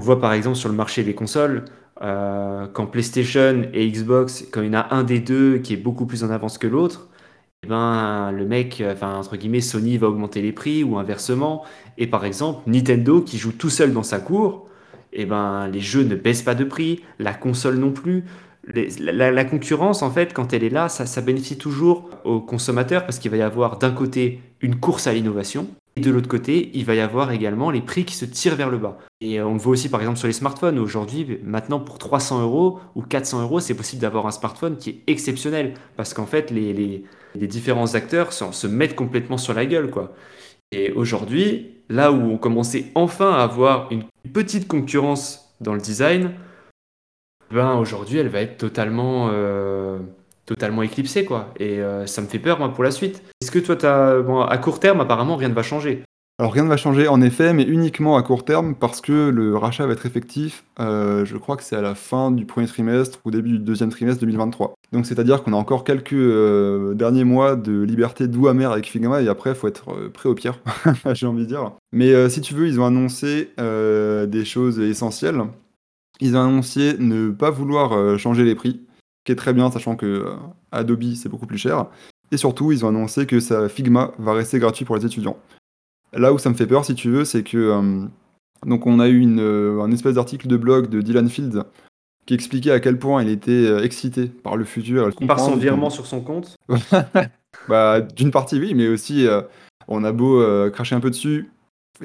On 0.00 0.04
voit 0.04 0.20
par 0.20 0.32
exemple 0.32 0.56
sur 0.56 0.68
le 0.68 0.74
marché 0.74 1.04
des 1.04 1.14
consoles, 1.14 1.64
euh, 2.02 2.66
quand 2.72 2.86
PlayStation 2.86 3.62
et 3.72 3.88
Xbox, 3.88 4.44
quand 4.50 4.62
il 4.62 4.66
y 4.66 4.70
en 4.70 4.80
a 4.80 4.94
un 4.94 5.04
des 5.04 5.20
deux 5.20 5.58
qui 5.58 5.74
est 5.74 5.78
beaucoup 5.78 6.06
plus 6.06 6.24
en 6.24 6.30
avance 6.30 6.58
que 6.58 6.66
l'autre, 6.66 7.08
eh 7.64 7.66
ben, 7.66 8.30
le 8.30 8.44
mec, 8.44 8.82
enfin, 8.86 9.16
entre 9.16 9.36
guillemets, 9.38 9.62
Sony 9.62 9.96
va 9.96 10.08
augmenter 10.08 10.42
les 10.42 10.52
prix 10.52 10.84
ou 10.84 10.98
inversement. 10.98 11.64
Et 11.96 12.06
par 12.06 12.26
exemple, 12.26 12.60
Nintendo 12.66 13.22
qui 13.22 13.38
joue 13.38 13.52
tout 13.52 13.70
seul 13.70 13.94
dans 13.94 14.02
sa 14.02 14.18
cour, 14.18 14.68
eh 15.14 15.24
ben, 15.24 15.66
les 15.68 15.80
jeux 15.80 16.02
ne 16.02 16.14
baissent 16.14 16.42
pas 16.42 16.54
de 16.54 16.64
prix, 16.64 17.00
la 17.18 17.32
console 17.32 17.76
non 17.76 17.90
plus. 17.90 18.24
la, 18.74 19.44
concurrence, 19.46 20.02
en 20.02 20.10
fait, 20.10 20.34
quand 20.34 20.52
elle 20.52 20.62
est 20.62 20.68
là, 20.68 20.90
ça, 20.90 21.06
ça 21.06 21.22
bénéficie 21.22 21.56
toujours 21.56 22.10
aux 22.24 22.40
consommateurs 22.40 23.06
parce 23.06 23.18
qu'il 23.18 23.30
va 23.30 23.38
y 23.38 23.42
avoir 23.42 23.78
d'un 23.78 23.92
côté 23.92 24.42
une 24.60 24.76
course 24.76 25.06
à 25.06 25.14
l'innovation 25.14 25.66
et 25.96 26.00
de 26.00 26.10
l'autre 26.10 26.28
côté, 26.28 26.70
il 26.74 26.84
va 26.84 26.94
y 26.94 27.00
avoir 27.00 27.30
également 27.30 27.70
les 27.70 27.80
prix 27.80 28.04
qui 28.04 28.14
se 28.14 28.24
tirent 28.24 28.56
vers 28.56 28.70
le 28.70 28.78
bas. 28.78 28.98
Et 29.20 29.40
on 29.40 29.52
le 29.54 29.60
voit 29.60 29.72
aussi 29.72 29.88
par 29.88 30.00
exemple 30.00 30.18
sur 30.18 30.26
les 30.26 30.32
smartphones. 30.32 30.78
Aujourd'hui, 30.78 31.38
maintenant 31.44 31.78
pour 31.78 31.98
300 31.98 32.42
euros 32.42 32.80
ou 32.94 33.02
400 33.02 33.42
euros, 33.42 33.60
c'est 33.60 33.74
possible 33.74 34.02
d'avoir 34.02 34.26
un 34.26 34.32
smartphone 34.32 34.76
qui 34.76 34.90
est 34.90 35.02
exceptionnel 35.06 35.74
parce 35.96 36.12
qu'en 36.12 36.26
fait, 36.26 36.50
les, 36.50 37.04
les 37.34 37.46
différents 37.46 37.94
acteurs 37.94 38.32
se, 38.32 38.66
mettent 38.66 38.94
complètement 38.94 39.38
sur 39.38 39.54
la 39.54 39.66
gueule, 39.66 39.90
quoi. 39.90 40.14
Et 40.72 40.92
aujourd'hui, 40.92 41.72
là 41.88 42.12
où 42.12 42.16
on 42.16 42.38
commençait 42.38 42.86
enfin 42.94 43.32
à 43.32 43.42
avoir 43.42 43.90
une 43.92 44.04
petite 44.32 44.66
concurrence 44.66 45.54
dans 45.60 45.74
le 45.74 45.80
design, 45.80 46.32
ben 47.50 47.74
aujourd'hui, 47.74 48.18
elle 48.18 48.28
va 48.28 48.40
être 48.40 48.56
totalement, 48.56 49.28
euh, 49.30 49.98
totalement 50.46 50.82
éclipsée, 50.82 51.24
quoi. 51.24 51.52
Et 51.58 51.80
euh, 51.80 52.06
ça 52.06 52.22
me 52.22 52.26
fait 52.26 52.38
peur, 52.38 52.58
moi, 52.58 52.72
pour 52.72 52.84
la 52.84 52.90
suite. 52.90 53.22
Est-ce 53.40 53.50
que 53.50 53.58
toi, 53.58 53.76
as... 53.84 54.20
Bon, 54.20 54.40
à 54.40 54.58
court 54.58 54.80
terme, 54.80 55.00
apparemment, 55.00 55.36
rien 55.36 55.48
ne 55.48 55.54
va 55.54 55.62
changer? 55.62 56.02
Alors 56.40 56.52
rien 56.52 56.64
ne 56.64 56.68
va 56.68 56.76
changer 56.76 57.06
en 57.06 57.20
effet, 57.20 57.52
mais 57.52 57.62
uniquement 57.62 58.16
à 58.16 58.22
court 58.24 58.44
terme 58.44 58.74
parce 58.74 59.00
que 59.00 59.28
le 59.28 59.56
rachat 59.56 59.86
va 59.86 59.92
être 59.92 60.04
effectif, 60.04 60.64
euh, 60.80 61.24
je 61.24 61.36
crois 61.36 61.56
que 61.56 61.62
c'est 61.62 61.76
à 61.76 61.80
la 61.80 61.94
fin 61.94 62.32
du 62.32 62.44
premier 62.44 62.66
trimestre 62.66 63.20
ou 63.24 63.30
début 63.30 63.50
du 63.50 63.58
deuxième 63.60 63.90
trimestre 63.90 64.20
2023. 64.20 64.74
Donc 64.90 65.06
c'est-à-dire 65.06 65.44
qu'on 65.44 65.52
a 65.52 65.56
encore 65.56 65.84
quelques 65.84 66.12
euh, 66.12 66.92
derniers 66.94 67.22
mois 67.22 67.54
de 67.54 67.82
liberté 67.82 68.26
doux 68.26 68.48
amer 68.48 68.72
avec 68.72 68.86
Figma 68.86 69.22
et 69.22 69.28
après 69.28 69.54
faut 69.54 69.68
être 69.68 70.08
prêt 70.08 70.28
au 70.28 70.34
pire, 70.34 70.58
j'ai 71.14 71.26
envie 71.26 71.44
de 71.44 71.48
dire. 71.48 71.70
Mais 71.92 72.28
si 72.28 72.40
tu 72.40 72.54
veux, 72.54 72.66
ils 72.66 72.80
ont 72.80 72.86
annoncé 72.86 73.50
des 73.56 74.44
choses 74.44 74.80
essentielles. 74.80 75.40
Ils 76.18 76.36
ont 76.36 76.40
annoncé 76.40 76.96
ne 76.98 77.30
pas 77.30 77.50
vouloir 77.50 78.18
changer 78.18 78.42
les 78.42 78.56
prix, 78.56 78.80
qui 79.24 79.32
est 79.32 79.36
très 79.36 79.52
bien 79.52 79.70
sachant 79.70 79.96
que 79.96 80.36
Adobe 80.70 81.14
c'est 81.14 81.28
beaucoup 81.28 81.46
plus 81.46 81.58
cher. 81.58 81.86
Et 82.30 82.36
surtout, 82.36 82.72
ils 82.72 82.84
ont 82.84 82.88
annoncé 82.88 83.26
que 83.26 83.40
ça, 83.40 83.68
Figma 83.68 84.12
va 84.18 84.32
rester 84.32 84.58
gratuit 84.58 84.84
pour 84.84 84.96
les 84.96 85.06
étudiants. 85.06 85.38
Là 86.12 86.32
où 86.32 86.38
ça 86.38 86.50
me 86.50 86.54
fait 86.54 86.66
peur, 86.66 86.84
si 86.84 86.94
tu 86.94 87.10
veux, 87.10 87.24
c'est 87.24 87.42
que. 87.42 87.58
Euh, 87.58 88.06
donc, 88.66 88.86
on 88.86 88.98
a 88.98 89.08
eu 89.08 89.18
une, 89.18 89.40
euh, 89.40 89.82
un 89.82 89.90
espèce 89.90 90.14
d'article 90.14 90.48
de 90.48 90.56
blog 90.56 90.88
de 90.88 91.00
Dylan 91.00 91.28
Field 91.28 91.64
qui 92.26 92.32
expliquait 92.34 92.70
à 92.70 92.80
quel 92.80 92.98
point 92.98 93.22
il 93.22 93.28
était 93.28 93.50
euh, 93.50 93.84
excité 93.84 94.26
par 94.26 94.56
le 94.56 94.64
futur. 94.64 95.10
Par 95.26 95.40
son 95.40 95.56
virement 95.56 95.90
sur 95.90 96.06
son 96.06 96.22
compte 96.22 96.56
bah, 97.68 98.00
D'une 98.00 98.30
partie, 98.30 98.58
oui, 98.58 98.74
mais 98.74 98.88
aussi, 98.88 99.26
on 99.88 100.04
a 100.04 100.12
beau 100.12 100.42
cracher 100.70 100.94
un 100.94 101.00
peu 101.00 101.10
dessus, 101.10 101.50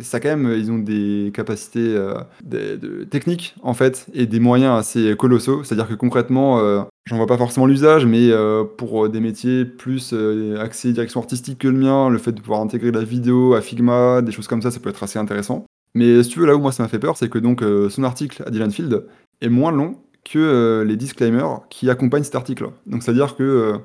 ça 0.01 0.19
quand 0.19 0.29
même, 0.29 0.53
ils 0.55 0.71
ont 0.71 0.77
des 0.77 1.31
capacités 1.33 1.95
de, 2.43 3.03
techniques 3.05 3.55
en 3.63 3.73
fait 3.73 4.05
et 4.13 4.25
des 4.25 4.39
moyens 4.39 4.77
assez 4.77 5.15
colossaux. 5.15 5.63
C'est-à-dire 5.63 5.87
que 5.87 5.95
concrètement, 5.95 6.85
J'en 7.09 7.17
vois 7.17 7.25
pas 7.25 7.39
forcément 7.39 7.65
l'usage, 7.65 8.05
mais 8.05 8.29
euh, 8.29 8.63
pour 8.63 9.05
euh, 9.05 9.09
des 9.09 9.19
métiers 9.19 9.65
plus 9.65 10.11
euh, 10.13 10.61
axés 10.61 10.93
direction 10.93 11.19
artistique 11.19 11.57
que 11.57 11.67
le 11.67 11.75
mien, 11.75 12.07
le 12.07 12.19
fait 12.19 12.31
de 12.31 12.39
pouvoir 12.39 12.61
intégrer 12.61 12.91
la 12.91 13.03
vidéo 13.03 13.55
à 13.55 13.61
Figma, 13.61 14.21
des 14.21 14.31
choses 14.31 14.47
comme 14.47 14.61
ça, 14.61 14.69
ça 14.69 14.79
peut 14.79 14.91
être 14.91 15.01
assez 15.01 15.17
intéressant. 15.17 15.65
Mais 15.95 16.21
si 16.21 16.29
tu 16.29 16.39
veux, 16.39 16.45
là 16.45 16.55
où 16.55 16.59
moi 16.59 16.71
ça 16.71 16.83
m'a 16.83 16.89
fait 16.89 16.99
peur, 16.99 17.17
c'est 17.17 17.27
que 17.27 17.39
donc 17.39 17.63
son 17.89 18.03
article 18.03 18.43
à 18.45 18.51
Dylan 18.51 18.69
Field 18.69 19.07
est 19.41 19.49
moins 19.49 19.71
long 19.71 19.95
que 20.23 20.85
les 20.87 20.97
disclaimers 20.97 21.61
qui 21.71 21.89
accompagnent 21.89 22.23
cet 22.23 22.35
article. 22.35 22.69
Donc 22.85 23.01
c'est-à-dire 23.01 23.35
que 23.35 23.79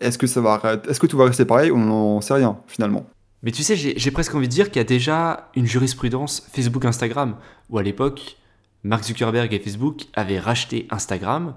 est-ce 0.00 0.18
que 0.18 0.26
ça 0.26 0.40
va, 0.40 0.60
est-ce 0.88 0.98
que 0.98 1.06
tout 1.06 1.16
va 1.16 1.26
rester 1.26 1.44
pareil? 1.44 1.70
On 1.70 1.78
n'en 1.78 2.20
sait 2.20 2.34
rien 2.34 2.58
finalement. 2.66 3.06
Mais 3.42 3.52
tu 3.52 3.62
sais, 3.62 3.76
j'ai 3.76 4.10
presque 4.10 4.34
envie 4.34 4.48
de 4.48 4.52
dire 4.52 4.68
qu'il 4.68 4.76
y 4.76 4.80
a 4.80 4.84
déjà 4.84 5.50
une 5.54 5.66
jurisprudence 5.66 6.46
Facebook-Instagram, 6.52 7.36
où 7.70 7.78
à 7.78 7.82
l'époque, 7.82 8.36
Mark 8.82 9.04
Zuckerberg 9.04 9.52
et 9.52 9.58
Facebook 9.58 10.02
avaient 10.14 10.38
racheté 10.40 10.86
Instagram 10.90 11.54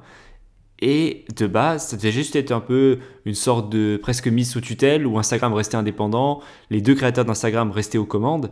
et 0.81 1.25
de 1.35 1.45
base, 1.45 1.87
ça 1.87 1.97
devait 1.97 2.11
juste 2.11 2.35
être 2.35 2.51
un 2.51 2.59
peu 2.59 2.97
une 3.25 3.35
sorte 3.35 3.71
de 3.71 3.99
presque 4.01 4.27
mise 4.27 4.49
sous 4.49 4.61
tutelle 4.61 5.05
où 5.05 5.19
Instagram 5.19 5.53
restait 5.53 5.77
indépendant, 5.77 6.41
les 6.71 6.81
deux 6.81 6.95
créateurs 6.95 7.25
d'Instagram 7.25 7.71
restaient 7.71 7.99
aux 7.99 8.05
commandes. 8.05 8.49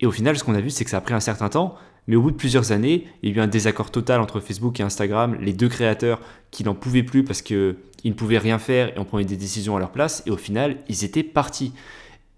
Et 0.00 0.06
au 0.06 0.10
final, 0.10 0.36
ce 0.36 0.44
qu'on 0.44 0.54
a 0.54 0.60
vu, 0.60 0.68
c'est 0.68 0.84
que 0.84 0.90
ça 0.90 0.98
a 0.98 1.00
pris 1.00 1.14
un 1.14 1.20
certain 1.20 1.48
temps, 1.48 1.76
mais 2.06 2.16
au 2.16 2.22
bout 2.22 2.30
de 2.30 2.36
plusieurs 2.36 2.72
années, 2.72 3.06
il 3.22 3.30
y 3.30 3.32
a 3.32 3.36
eu 3.36 3.40
un 3.40 3.46
désaccord 3.46 3.90
total 3.90 4.20
entre 4.20 4.40
Facebook 4.40 4.78
et 4.80 4.82
Instagram, 4.82 5.36
les 5.40 5.54
deux 5.54 5.68
créateurs 5.68 6.20
qui 6.50 6.62
n'en 6.62 6.74
pouvaient 6.74 7.02
plus 7.02 7.24
parce 7.24 7.40
qu'ils 7.40 7.76
ne 8.04 8.12
pouvaient 8.12 8.38
rien 8.38 8.58
faire 8.58 8.88
et 8.88 8.98
on 8.98 9.04
prenait 9.04 9.24
des 9.24 9.36
décisions 9.36 9.74
à 9.74 9.78
leur 9.78 9.92
place, 9.92 10.22
et 10.26 10.30
au 10.30 10.36
final, 10.36 10.76
ils 10.88 11.04
étaient 11.04 11.22
partis. 11.22 11.72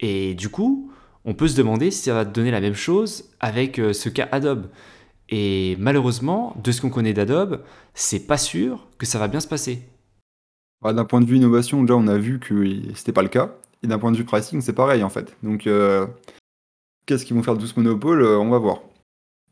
Et 0.07 0.35
du 0.35 0.51
coup, 0.51 0.93
on 1.25 1.33
peut 1.33 1.49
se 1.49 1.57
demander 1.57 1.91
si 1.91 2.03
ça 2.03 2.13
va 2.13 2.27
donner 2.27 2.51
la 2.51 2.61
même 2.61 2.75
chose 2.75 3.31
avec 3.41 3.79
euh, 3.79 3.95
ce 3.95 4.11
cas 4.11 4.29
Adobe. 4.33 4.67
Et 5.31 5.77
malheureusement, 5.79 6.55
de 6.63 6.73
ce 6.73 6.83
qu'on 6.83 6.91
connaît 6.91 7.15
d'Adobe, 7.15 7.63
c'est 7.95 8.27
pas 8.27 8.37
sûr 8.37 8.87
que 8.99 9.07
ça 9.07 9.19
va 9.19 9.29
bien 9.29 9.41
se 9.41 9.49
passer. 9.49 9.81
Bah, 10.83 10.93
d'un 10.93 11.07
point 11.07 11.23
de 11.23 11.25
vue 11.25 11.39
innovation, 11.39 11.81
déjà 11.81 11.97
on 11.97 12.07
a 12.07 12.19
vu 12.19 12.39
que 12.39 12.95
c'était 12.95 13.13
pas 13.13 13.23
le 13.23 13.31
cas. 13.31 13.57
Et 13.83 13.87
d'un 13.87 13.99
point 13.99 14.13
de 14.13 14.19
vue 14.19 14.25
pricing, 14.25 14.61
c'est 14.61 14.75
pareil 14.75 15.03
en 15.03 15.09
fait. 15.09 15.35
Donc 15.43 15.67
euh, 15.67 16.07
qu'est-ce 17.07 17.25
qu'ils 17.25 17.35
vont 17.35 17.43
faire 17.43 17.55
de 17.55 17.61
tout 17.61 17.67
ce 17.67 17.81
monopole 17.81 18.21
euh, 18.21 18.39
On 18.39 18.51
va 18.51 18.59
voir. 18.59 18.83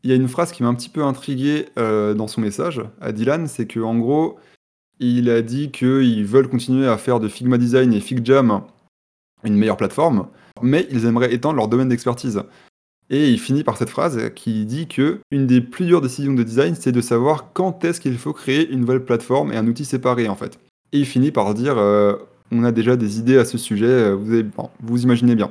Il 0.04 0.10
y 0.10 0.12
a 0.12 0.16
une 0.16 0.28
phrase 0.28 0.52
qui 0.52 0.62
m'a 0.62 0.68
un 0.68 0.74
petit 0.74 0.90
peu 0.90 1.02
intrigué 1.02 1.68
dans 1.76 2.26
son 2.26 2.40
message 2.40 2.82
à 3.00 3.12
Dylan, 3.12 3.46
c'est 3.46 3.72
qu'en 3.72 3.96
gros, 3.96 4.36
il 4.98 5.30
a 5.30 5.42
dit 5.42 5.70
qu'ils 5.70 6.26
veulent 6.26 6.48
continuer 6.48 6.88
à 6.88 6.98
faire 6.98 7.20
de 7.20 7.28
Figma 7.28 7.56
Design 7.56 7.92
et 7.92 8.00
FigJam 8.00 8.64
une 9.44 9.56
meilleure 9.56 9.76
plateforme, 9.76 10.28
mais 10.62 10.86
ils 10.90 11.06
aimeraient 11.06 11.34
étendre 11.34 11.56
leur 11.56 11.68
domaine 11.68 11.88
d'expertise. 11.88 12.42
Et 13.10 13.30
il 13.30 13.38
finit 13.38 13.62
par 13.62 13.76
cette 13.76 13.90
phrase 13.90 14.30
qui 14.34 14.64
dit 14.64 14.88
que 14.88 15.18
une 15.30 15.46
des 15.46 15.60
plus 15.60 15.86
dures 15.86 16.00
décisions 16.00 16.32
de 16.32 16.42
design, 16.42 16.74
c'est 16.74 16.92
de 16.92 17.00
savoir 17.00 17.52
quand 17.52 17.84
est-ce 17.84 18.00
qu'il 18.00 18.16
faut 18.16 18.32
créer 18.32 18.70
une 18.70 18.80
nouvelle 18.80 19.04
plateforme 19.04 19.52
et 19.52 19.56
un 19.56 19.66
outil 19.66 19.84
séparé 19.84 20.28
en 20.28 20.36
fait. 20.36 20.58
Et 20.92 21.00
il 21.00 21.06
finit 21.06 21.30
par 21.30 21.52
dire 21.52 21.76
euh, 21.76 22.14
on 22.50 22.64
a 22.64 22.72
déjà 22.72 22.96
des 22.96 23.18
idées 23.18 23.38
à 23.38 23.44
ce 23.44 23.58
sujet, 23.58 23.86
euh, 23.86 24.42
vous, 24.82 25.02
imaginez 25.02 25.34
bien. 25.34 25.50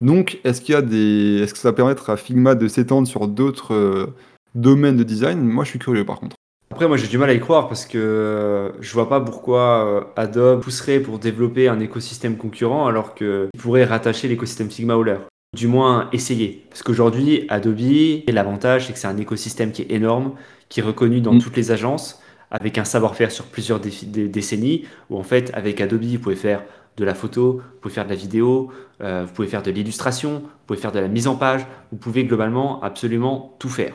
Donc, 0.00 0.40
est-ce 0.44 0.60
qu'il 0.60 0.74
y 0.74 0.76
a 0.76 0.82
des, 0.82 1.40
est-ce 1.42 1.54
que 1.54 1.58
ça 1.58 1.68
va 1.68 1.72
permettre 1.72 2.10
à 2.10 2.16
Figma 2.16 2.54
de 2.54 2.68
s'étendre 2.68 3.06
sur 3.06 3.28
d'autres 3.28 3.74
euh, 3.74 4.06
domaines 4.54 4.96
de 4.96 5.04
design? 5.04 5.40
Moi, 5.40 5.64
je 5.64 5.70
suis 5.70 5.78
curieux 5.78 6.04
par 6.04 6.18
contre. 6.18 6.36
Après, 6.72 6.88
moi, 6.88 6.96
j'ai 6.96 7.06
du 7.06 7.18
mal 7.18 7.28
à 7.28 7.34
y 7.34 7.38
croire 7.38 7.68
parce 7.68 7.84
que 7.84 8.72
je 8.80 8.92
vois 8.94 9.06
pas 9.06 9.20
pourquoi 9.20 10.10
Adobe 10.16 10.62
pousserait 10.62 11.00
pour 11.00 11.18
développer 11.18 11.68
un 11.68 11.78
écosystème 11.80 12.38
concurrent 12.38 12.86
alors 12.86 13.14
qu'il 13.14 13.50
pourrait 13.58 13.84
rattacher 13.84 14.26
l'écosystème 14.26 14.70
Figma 14.70 14.96
au 14.96 15.02
leur 15.02 15.20
du 15.54 15.66
moins 15.66 16.08
essayer. 16.14 16.64
Parce 16.70 16.82
qu'aujourd'hui, 16.82 17.44
Adobe, 17.50 18.22
l'avantage, 18.26 18.86
c'est 18.86 18.94
que 18.94 18.98
c'est 18.98 19.06
un 19.06 19.18
écosystème 19.18 19.70
qui 19.70 19.82
est 19.82 19.90
énorme, 19.90 20.32
qui 20.70 20.80
est 20.80 20.82
reconnu 20.82 21.20
dans 21.20 21.34
mm. 21.34 21.42
toutes 21.42 21.58
les 21.58 21.72
agences, 21.72 22.22
avec 22.50 22.78
un 22.78 22.84
savoir-faire 22.84 23.30
sur 23.30 23.44
plusieurs 23.44 23.78
décennies, 23.78 24.86
où 25.10 25.18
en 25.18 25.24
fait, 25.24 25.50
avec 25.52 25.78
Adobe, 25.82 26.02
vous 26.02 26.18
pouvez 26.20 26.36
faire 26.36 26.64
de 26.96 27.04
la 27.04 27.14
photo, 27.14 27.60
vous 27.74 27.80
pouvez 27.82 27.92
faire 27.92 28.06
de 28.06 28.10
la 28.10 28.16
vidéo, 28.16 28.70
euh, 29.02 29.26
vous 29.26 29.32
pouvez 29.34 29.48
faire 29.48 29.62
de 29.62 29.70
l'illustration, 29.70 30.38
vous 30.38 30.48
pouvez 30.66 30.80
faire 30.80 30.92
de 30.92 31.00
la 31.00 31.08
mise 31.08 31.28
en 31.28 31.36
page, 31.36 31.66
vous 31.90 31.98
pouvez 31.98 32.24
globalement 32.24 32.82
absolument 32.82 33.56
tout 33.58 33.68
faire. 33.68 33.92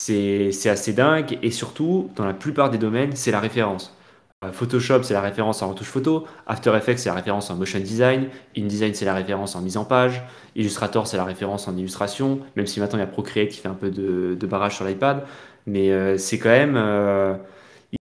C'est 0.00 0.70
assez 0.70 0.94
dingue 0.94 1.38
et 1.42 1.50
surtout, 1.50 2.10
dans 2.16 2.24
la 2.24 2.32
plupart 2.32 2.70
des 2.70 2.78
domaines, 2.78 3.14
c'est 3.14 3.30
la 3.30 3.38
référence. 3.38 3.94
Euh, 4.42 4.50
Photoshop, 4.50 5.02
c'est 5.02 5.12
la 5.12 5.20
référence 5.20 5.60
en 5.60 5.68
retouche 5.68 5.88
photo. 5.88 6.24
After 6.46 6.74
Effects, 6.74 7.00
c'est 7.00 7.10
la 7.10 7.14
référence 7.14 7.50
en 7.50 7.56
motion 7.56 7.78
design. 7.80 8.28
InDesign, 8.56 8.94
c'est 8.94 9.04
la 9.04 9.12
référence 9.14 9.56
en 9.56 9.60
mise 9.60 9.76
en 9.76 9.84
page. 9.84 10.22
Illustrator, 10.56 11.06
c'est 11.06 11.18
la 11.18 11.24
référence 11.24 11.68
en 11.68 11.76
illustration. 11.76 12.40
Même 12.56 12.66
si 12.66 12.80
maintenant 12.80 12.96
il 12.96 13.02
y 13.02 13.04
a 13.04 13.08
Procreate 13.08 13.50
qui 13.50 13.60
fait 13.60 13.68
un 13.68 13.74
peu 13.74 13.90
de, 13.90 14.46
barrage 14.46 14.76
sur 14.76 14.86
l'iPad. 14.86 15.22
Mais 15.66 15.90
euh, 15.90 16.16
c'est 16.16 16.38
quand 16.38 16.48
même. 16.48 16.76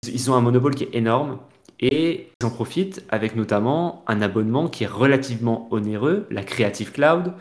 ils, 0.02 0.32
ont 0.32 0.36
un 0.36 0.42
monopole 0.42 0.76
qui 0.76 0.86
est 0.86 0.96
énorme. 0.96 1.40
Et 1.82 2.30
j'en 2.42 2.50
profite 2.50 3.04
avec 3.10 3.36
notamment 3.36 4.06
un 4.08 4.22
abonnement 4.22 4.70
qui 4.70 4.86
est 4.86 4.88
relativement 4.88 5.68
onéreux, 5.72 6.28
la 6.32 6.44
Creative 6.44 6.94
Cloud, 6.94 7.34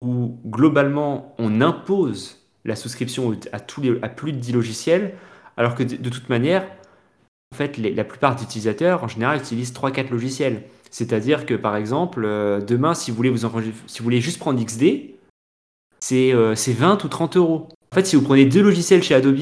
où 0.00 0.36
globalement 0.46 1.36
on 1.38 1.60
impose 1.60 2.39
la 2.64 2.76
souscription 2.76 3.34
à, 3.52 3.58
plus 4.08 4.32
de 4.32 4.38
10 4.38 4.52
logiciels, 4.52 5.14
alors 5.56 5.74
que 5.74 5.82
de, 5.82 6.08
toute 6.10 6.28
manière, 6.28 6.64
en 7.52 7.56
fait, 7.56 7.76
la 7.78 8.04
plupart 8.04 8.36
des 8.36 8.42
utilisateurs, 8.42 9.02
en 9.02 9.08
général, 9.08 9.38
utilisent 9.38 9.72
3-4 9.72 10.10
logiciels. 10.10 10.62
C'est-à-dire 10.90 11.46
que, 11.46 11.54
par 11.54 11.76
exemple, 11.76 12.24
euh, 12.24 12.60
demain, 12.60 12.94
si 12.94 13.10
vous 13.10 13.16
voulez, 13.16 13.30
vous 13.30 13.48
si 13.86 14.20
juste 14.20 14.38
prendre 14.38 14.62
XD, 14.62 15.14
c'est 16.00 16.32
20 16.32 16.34
euh, 16.34 17.04
ou 17.04 17.08
30 17.08 17.36
euros. 17.36 17.68
En 17.92 17.94
fait, 17.94 18.06
si 18.06 18.16
vous 18.16 18.22
prenez 18.22 18.44
deux 18.44 18.62
logiciels 18.62 19.02
chez 19.02 19.14
Adobe, 19.14 19.38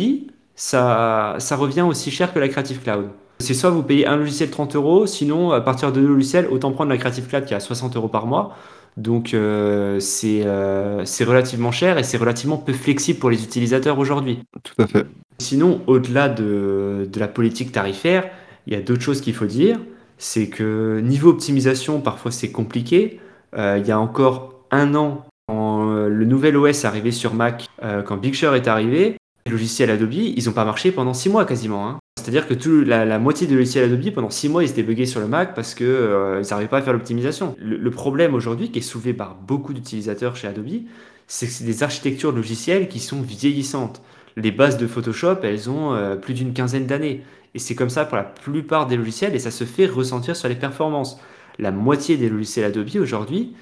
ça, 0.54 1.37
ça 1.38 1.57
revient 1.57 1.83
aussi 1.83 2.11
cher 2.11 2.33
que 2.33 2.38
la 2.38 2.48
Creative 2.48 2.81
Cloud. 2.81 3.11
C'est 3.40 3.54
soit 3.54 3.70
vous 3.70 3.85
payez 3.85 4.07
un 4.07 4.16
logiciel 4.16 4.50
30 4.50 4.74
euros, 4.74 5.07
sinon 5.07 5.52
à 5.52 5.61
partir 5.61 5.92
de 5.92 6.00
deux 6.00 6.09
logiciels, 6.09 6.48
autant 6.50 6.72
prendre 6.72 6.90
la 6.90 6.98
Creative 6.98 7.26
Cloud 7.26 7.44
qui 7.44 7.54
est 7.54 7.57
à 7.57 7.61
60 7.61 7.96
euros 7.96 8.09
par 8.09 8.26
mois. 8.26 8.57
Donc 8.98 9.32
euh, 9.32 10.00
euh, 10.24 11.02
c'est 11.04 11.24
relativement 11.24 11.70
cher 11.70 11.98
et 11.98 12.02
c'est 12.02 12.16
relativement 12.16 12.56
peu 12.56 12.72
flexible 12.72 13.20
pour 13.20 13.30
les 13.30 13.44
utilisateurs 13.44 13.98
aujourd'hui. 13.98 14.40
Tout 14.64 14.82
à 14.82 14.88
fait. 14.88 15.06
Sinon, 15.38 15.82
au-delà 15.87 16.28
de, 16.28 17.08
la 17.14 17.28
politique 17.28 17.70
tarifaire, 17.70 18.28
il 18.66 18.72
y 18.72 18.76
a 18.76 18.80
d'autres 18.80 19.02
choses 19.02 19.20
qu'il 19.20 19.34
faut 19.34 19.46
dire. 19.46 19.78
C'est 20.18 20.48
que 20.48 20.98
niveau 20.98 21.30
optimisation, 21.30 22.00
parfois 22.00 22.32
c'est 22.32 22.50
compliqué. 22.50 23.20
Euh, 23.56 23.78
il 23.80 23.87
y 23.87 23.92
a 23.92 24.00
encore 24.00 24.64
un 24.72 24.96
an, 24.96 25.24
quand 25.46 25.84
le 25.87 26.24
nouvel 26.24 26.56
OS 26.56 26.82
est 26.82 26.87
arrivé 26.87 27.12
sur 27.12 27.32
Mac, 27.32 27.68
quand 27.80 28.16
Big 28.18 28.34
Sur 28.34 28.54
est 28.54 28.68
arrivé, 28.68 29.16
les 29.46 29.52
logiciels 29.52 29.90
Adobe, 29.90 30.12
ils 30.12 30.44
n'ont 30.44 30.52
pas 30.52 30.66
marché 30.66 30.90
pendant 30.90 31.14
six 31.14 31.30
mois 31.30 31.46
quasiment. 31.46 31.88
Hein. 31.88 31.98
C'est-à-dire 32.28 32.46
que 32.46 32.84
la, 32.84 33.18
moitié 33.18 33.46
de 33.46 33.54
logiciels 33.56 33.90
Adobe, 33.90 34.12
pendant 34.12 34.28
6 34.28 34.50
mois, 34.50 34.62
ils 34.62 34.68
étaient 34.68 34.82
buggés 34.82 35.06
sur 35.06 35.18
le 35.18 35.26
Mac 35.26 35.54
parce 35.54 35.74
qu'ils 35.74 35.86
euh, 35.86 36.42
n'arrivaient 36.42 36.68
pas 36.68 36.76
à 36.76 36.82
faire 36.82 36.92
l'optimisation. 36.92 37.56
Le, 37.58 37.90
problème 37.90 38.34
aujourd'hui, 38.34 38.70
qui 38.70 38.80
est 38.80 38.82
soulevé 38.82 39.14
par 39.14 39.34
beaucoup 39.34 39.72
d'utilisateurs 39.72 40.36
chez 40.36 40.46
Adobe, 40.46 40.82
c'est 41.26 41.46
que 41.46 41.52
c'est 41.52 41.64
des 41.64 41.82
architectures 41.82 42.32
logicielles 42.32 42.88
qui 42.88 43.00
sont 43.00 43.22
vieillissantes. 43.22 44.02
Les 44.36 44.50
bases 44.50 44.76
de 44.76 44.86
Photoshop, 44.86 45.36
elles 45.42 45.70
ont 45.70 45.94
euh, 45.94 46.16
plus 46.16 46.34
d'une 46.34 46.52
quinzaine 46.52 46.84
d'années. 46.84 47.22
Et 47.54 47.58
c'est 47.58 47.74
comme 47.74 47.88
ça 47.88 48.04
pour 48.04 48.18
la 48.18 48.24
plupart 48.24 48.86
des 48.86 48.98
logiciels 48.98 49.34
et 49.34 49.38
ça 49.38 49.50
se 49.50 49.64
fait 49.64 49.86
ressentir 49.86 50.36
sur 50.36 50.50
les 50.50 50.54
performances. 50.54 51.18
La 51.58 51.70
moitié 51.70 52.18
des 52.18 52.28
logiciels 52.28 52.66
Adobe 52.66 52.90
aujourd'hui, 53.00 53.54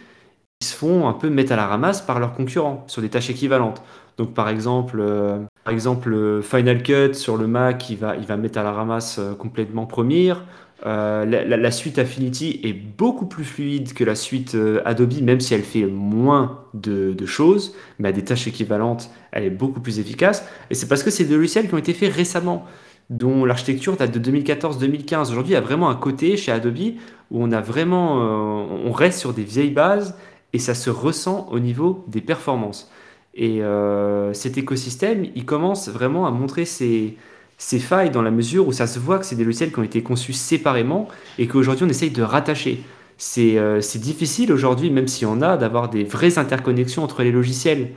ils 0.61 0.67
se 0.67 0.75
font 0.75 1.07
un 1.07 1.13
peu 1.13 1.31
mettre 1.31 1.53
à 1.53 1.57
la 1.57 1.69
ramasse 1.69 2.03
par 2.03 2.19
leurs 2.19 2.35
concurrents 2.35 2.83
sur 2.89 3.01
des 3.01 3.11
tâches 3.11 3.31
équivalentes. 3.31 3.81
Donc 4.19 4.35
par 4.35 4.49
exemple, 4.49 4.99
euh, 4.99 5.39
par 5.67 5.75
exemple 5.75 6.43
Final 6.43 6.81
Cut 6.81 7.15
sur 7.15 7.37
le 7.37 7.49
Mac, 7.49 7.91
il 7.91 7.97
va, 7.97 8.15
il 8.15 8.25
va 8.25 8.37
mettre 8.37 8.57
à 8.57 8.63
la 8.63 8.71
ramasse 8.71 9.19
euh, 9.19 9.35
complètement 9.35 9.85
Premiere. 9.85 10.45
Euh, 10.87 11.25
la, 11.25 11.71
suite 11.73 11.99
Affinity 11.99 12.61
est 12.63 12.73
beaucoup 12.73 13.27
plus 13.27 13.43
fluide 13.43 13.93
que 13.93 14.05
la 14.05 14.15
suite 14.15 14.57
Adobe, 14.85 15.21
même 15.23 15.41
si 15.41 15.55
elle 15.55 15.63
fait 15.63 15.87
moins 15.87 16.61
de, 16.73 17.15
de, 17.15 17.27
choses, 17.27 17.75
mais 17.99 18.11
à 18.11 18.13
des 18.13 18.23
tâches 18.23 18.47
équivalentes, 18.47 19.11
elle 19.33 19.43
est 19.43 19.51
beaucoup 19.51 19.81
plus 19.81 19.99
efficace. 19.99 20.47
Et 20.71 20.77
c'est 20.77 20.87
parce 20.87 21.03
que 21.03 21.11
c'est 21.11 21.25
des 21.25 21.35
logiciels 21.35 21.67
qui 21.67 21.75
ont 21.75 21.79
été 21.79 21.95
faits 21.95 22.15
récemment, 22.15 22.65
dont 23.11 23.45
l'architecture 23.45 23.97
date 23.97 24.17
de 24.17 24.31
2014-2015. 24.31 25.31
Aujourd'hui, 25.33 25.53
il 25.53 25.55
y 25.55 25.57
a 25.57 25.61
vraiment 25.61 25.91
un 25.91 25.97
côté 25.97 26.37
chez 26.37 26.53
Adobe 26.53 26.95
où 27.33 27.43
on 27.43 27.51
a 27.51 27.61
vraiment, 27.61 28.19
on 28.19 28.93
reste 28.93 29.19
sur 29.19 29.33
des 29.33 29.43
vieilles 29.43 29.71
bases 29.71 30.17
et 30.53 30.61
ça 30.61 30.75
se 30.75 30.91
ressent 30.91 31.49
au 31.51 31.59
niveau 31.59 32.05
des 32.07 32.21
performances. 32.21 32.89
Et 33.37 33.63
euh, 33.63 34.33
cet 34.33 34.57
écosystème, 34.57 35.27
il 35.35 35.45
commence 35.45 35.89
vraiment 35.91 36.27
à 36.27 36.31
montrer 36.31 36.65
ses, 36.65 37.17
failles 37.59 38.11
dans 38.11 38.23
la 38.23 38.31
mesure 38.31 38.67
où 38.67 38.73
ça 38.73 38.87
se 38.87 38.99
voit 38.99 39.19
que 39.19 39.27
c'est 39.27 39.37
des 39.37 39.45
logiciels 39.45 39.73
qui 39.73 39.79
ont 39.79 39.83
été 39.83 40.03
conçus 40.03 40.33
séparément 40.33 41.09
et 41.39 41.47
qu'aujourd'hui 41.47 41.85
on 41.85 41.89
essaye 41.89 42.11
de 42.11 42.23
rattacher. 42.23 42.83
C'est 43.19 43.59
euh, 43.59 43.81
difficile 43.97 44.53
aujourd'hui, 44.53 44.91
même 44.91 45.07
s'il 45.07 45.29
y 45.29 45.31
en 45.31 45.43
a, 45.43 45.57
d'avoir 45.59 45.91
des 45.91 46.05
vraies 46.05 46.39
interconnexions 46.39 47.03
entre 47.05 47.23
les 47.23 47.33
logiciels. 47.33 47.91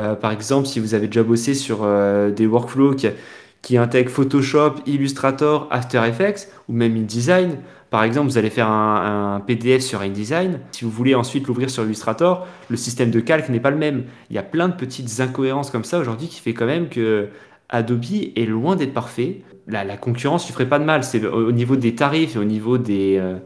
Euh, 0.00 0.14
par 0.16 0.32
exemple, 0.32 0.66
si 0.66 0.80
vous 0.80 0.94
avez 0.94 1.06
déjà 1.06 1.22
bossé 1.22 1.54
sur 1.54 1.86
des 2.32 2.46
workflows 2.46 2.94
qui, 2.94 3.06
qui 3.62 3.76
intègrent 3.76 4.10
Photoshop, 4.10 4.74
Illustrator, 4.86 5.68
After 5.70 6.02
Effects 6.04 6.48
ou 6.68 6.72
même 6.72 6.96
InDesign, 6.96 7.58
par 7.92 8.04
exemple, 8.04 8.30
vous 8.30 8.38
allez 8.38 8.48
faire 8.48 8.70
un, 8.70 9.42
PDF 9.46 9.82
sur 9.82 10.00
InDesign. 10.00 10.60
Si 10.70 10.86
vous 10.86 10.90
voulez 10.90 11.14
ensuite 11.14 11.46
l'ouvrir 11.46 11.68
sur 11.68 11.84
Illustrator, 11.84 12.46
le 12.70 12.78
système 12.78 13.10
de 13.10 13.20
calque 13.20 13.50
n'est 13.50 13.60
pas 13.60 13.70
le 13.70 13.76
même. 13.76 14.04
Il 14.30 14.34
y 14.34 14.38
a 14.38 14.42
plein 14.42 14.70
de 14.70 14.74
petites 14.74 15.20
incohérences 15.20 15.70
comme 15.70 15.84
ça 15.84 15.98
aujourd'hui 15.98 16.28
qui 16.28 16.40
fait 16.40 16.54
quand 16.54 16.64
même 16.64 16.88
que 16.88 17.28
Adobe 17.68 18.02
est 18.34 18.46
loin 18.46 18.76
d'être 18.76 18.94
parfait. 18.94 19.42
La, 19.68 19.84
concurrence 19.98 20.48
ne 20.48 20.54
ferait 20.54 20.70
pas 20.70 20.78
de 20.78 20.84
mal. 20.84 21.04
C'est 21.04 21.22
au 21.26 21.52
niveau 21.52 21.76
des 21.76 21.94
tarifs 21.94 22.34
et 22.34 22.38
au 22.38 22.44
niveau 22.44 22.78
des 22.78 23.18
euh, 23.20 23.36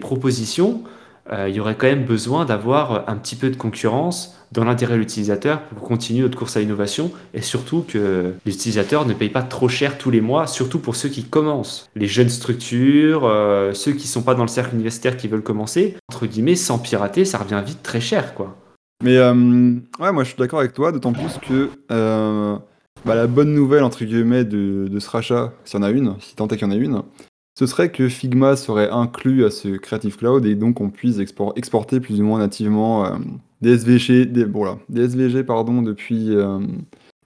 propositions. 0.00 0.84
Euh, 1.32 1.48
il 1.48 1.54
y 1.54 1.60
aurait 1.60 1.76
quand 1.76 1.86
même 1.86 2.04
besoin 2.04 2.44
d'avoir 2.44 3.08
un 3.08 3.16
petit 3.16 3.36
peu 3.36 3.50
de 3.50 3.56
concurrence 3.56 4.36
dans 4.52 4.64
l'intérêt 4.64 4.94
de 4.94 4.98
l'utilisateur 4.98 5.62
pour 5.62 5.86
continuer 5.86 6.22
notre 6.22 6.36
course 6.36 6.56
à 6.56 6.60
l'innovation 6.60 7.12
et 7.34 7.40
surtout 7.40 7.84
que 7.86 8.34
les 8.44 8.52
utilisateurs 8.52 9.06
ne 9.06 9.14
payent 9.14 9.28
pas 9.28 9.42
trop 9.42 9.68
cher 9.68 9.96
tous 9.96 10.10
les 10.10 10.20
mois, 10.20 10.48
surtout 10.48 10.80
pour 10.80 10.96
ceux 10.96 11.08
qui 11.08 11.22
commencent. 11.22 11.88
Les 11.94 12.08
jeunes 12.08 12.30
structures, 12.30 13.24
euh, 13.24 13.72
ceux 13.74 13.92
qui 13.92 14.06
ne 14.06 14.12
sont 14.12 14.22
pas 14.22 14.34
dans 14.34 14.42
le 14.42 14.48
cercle 14.48 14.74
universitaire 14.74 15.16
qui 15.16 15.28
veulent 15.28 15.42
commencer, 15.42 15.96
entre 16.12 16.26
guillemets, 16.26 16.56
sans 16.56 16.80
pirater, 16.80 17.24
ça 17.24 17.38
revient 17.38 17.62
vite 17.64 17.82
très 17.82 18.00
cher, 18.00 18.34
quoi. 18.34 18.56
Mais 19.04 19.16
euh, 19.16 19.32
ouais, 20.00 20.12
moi 20.12 20.24
je 20.24 20.30
suis 20.30 20.38
d'accord 20.38 20.58
avec 20.58 20.72
toi, 20.72 20.90
d'autant 20.90 21.12
plus 21.12 21.38
que 21.48 21.70
bah, 23.06 23.14
la 23.14 23.26
bonne 23.26 23.54
nouvelle, 23.54 23.84
entre 23.84 24.04
guillemets, 24.04 24.44
de, 24.44 24.88
de 24.88 24.98
ce 24.98 25.08
rachat, 25.08 25.52
s'il 25.64 25.80
y 25.80 25.82
en 25.82 25.86
a 25.86 25.90
une, 25.90 26.16
si 26.20 26.34
tant 26.34 26.48
est 26.48 26.56
qu'il 26.56 26.66
y 26.66 26.70
en 26.70 26.72
a 26.72 26.76
une, 26.76 27.02
ce 27.60 27.66
serait 27.66 27.92
que 27.92 28.08
Figma 28.08 28.56
serait 28.56 28.88
inclus 28.88 29.44
à 29.44 29.50
ce 29.50 29.68
Creative 29.76 30.16
Cloud 30.16 30.46
et 30.46 30.54
donc 30.54 30.80
on 30.80 30.88
puisse 30.88 31.18
exporter 31.18 32.00
plus 32.00 32.18
ou 32.18 32.24
moins 32.24 32.38
nativement 32.38 33.04
euh, 33.04 33.18
des 33.60 33.74
SVG, 33.74 34.24
des, 34.24 34.46
des 34.88 35.02
SVG 35.02 35.44
pardon, 35.44 35.82
depuis, 35.82 36.34
euh, 36.34 36.58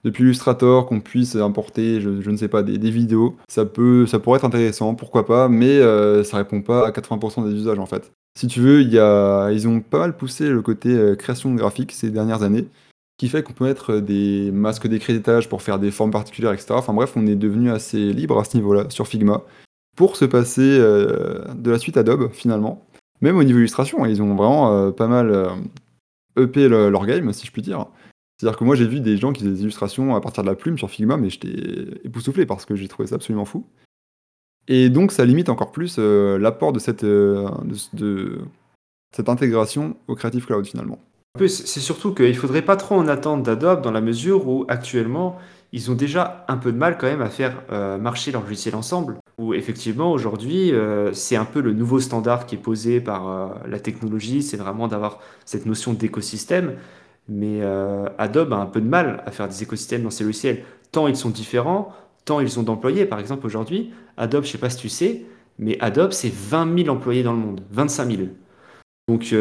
depuis 0.03 0.25
Illustrator, 0.25 0.87
qu'on 0.87 0.99
puisse 0.99 1.37
importer, 1.37 2.01
je, 2.01 2.29
ne 2.29 2.35
sais 2.35 2.49
pas, 2.49 2.63
des, 2.63 2.91
vidéos. 2.91 3.37
Ça, 3.47 3.63
peut, 3.63 4.05
ça 4.07 4.19
pourrait 4.19 4.39
être 4.39 4.43
intéressant, 4.43 4.93
pourquoi 4.93 5.25
pas, 5.25 5.47
mais 5.47 5.79
euh, 5.79 6.25
ça 6.25 6.35
répond 6.35 6.61
pas 6.61 6.85
à 6.85 6.91
80% 6.91 7.47
des 7.47 7.55
usages 7.55 7.79
en 7.79 7.85
fait. 7.85 8.11
Si 8.37 8.47
tu 8.47 8.59
veux, 8.59 8.83
y 8.83 8.99
a, 8.99 9.51
ils 9.51 9.69
ont 9.69 9.79
pas 9.79 9.99
mal 9.99 10.17
poussé 10.17 10.49
le 10.49 10.61
côté 10.61 11.13
création 11.17 11.55
graphique 11.55 11.93
ces 11.93 12.09
dernières 12.09 12.43
années 12.43 12.67
qui 13.17 13.29
fait 13.29 13.41
qu'on 13.41 13.53
peut 13.53 13.63
mettre 13.63 14.01
des 14.01 14.51
masques 14.51 14.87
d'écritage 14.87 15.47
pour 15.47 15.61
faire 15.61 15.79
des 15.79 15.91
formes 15.91 16.11
particulières, 16.11 16.51
etc. 16.51 16.71
Enfin 16.71 16.93
bref, 16.93 17.13
on 17.15 17.25
est 17.25 17.37
devenu 17.37 17.71
assez 17.71 18.11
libre 18.11 18.37
à 18.37 18.43
ce 18.43 18.57
niveau-là 18.57 18.87
sur 18.89 19.07
Figma 19.07 19.45
pour 19.95 20.17
se 20.17 20.25
passer 20.25 20.77
euh, 20.79 21.43
de 21.55 21.71
la 21.71 21.79
suite 21.79 21.97
Adobe 21.97 22.31
finalement. 22.31 22.85
Même 23.21 23.37
au 23.37 23.43
niveau 23.43 23.59
illustration, 23.59 24.05
ils 24.05 24.21
ont 24.21 24.35
vraiment 24.35 24.71
euh, 24.73 24.91
pas 24.91 25.07
mal 25.07 25.49
EP 26.37 26.65
euh, 26.65 26.89
leur 26.89 27.05
game, 27.05 27.31
si 27.33 27.47
je 27.47 27.51
puis 27.51 27.61
dire. 27.61 27.87
C'est-à-dire 28.37 28.59
que 28.59 28.65
moi 28.65 28.75
j'ai 28.75 28.87
vu 28.87 28.99
des 28.99 29.15
gens 29.15 29.31
qui 29.31 29.41
faisaient 29.41 29.53
des 29.53 29.61
illustrations 29.61 30.15
à 30.15 30.21
partir 30.21 30.43
de 30.43 30.49
la 30.49 30.55
plume 30.55 30.77
sur 30.77 30.89
Figma, 30.89 31.15
mais 31.15 31.29
j'étais 31.29 31.55
époustouflé 32.03 32.45
parce 32.45 32.65
que 32.65 32.75
j'ai 32.75 32.89
trouvé 32.89 33.07
ça 33.07 33.15
absolument 33.15 33.45
fou. 33.45 33.65
Et 34.67 34.89
donc 34.89 35.13
ça 35.13 35.23
limite 35.23 35.47
encore 35.47 35.71
plus 35.71 35.97
l'apport 35.97 36.73
de 36.73 36.79
cette, 36.79 37.05
de, 37.05 38.39
cette 39.15 39.29
intégration 39.29 39.95
au 40.07 40.15
Creative 40.15 40.45
Cloud 40.45 40.65
finalement. 40.65 40.99
C'est 41.39 41.79
surtout 41.79 42.13
qu'il 42.13 42.27
ne 42.27 42.33
faudrait 42.33 42.61
pas 42.61 42.75
trop 42.75 42.95
en 42.95 43.07
attendre 43.07 43.43
d'Adobe 43.43 43.81
dans 43.81 43.91
la 43.91 44.01
mesure 44.01 44.47
où 44.47 44.65
actuellement 44.67 45.37
ils 45.71 45.89
ont 45.91 45.95
déjà 45.95 46.45
un 46.49 46.57
peu 46.57 46.73
de 46.73 46.77
mal 46.77 46.97
quand 46.97 47.07
même 47.07 47.21
à 47.21 47.29
faire 47.29 47.63
marcher 48.01 48.33
leur 48.33 48.41
logiciel 48.41 48.75
ensemble. 48.75 49.17
Où 49.37 49.53
effectivement 49.53 50.13
aujourd'hui 50.13 50.71
euh, 50.71 51.11
c'est 51.11 51.35
un 51.35 51.43
peu 51.43 51.59
le 51.59 51.73
nouveau 51.73 51.99
standard 51.99 52.45
qui 52.45 52.55
est 52.55 52.59
posé 52.59 53.01
par 53.01 53.27
euh, 53.27 53.47
la 53.67 53.79
technologie, 53.79 54.41
c'est 54.41 54.55
vraiment 54.55 54.87
d'avoir 54.87 55.19
cette 55.43 55.65
notion 55.65 55.93
d'écosystème. 55.93 56.75
Mais 57.27 57.61
Adobe 58.19 58.53
a 58.53 58.57
un 58.57 58.67
peu 58.67 58.79
de 58.79 58.87
mal 58.87 59.23
à 59.25 59.31
faire 59.31 59.47
des 59.47 59.63
écosystèmes 59.63 60.03
dans 60.03 60.11
ses 60.11 60.23
logiciels. 60.23 60.63
Tant 60.91 61.07
ils 61.07 61.15
sont 61.15 61.31
différents, 61.31 61.91
tant 62.23 62.39
ils 62.39 62.59
ont 62.59 62.63
d'employés. 62.63 63.05
Par 63.05 63.19
exemple 63.19 63.47
aujourd'hui, 63.47 63.91
Adobe, 64.15 64.43
je 64.43 64.49
ne 64.49 64.51
sais 64.51 64.57
pas 64.59 64.69
si 64.69 64.77
tu 64.77 64.89
sais, 64.89 65.25
mais 65.57 65.75
Adobe 65.79 66.11
c'est 66.11 66.31
20 66.31 66.83
000 66.83 66.95
employés 66.95 67.23
dans 67.23 67.33
le 67.33 67.39
monde, 67.39 67.61
25 67.71 68.15
000. 68.15 68.27
Donc 69.07 69.33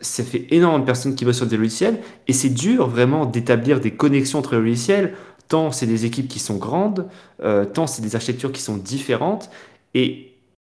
ça 0.00 0.24
fait 0.24 0.46
énormément 0.50 0.80
de 0.80 0.86
personnes 0.86 1.14
qui 1.14 1.24
bossent 1.24 1.38
sur 1.38 1.46
des 1.46 1.56
logiciels 1.56 2.00
et 2.28 2.34
c'est 2.34 2.50
dur 2.50 2.86
vraiment 2.86 3.24
d'établir 3.24 3.80
des 3.80 3.92
connexions 3.92 4.38
entre 4.38 4.56
les 4.56 4.60
logiciels 4.60 5.14
tant 5.48 5.72
c'est 5.72 5.86
des 5.86 6.04
équipes 6.04 6.28
qui 6.28 6.38
sont 6.38 6.56
grandes, 6.56 7.08
euh, 7.42 7.64
tant 7.64 7.86
c'est 7.86 8.02
des 8.02 8.16
architectures 8.16 8.52
qui 8.52 8.62
sont 8.62 8.76
différentes, 8.76 9.50
et 9.94 10.34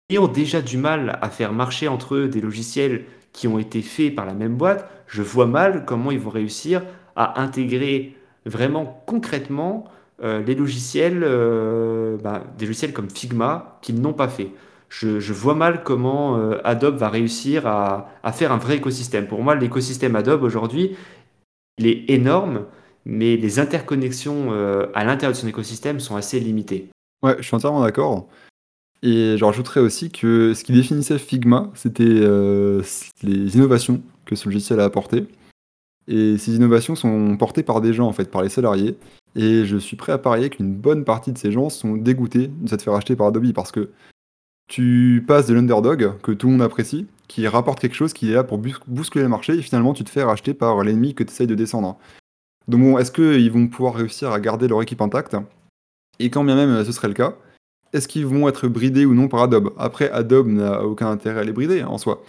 ayant 0.10 0.28
déjà 0.28 0.62
du 0.62 0.78
mal 0.78 1.18
à 1.22 1.30
faire 1.30 1.54
marcher 1.54 1.88
entre 1.88 2.16
eux 2.16 2.28
des 2.28 2.42
logiciels 2.42 3.06
qui 3.34 3.48
ont 3.48 3.60
été 3.60 3.82
faits 3.82 4.16
par 4.16 4.26
la 4.26 4.34
même 4.34 4.56
boîte, 4.56 4.90
je 5.08 5.22
vois 5.22 5.46
mal 5.46 5.86
comment 5.86 6.12
ils 6.12 6.20
vont 6.20 6.30
réussir 6.30 6.84
à 7.16 7.42
intégrer 7.42 8.16
vraiment 8.46 9.04
concrètement 9.06 9.86
euh, 10.24 10.42
les 10.42 10.56
logiciels, 10.56 11.22
euh, 11.24 12.18
bah, 12.18 12.44
des 12.58 12.66
logiciels 12.66 12.94
comme 12.94 13.10
Figma 13.10 13.80
qu'ils 13.82 14.02
n'ont 14.02 14.14
pas 14.14 14.28
fait. 14.28 14.52
Je, 14.90 15.34
vois 15.34 15.54
mal 15.54 15.84
comment 15.84 16.36
Adobe 16.64 16.98
va 16.98 17.10
réussir 17.10 17.68
à, 17.68 18.08
faire 18.34 18.52
un 18.52 18.58
vrai 18.58 18.78
écosystème. 18.78 19.28
Pour 19.28 19.44
moi, 19.44 19.54
l'écosystème 19.54 20.16
Adobe 20.16 20.42
aujourd'hui, 20.42 20.96
il 21.80 21.88
est 21.88 22.10
énorme, 22.10 22.66
mais 23.10 23.36
les 23.36 23.60
interconnexions 23.60 24.52
à 24.94 25.04
l'intérieur 25.04 25.34
de 25.34 25.38
son 25.38 25.48
écosystème 25.48 26.00
sont 26.00 26.16
assez 26.16 26.40
limitées. 26.40 26.90
Ouais, 27.24 27.36
je 27.40 27.44
suis 27.44 27.56
entièrement 27.56 27.82
d'accord. 27.82 28.28
Et 29.02 29.36
je 29.38 29.44
rajouterais 29.46 29.80
aussi 29.80 30.12
que 30.12 30.54
ce 30.54 30.64
qui 30.64 30.74
définissait 30.74 31.18
Figma, 31.18 31.72
c'était 31.74 32.04
les 33.24 33.56
innovations 33.56 34.02
que 34.26 34.36
ce 34.36 34.46
logiciel 34.46 34.80
a 34.80 34.86
apportées. 34.86 35.26
Et 36.08 36.38
ces 36.38 36.56
innovations 36.56 36.96
sont 36.96 37.38
portées 37.38 37.64
par 37.64 37.82
des 37.82 37.94
gens, 37.94 38.08
en 38.08 38.14
fait, 38.14 38.32
par 38.32 38.42
les 38.42 38.50
salariés. 38.50 38.98
Et 39.36 39.66
je 39.66 39.78
suis 39.78 39.96
prêt 39.96 40.12
à 40.12 40.18
parier 40.18 40.50
qu'une 40.50 40.74
bonne 40.74 41.04
partie 41.04 41.32
de 41.32 41.38
ces 41.38 41.52
gens 41.52 41.70
sont 41.70 41.96
dégoûtés 41.96 42.48
de 42.48 42.68
s'être 42.68 42.82
fait 42.82 42.90
racheter 42.90 43.16
par 43.16 43.28
Adobe 43.28 43.54
parce 43.54 43.72
que 43.72 43.92
tu 44.68 45.24
passes 45.28 45.48
de 45.48 45.54
l'underdog 45.54 46.14
que 46.22 46.32
tout 46.32 46.48
le 46.48 46.54
monde 46.54 46.62
apprécie, 46.62 47.06
qui 47.28 47.48
rapporte 47.48 47.80
quelque 47.80 47.96
chose 47.96 48.14
qui 48.14 48.32
est 48.32 48.34
là 48.34 48.44
pour 48.44 48.58
bousculer 48.58 49.24
le 49.24 49.30
marché, 49.30 49.54
et 49.54 49.62
finalement 49.62 49.94
tu 49.94 50.04
te 50.04 50.10
fais 50.10 50.24
racheter 50.24 50.54
par 50.54 50.84
l'ennemi 50.84 51.14
que 51.14 51.24
tu 51.24 51.32
essayes 51.32 51.48
de 51.48 51.56
descendre. 51.56 51.98
Donc 52.70 52.82
bon, 52.82 52.98
est-ce 53.00 53.12
qu'ils 53.12 53.52
vont 53.52 53.68
pouvoir 53.68 53.96
réussir 53.96 54.32
à 54.32 54.40
garder 54.40 54.68
leur 54.68 54.82
équipe 54.82 55.02
intacte? 55.02 55.36
Et 56.20 56.30
quand 56.30 56.44
bien 56.44 56.56
même 56.56 56.86
ce 56.86 56.92
serait 56.92 57.08
le 57.08 57.14
cas, 57.16 57.34
est-ce 57.94 58.08
qu'ils 58.08 58.28
vont 58.28 58.48
être 58.48 58.68
bridés 58.68 59.06
ou 59.06 59.16
non 59.16 59.28
par 59.28 59.42
Adobe? 59.42 59.74
Après, 59.78 60.12
Adobe 60.12 60.48
n'a 60.48 60.84
aucun 60.84 61.10
intérêt 61.10 61.42
à 61.42 61.44
les 61.44 61.52
brider 61.52 61.84
en 61.84 61.98
soi. 61.98 62.24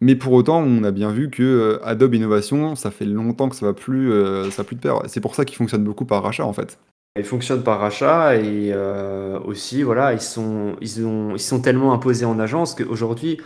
Mais 0.00 0.16
pour 0.16 0.32
autant, 0.32 0.62
on 0.62 0.84
a 0.84 0.90
bien 0.90 1.10
vu 1.10 1.28
que 1.30 1.42
euh, 1.42 1.78
Adobe 1.86 2.14
Innovation, 2.14 2.76
ça 2.76 2.90
fait 2.90 3.04
longtemps 3.04 3.50
que 3.50 3.56
ça 3.56 3.66
va 3.66 3.74
plus, 3.74 4.10
euh, 4.10 4.50
ça 4.50 4.64
plus 4.64 4.76
de 4.76 4.80
pair. 4.80 5.02
C'est 5.06 5.20
pour 5.20 5.34
ça 5.34 5.44
qu'il 5.44 5.56
fonctionne 5.56 5.84
beaucoup 5.84 6.06
par 6.06 6.22
rachat 6.22 6.46
en 6.46 6.52
fait. 6.52 6.78
Ils 7.16 7.24
fonctionnent 7.24 7.62
par 7.62 7.78
rachat 7.78 8.36
et 8.36 8.72
euh, 8.72 9.38
aussi, 9.44 9.82
voilà, 9.82 10.14
ils 10.14 10.20
sont, 10.20 10.76
ils, 10.80 11.06
ont, 11.06 11.34
ils 11.34 11.40
sont 11.40 11.60
tellement 11.60 11.92
imposés 11.92 12.24
en 12.24 12.40
agence 12.40 12.74
qu'aujourd'hui, 12.74 13.38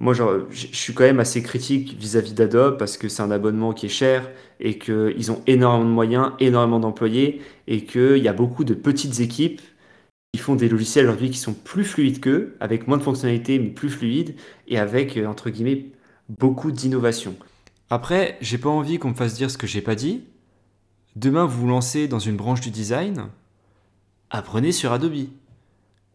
moi, 0.00 0.14
je 0.14 0.66
suis 0.72 0.94
quand 0.94 1.02
même 1.02 1.18
assez 1.18 1.42
critique 1.42 1.96
vis-à-vis 1.98 2.32
d'Adobe 2.32 2.78
parce 2.78 2.96
que 2.96 3.08
c'est 3.08 3.22
un 3.22 3.32
abonnement 3.32 3.72
qui 3.72 3.86
est 3.86 3.88
cher 3.88 4.30
et 4.60 4.78
qu'ils 4.78 5.32
ont 5.32 5.42
énormément 5.48 5.88
de 5.88 5.94
moyens, 5.94 6.32
énormément 6.38 6.78
d'employés 6.78 7.42
et 7.66 7.84
qu'il 7.84 8.18
y 8.18 8.28
a 8.28 8.32
beaucoup 8.32 8.62
de 8.62 8.74
petites 8.74 9.18
équipes 9.18 9.60
qui 10.32 10.40
font 10.40 10.54
des 10.54 10.68
logiciels 10.68 11.06
aujourd'hui 11.06 11.30
qui 11.30 11.38
sont 11.38 11.54
plus 11.54 11.84
fluides 11.84 12.20
qu'eux, 12.20 12.56
avec 12.60 12.86
moins 12.86 12.98
de 12.98 13.02
fonctionnalités 13.02 13.58
mais 13.58 13.70
plus 13.70 13.90
fluides 13.90 14.36
et 14.68 14.78
avec, 14.78 15.16
entre 15.16 15.50
guillemets, 15.50 15.86
beaucoup 16.28 16.70
d'innovation. 16.70 17.34
Après, 17.90 18.36
j'ai 18.40 18.58
pas 18.58 18.68
envie 18.68 18.98
qu'on 18.98 19.10
me 19.10 19.14
fasse 19.14 19.34
dire 19.34 19.50
ce 19.50 19.58
que 19.58 19.66
j'ai 19.66 19.80
pas 19.80 19.94
dit. 19.94 20.22
Demain, 21.16 21.44
vous 21.46 21.62
vous 21.62 21.68
lancez 21.68 22.06
dans 22.06 22.18
une 22.18 22.36
branche 22.36 22.60
du 22.60 22.70
design, 22.70 23.28
apprenez 24.30 24.70
sur 24.70 24.92
Adobe. 24.92 25.26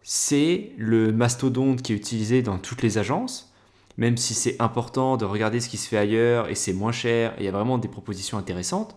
C'est 0.03 0.71
le 0.77 1.11
mastodonte 1.11 1.81
qui 1.81 1.91
est 1.91 1.95
utilisé 1.95 2.41
dans 2.41 2.57
toutes 2.59 2.81
les 2.81 2.97
agences, 2.97 3.52
même 3.97 4.17
si 4.17 4.33
c'est 4.33 4.61
important 4.61 5.17
de 5.17 5.25
regarder 5.25 5.59
ce 5.59 5.69
qui 5.69 5.77
se 5.77 5.87
fait 5.87 5.97
ailleurs 5.97 6.49
et 6.49 6.55
c'est 6.55 6.73
moins 6.73 6.91
cher 6.91 7.33
il 7.37 7.45
y 7.45 7.47
a 7.47 7.51
vraiment 7.51 7.77
des 7.77 7.87
propositions 7.87 8.37
intéressantes. 8.37 8.95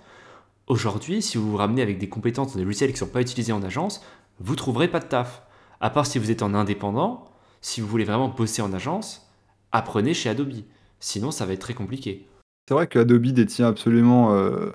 Aujourd'hui, 0.66 1.22
si 1.22 1.38
vous 1.38 1.51
vous 1.51 1.57
ramenez 1.57 1.82
avec 1.82 1.99
des 1.99 2.09
compétences 2.09 2.53
dans 2.53 2.59
des 2.59 2.64
logiciels 2.64 2.90
qui 2.90 2.94
ne 2.94 3.07
sont 3.07 3.12
pas 3.12 3.20
utilisés 3.20 3.53
en 3.53 3.62
agence, 3.62 4.03
vous 4.40 4.57
trouverez 4.57 4.88
pas 4.88 5.01
de 5.01 5.07
taf. 5.07 5.42
À 5.80 5.90
part 5.90 6.07
si 6.07 6.18
vous 6.18 6.30
êtes 6.30 6.42
en 6.42 6.55
indépendant, 6.55 7.24
si 7.61 7.80
vous 7.80 7.86
voulez 7.86 8.05
vraiment 8.05 8.28
bosser 8.28 8.62
en 8.62 8.72
agence, 8.72 9.30
apprenez 9.72 10.14
chez 10.14 10.28
Adobe. 10.28 10.53
Sinon, 10.99 11.30
ça 11.30 11.47
va 11.47 11.53
être 11.53 11.61
très 11.61 11.74
compliqué. 11.74 12.26
C'est 12.68 12.74
vrai 12.74 12.86
qu'Adobe 12.86 13.26
détient 13.26 13.68
absolument 13.68 14.34
euh, 14.34 14.70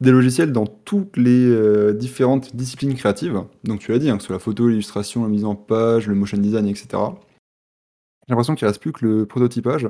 des 0.00 0.10
logiciels 0.10 0.52
dans 0.52 0.66
toutes 0.66 1.16
les 1.16 1.46
euh, 1.46 1.92
différentes 1.92 2.56
disciplines 2.56 2.94
créatives. 2.94 3.42
Donc 3.64 3.80
tu 3.80 3.92
l'as 3.92 3.98
dit, 3.98 4.10
hein, 4.10 4.16
que 4.16 4.22
ce 4.22 4.28
soit 4.28 4.36
la 4.36 4.40
photo, 4.40 4.68
l'illustration, 4.68 5.22
la 5.22 5.28
mise 5.28 5.44
en 5.44 5.54
page, 5.54 6.06
le 6.06 6.14
motion 6.14 6.38
design, 6.38 6.66
etc. 6.66 6.88
J'ai 8.26 8.32
l'impression 8.32 8.54
qu'il 8.54 8.66
reste 8.66 8.80
plus 8.80 8.92
que 8.92 9.04
le 9.04 9.26
prototypage, 9.26 9.88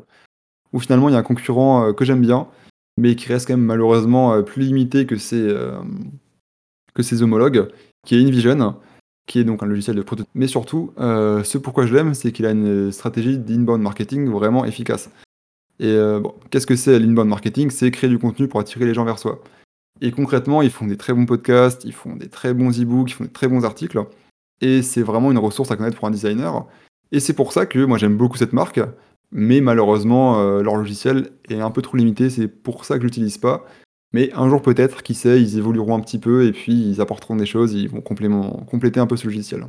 où 0.72 0.80
finalement 0.80 1.08
il 1.08 1.12
y 1.12 1.14
a 1.14 1.18
un 1.18 1.22
concurrent 1.22 1.86
euh, 1.88 1.92
que 1.92 2.04
j'aime 2.04 2.20
bien, 2.20 2.48
mais 2.98 3.14
qui 3.16 3.28
reste 3.28 3.46
quand 3.46 3.56
même 3.56 3.66
malheureusement 3.66 4.42
plus 4.42 4.62
limité 4.62 5.06
que 5.06 5.16
ses, 5.16 5.54
que 6.94 7.02
ses 7.02 7.22
homologues, 7.22 7.68
qui 8.06 8.14
est 8.16 8.22
InVision, 8.22 8.76
qui 9.26 9.38
est 9.38 9.44
donc 9.44 9.62
un 9.62 9.66
logiciel 9.66 9.96
de 9.96 10.02
prototype. 10.02 10.30
Mais 10.34 10.46
surtout, 10.46 10.94
ce 10.96 11.58
pourquoi 11.58 11.84
je 11.84 11.94
l'aime, 11.94 12.14
c'est 12.14 12.32
qu'il 12.32 12.46
a 12.46 12.52
une 12.52 12.90
stratégie 12.92 13.36
d'inbound 13.36 13.82
marketing 13.82 14.30
vraiment 14.30 14.64
efficace. 14.64 15.10
Et 15.78 15.88
euh, 15.88 16.20
bon, 16.20 16.34
qu'est-ce 16.50 16.66
que 16.66 16.76
c'est 16.76 16.98
l'inbound 16.98 17.28
marketing? 17.28 17.70
C'est 17.70 17.90
créer 17.90 18.08
du 18.08 18.18
contenu 18.18 18.48
pour 18.48 18.60
attirer 18.60 18.86
les 18.86 18.94
gens 18.94 19.04
vers 19.04 19.18
soi. 19.18 19.42
Et 20.00 20.10
concrètement, 20.10 20.62
ils 20.62 20.70
font 20.70 20.86
des 20.86 20.96
très 20.96 21.12
bons 21.12 21.26
podcasts, 21.26 21.84
ils 21.84 21.92
font 21.92 22.16
des 22.16 22.28
très 22.28 22.54
bons 22.54 22.80
e-books, 22.80 23.10
ils 23.10 23.14
font 23.14 23.24
des 23.24 23.30
très 23.30 23.48
bons 23.48 23.64
articles. 23.64 24.02
Et 24.60 24.82
c'est 24.82 25.02
vraiment 25.02 25.30
une 25.30 25.38
ressource 25.38 25.70
à 25.70 25.76
connaître 25.76 25.98
pour 25.98 26.08
un 26.08 26.10
designer. 26.10 26.66
Et 27.12 27.20
c'est 27.20 27.34
pour 27.34 27.52
ça 27.52 27.66
que 27.66 27.84
moi 27.84 27.98
j'aime 27.98 28.16
beaucoup 28.16 28.36
cette 28.36 28.52
marque, 28.52 28.80
mais 29.32 29.60
malheureusement 29.60 30.40
euh, 30.40 30.62
leur 30.62 30.76
logiciel 30.76 31.30
est 31.48 31.60
un 31.60 31.70
peu 31.70 31.82
trop 31.82 31.96
limité, 31.96 32.30
c'est 32.30 32.48
pour 32.48 32.84
ça 32.84 32.94
que 32.94 33.02
je 33.02 33.06
l'utilise 33.06 33.38
pas. 33.38 33.64
Mais 34.12 34.32
un 34.34 34.48
jour 34.48 34.62
peut-être, 34.62 35.02
qui 35.02 35.14
sait, 35.14 35.42
ils 35.42 35.58
évolueront 35.58 35.96
un 35.96 36.00
petit 36.00 36.18
peu 36.18 36.46
et 36.46 36.52
puis 36.52 36.72
ils 36.72 37.00
apporteront 37.00 37.36
des 37.36 37.46
choses, 37.46 37.74
ils 37.74 37.88
vont 37.88 38.00
compléter 38.00 39.00
un 39.00 39.06
peu 39.06 39.16
ce 39.16 39.26
logiciel. 39.26 39.66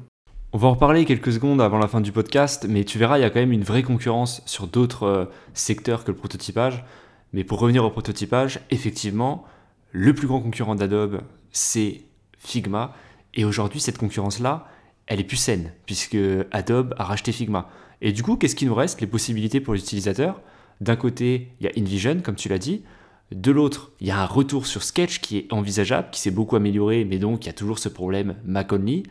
On 0.53 0.57
va 0.57 0.69
en 0.69 0.73
reparler 0.73 1.03
quelques 1.03 1.33
secondes 1.33 1.59
avant 1.59 1.77
la 1.77 1.87
fin 1.87 1.99
du 1.99 2.13
podcast, 2.13 2.65
mais 2.69 2.85
tu 2.85 2.97
verras, 2.97 3.17
il 3.17 3.21
y 3.21 3.25
a 3.25 3.29
quand 3.29 3.39
même 3.39 3.51
une 3.51 3.63
vraie 3.63 3.83
concurrence 3.83 4.41
sur 4.45 4.67
d'autres 4.67 5.03
euh, 5.03 5.25
secteurs 5.53 6.05
que 6.05 6.11
le 6.11 6.17
prototypage. 6.17 6.85
Mais 7.33 7.43
pour 7.43 7.59
revenir 7.59 7.83
au 7.83 7.89
prototypage, 7.89 8.61
effectivement, 8.71 9.43
le 9.91 10.13
plus 10.13 10.27
grand 10.27 10.39
concurrent 10.39 10.75
d'Adobe, 10.75 11.19
c'est 11.51 12.01
Figma. 12.37 12.93
Et 13.33 13.43
aujourd'hui, 13.43 13.81
cette 13.81 13.97
concurrence-là, 13.97 14.67
elle 15.07 15.19
est 15.19 15.25
plus 15.25 15.37
saine, 15.37 15.71
puisque 15.85 16.17
Adobe 16.51 16.93
a 16.97 17.03
racheté 17.03 17.31
Figma. 17.31 17.69
Et 18.01 18.11
du 18.11 18.23
coup, 18.23 18.35
qu'est-ce 18.35 18.55
qui 18.55 18.65
nous 18.65 18.75
reste? 18.75 19.01
Les 19.01 19.07
possibilités 19.07 19.59
pour 19.59 19.73
les 19.73 19.79
utilisateurs. 19.79 20.41
D'un 20.81 20.95
côté, 20.95 21.49
il 21.59 21.65
y 21.65 21.69
a 21.69 21.71
InVision, 21.77 22.19
comme 22.21 22.35
tu 22.35 22.49
l'as 22.49 22.59
dit. 22.59 22.83
De 23.31 23.51
l'autre, 23.51 23.91
il 23.99 24.07
y 24.07 24.11
a 24.11 24.21
un 24.21 24.25
retour 24.25 24.67
sur 24.67 24.83
Sketch 24.83 25.19
qui 25.19 25.37
est 25.37 25.51
envisageable, 25.51 26.09
qui 26.11 26.21
s'est 26.21 26.31
beaucoup 26.31 26.55
amélioré, 26.55 27.03
mais 27.03 27.17
donc 27.17 27.45
il 27.45 27.47
y 27.47 27.49
a 27.49 27.53
toujours 27.53 27.79
ce 27.79 27.89
problème 27.89 28.35
Mac 28.45 28.71
only. 28.71 29.03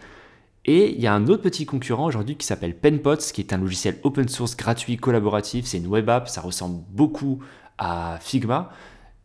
Et 0.65 0.95
il 0.95 1.01
y 1.01 1.07
a 1.07 1.15
un 1.15 1.27
autre 1.29 1.43
petit 1.43 1.67
concurrent 1.67 2.07
aujourd'hui 2.07 2.37
qui 2.37 2.47
s'appelle 2.47 2.75
PenPots, 2.75 3.17
qui 3.17 3.41
est 3.41 3.53
un 3.53 3.59
logiciel 3.59 3.99
open 4.03 4.29
source 4.29 4.57
gratuit 4.57 4.97
collaboratif. 4.97 5.67
C'est 5.67 5.79
une 5.79 5.87
web 5.87 6.09
app, 6.09 6.29
ça 6.29 6.41
ressemble 6.41 6.83
beaucoup 6.91 7.41
à 7.79 8.19
Figma, 8.21 8.71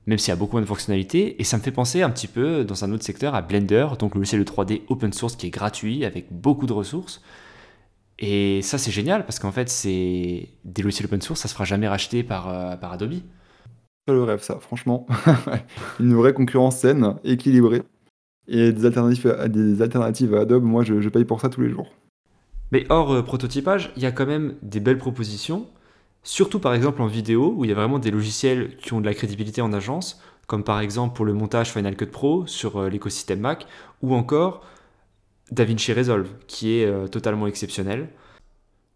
même 0.07 0.17
s'il 0.17 0.29
y 0.29 0.31
a 0.31 0.35
beaucoup 0.35 0.53
moins 0.53 0.61
de 0.61 0.67
fonctionnalités. 0.67 1.39
Et 1.39 1.43
ça 1.43 1.57
me 1.57 1.61
fait 1.61 1.71
penser 1.71 2.01
un 2.01 2.09
petit 2.09 2.27
peu 2.27 2.63
dans 2.63 2.83
un 2.83 2.91
autre 2.91 3.03
secteur 3.03 3.35
à 3.35 3.41
Blender, 3.41 3.87
donc 3.99 4.15
le 4.15 4.19
logiciel 4.19 4.43
de 4.43 4.49
3D 4.49 4.81
open 4.89 5.13
source 5.13 5.35
qui 5.35 5.47
est 5.47 5.51
gratuit 5.51 6.05
avec 6.05 6.31
beaucoup 6.31 6.65
de 6.65 6.73
ressources. 6.73 7.21
Et 8.19 8.61
ça, 8.61 8.77
c'est 8.77 8.91
génial 8.91 9.25
parce 9.25 9.39
qu'en 9.39 9.51
fait, 9.51 9.67
c'est 9.67 10.49
des 10.63 10.83
logiciels 10.83 11.07
open 11.07 11.21
source, 11.21 11.41
ça 11.41 11.47
se 11.47 11.53
fera 11.53 11.65
jamais 11.65 11.87
racheter 11.87 12.23
par, 12.23 12.49
euh, 12.49 12.75
par 12.75 12.93
Adobe. 12.93 13.15
C'est 14.07 14.13
le 14.13 14.23
rêve, 14.23 14.41
ça, 14.41 14.59
franchement. 14.59 15.07
Une 15.99 16.13
vraie 16.13 16.33
concurrence 16.33 16.77
saine, 16.77 17.15
équilibrée. 17.23 17.81
Et 18.47 18.71
des 18.71 18.85
alternatives 18.85 19.35
à, 19.39 19.47
des 19.47 19.81
alternatives 19.81 20.35
à 20.35 20.41
Adobe, 20.41 20.63
moi 20.63 20.83
je, 20.83 21.09
paye 21.09 21.25
pour 21.25 21.41
ça 21.41 21.49
tous 21.49 21.61
les 21.61 21.69
jours. 21.69 21.91
Mais 22.71 22.85
hors 22.89 23.11
euh, 23.11 23.21
prototypage, 23.21 23.91
il 23.95 24.03
y 24.03 24.05
a 24.05 24.11
quand 24.11 24.25
même 24.25 24.55
des 24.61 24.79
belles 24.79 24.97
propositions, 24.97 25.67
surtout 26.23 26.59
par 26.59 26.73
exemple 26.73 27.01
en 27.01 27.07
vidéo, 27.07 27.53
où 27.55 27.65
il 27.65 27.69
y 27.69 27.71
a 27.71 27.75
vraiment 27.75 27.99
des 27.99 28.11
logiciels 28.11 28.77
qui 28.77 28.93
ont 28.93 29.01
de 29.01 29.05
la 29.05 29.13
crédibilité 29.13 29.61
en 29.61 29.73
agence, 29.73 30.21
comme 30.47 30.63
par 30.63 30.79
exemple 30.79 31.15
pour 31.15 31.25
le 31.25 31.33
montage 31.33 31.71
Final 31.71 31.95
Cut 31.95 32.07
Pro 32.07 32.45
sur 32.47 32.77
euh, 32.77 32.89
l'écosystème 32.89 33.39
Mac, 33.39 33.65
ou 34.01 34.15
encore 34.15 34.65
DaVinci 35.51 35.93
Resolve, 35.93 36.29
qui 36.47 36.73
est 36.73 36.85
euh, 36.85 37.07
totalement 37.07 37.47
exceptionnel. 37.47 38.09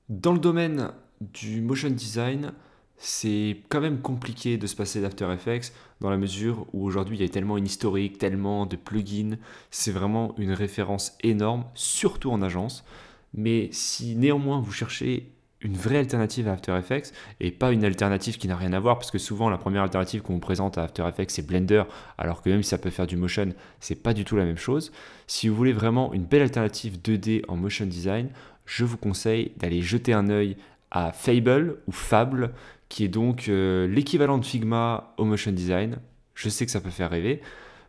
Dans 0.10 0.34
le 0.34 0.40
domaine 0.40 0.92
du 1.22 1.62
motion 1.62 1.90
design, 1.90 2.54
c'est 2.98 3.58
quand 3.70 3.82
même 3.82 4.02
compliqué 4.02 4.58
de 4.58 4.68
se 4.68 4.76
passer 4.76 5.02
d'After 5.02 5.32
Effects 5.34 5.74
dans 6.02 6.10
la 6.10 6.18
mesure 6.18 6.66
où 6.74 6.86
aujourd'hui 6.86 7.18
il 7.18 7.22
y 7.22 7.26
a 7.26 7.30
tellement 7.30 7.58
une 7.58 7.66
historique, 7.66 8.18
tellement 8.18 8.66
de 8.66 8.76
plugins, 8.76 9.38
c'est 9.72 9.92
vraiment 9.92 10.34
une 10.38 10.52
référence 10.52 11.18
énorme, 11.22 11.66
surtout 11.74 12.32
en 12.32 12.42
agence. 12.42 12.86
Mais 13.34 13.70
si 13.72 14.16
néanmoins 14.16 14.60
vous 14.62 14.72
cherchez 14.72 15.35
une 15.66 15.76
vraie 15.76 15.98
alternative 15.98 16.48
à 16.48 16.54
After 16.54 16.78
Effects 16.78 17.12
et 17.40 17.52
pas 17.52 17.72
une 17.72 17.84
alternative 17.84 18.38
qui 18.38 18.48
n'a 18.48 18.56
rien 18.56 18.74
à 18.74 18.80
voir 18.80 18.98
parce 18.98 19.12
que 19.12 19.18
souvent 19.18 19.50
la 19.50 19.58
première 19.58 19.82
alternative 19.82 20.22
qu'on 20.22 20.34
vous 20.34 20.40
présente 20.40 20.78
à 20.78 20.84
After 20.84 21.04
Effects 21.08 21.32
c'est 21.32 21.46
Blender 21.46 21.84
alors 22.18 22.42
que 22.42 22.50
même 22.50 22.64
si 22.64 22.70
ça 22.70 22.78
peut 22.78 22.90
faire 22.90 23.08
du 23.08 23.18
motion 23.18 23.50
c'est 23.80 24.02
pas 24.02 24.14
du 24.14 24.26
tout 24.26 24.36
la 24.36 24.46
même 24.46 24.58
chose 24.58 24.92
si 25.28 25.50
vous 25.50 25.56
voulez 25.56 25.74
vraiment 25.74 26.14
une 26.14 26.24
belle 26.24 26.44
alternative 26.44 27.00
2D 27.04 27.44
en 27.48 27.56
motion 27.56 27.86
design 27.86 28.30
je 28.66 28.86
vous 28.86 28.98
conseille 28.98 29.52
d'aller 29.58 29.82
jeter 29.82 30.14
un 30.14 30.30
œil 30.30 30.56
à 30.92 31.12
Fable 31.12 31.78
ou 31.88 31.92
Fable 31.92 32.54
qui 32.90 33.04
est 33.04 33.10
donc 33.10 33.50
euh, 33.50 33.88
l'équivalent 33.88 34.38
de 34.38 34.46
Figma 34.46 35.14
au 35.18 35.26
motion 35.26 35.52
design. 35.52 35.98
Je 36.34 36.50
sais 36.50 36.66
que 36.66 36.72
ça 36.72 36.82
peut 36.82 36.90
faire 36.90 37.10
rêver. 37.10 37.42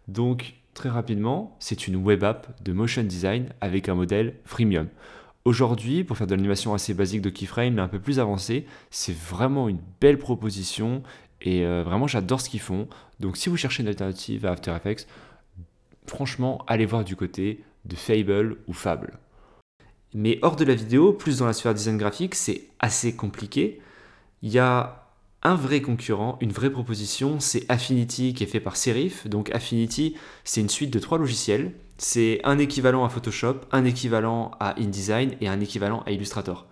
Donc, 0.09 0.55
très 0.74 0.89
rapidement, 0.89 1.57
c'est 1.61 1.87
une 1.87 1.97
web 1.97 2.24
app 2.24 2.62
de 2.62 2.72
motion 2.72 3.03
design 3.03 3.51
avec 3.61 3.89
un 3.89 3.95
modèle 3.95 4.35
freemium. 4.45 4.89
Aujourd'hui, 5.47 6.03
pour 6.03 6.16
faire 6.16 6.26
de 6.26 6.34
l'animation 6.34 6.74
assez 6.74 6.92
basique 6.92 7.22
de 7.22 7.30
keyframe, 7.30 7.74
mais 7.74 7.80
un 7.80 7.86
peu 7.86 8.01
plus 8.01 8.18
avancée, 8.18 8.66
c'est 8.90 9.16
vraiment 9.16 9.68
une 9.68 9.78
belle 10.01 10.18
proposition 10.18 11.05
et 11.40 11.64
euh, 11.64 11.84
vraiment 11.84 12.09
j'adore 12.09 12.40
ce 12.40 12.51
qu'ils 12.51 12.59
font. 12.59 12.88
Donc 13.20 13.36
si 13.36 13.49
vous 13.49 13.57
cherchez 13.57 13.84
une 13.84 13.88
alternative 13.88 14.44
à 14.44 14.51
After 14.51 14.74
Effects, 14.74 15.07
franchement, 16.05 16.64
allez 16.66 16.84
voir 16.84 17.05
du 17.05 17.14
côté 17.14 17.62
de 17.84 17.94
Fable 17.94 18.57
ou 18.66 18.72
Fable. 18.72 19.20
Mais 20.14 20.40
hors 20.42 20.57
de 20.57 20.64
la 20.64 20.74
vidéo, 20.74 21.12
plus 21.12 21.38
dans 21.38 21.47
la 21.47 21.53
sphère 21.53 21.74
design 21.74 21.97
graphique, 21.97 22.34
c'est 22.34 22.64
assez 22.80 23.14
compliqué. 23.14 23.80
Il 24.42 24.51
y 24.51 24.59
a 24.59 25.05
un 25.43 25.55
vrai 25.55 25.80
concurrent, 25.80 26.39
une 26.41 26.53
vraie 26.53 26.70
proposition, 26.70 27.41
c'est 27.41 27.64
Affinity 27.68 28.34
qui 28.34 28.43
est 28.43 28.49
fait 28.49 28.61
par 28.61 28.76
Serif. 28.76 29.26
Donc 29.28 29.55
Affinity, 29.55 30.16
c'est 30.45 30.61
une 30.61 30.68
suite 30.68 30.93
de 30.93 30.99
trois 30.99 31.18
logiciels. 31.18 31.72
C'est 31.99 32.41
un 32.45 32.59
équivalent 32.59 33.05
à 33.05 33.09
Photoshop, 33.09 33.61
un 33.72 33.84
équivalent 33.84 34.51
à 34.61 34.78
InDesign 34.80 35.37
et 35.41 35.49
un 35.49 35.61
équivalent 35.61 36.03
à 36.07 36.11
Illustrator. 36.11 36.66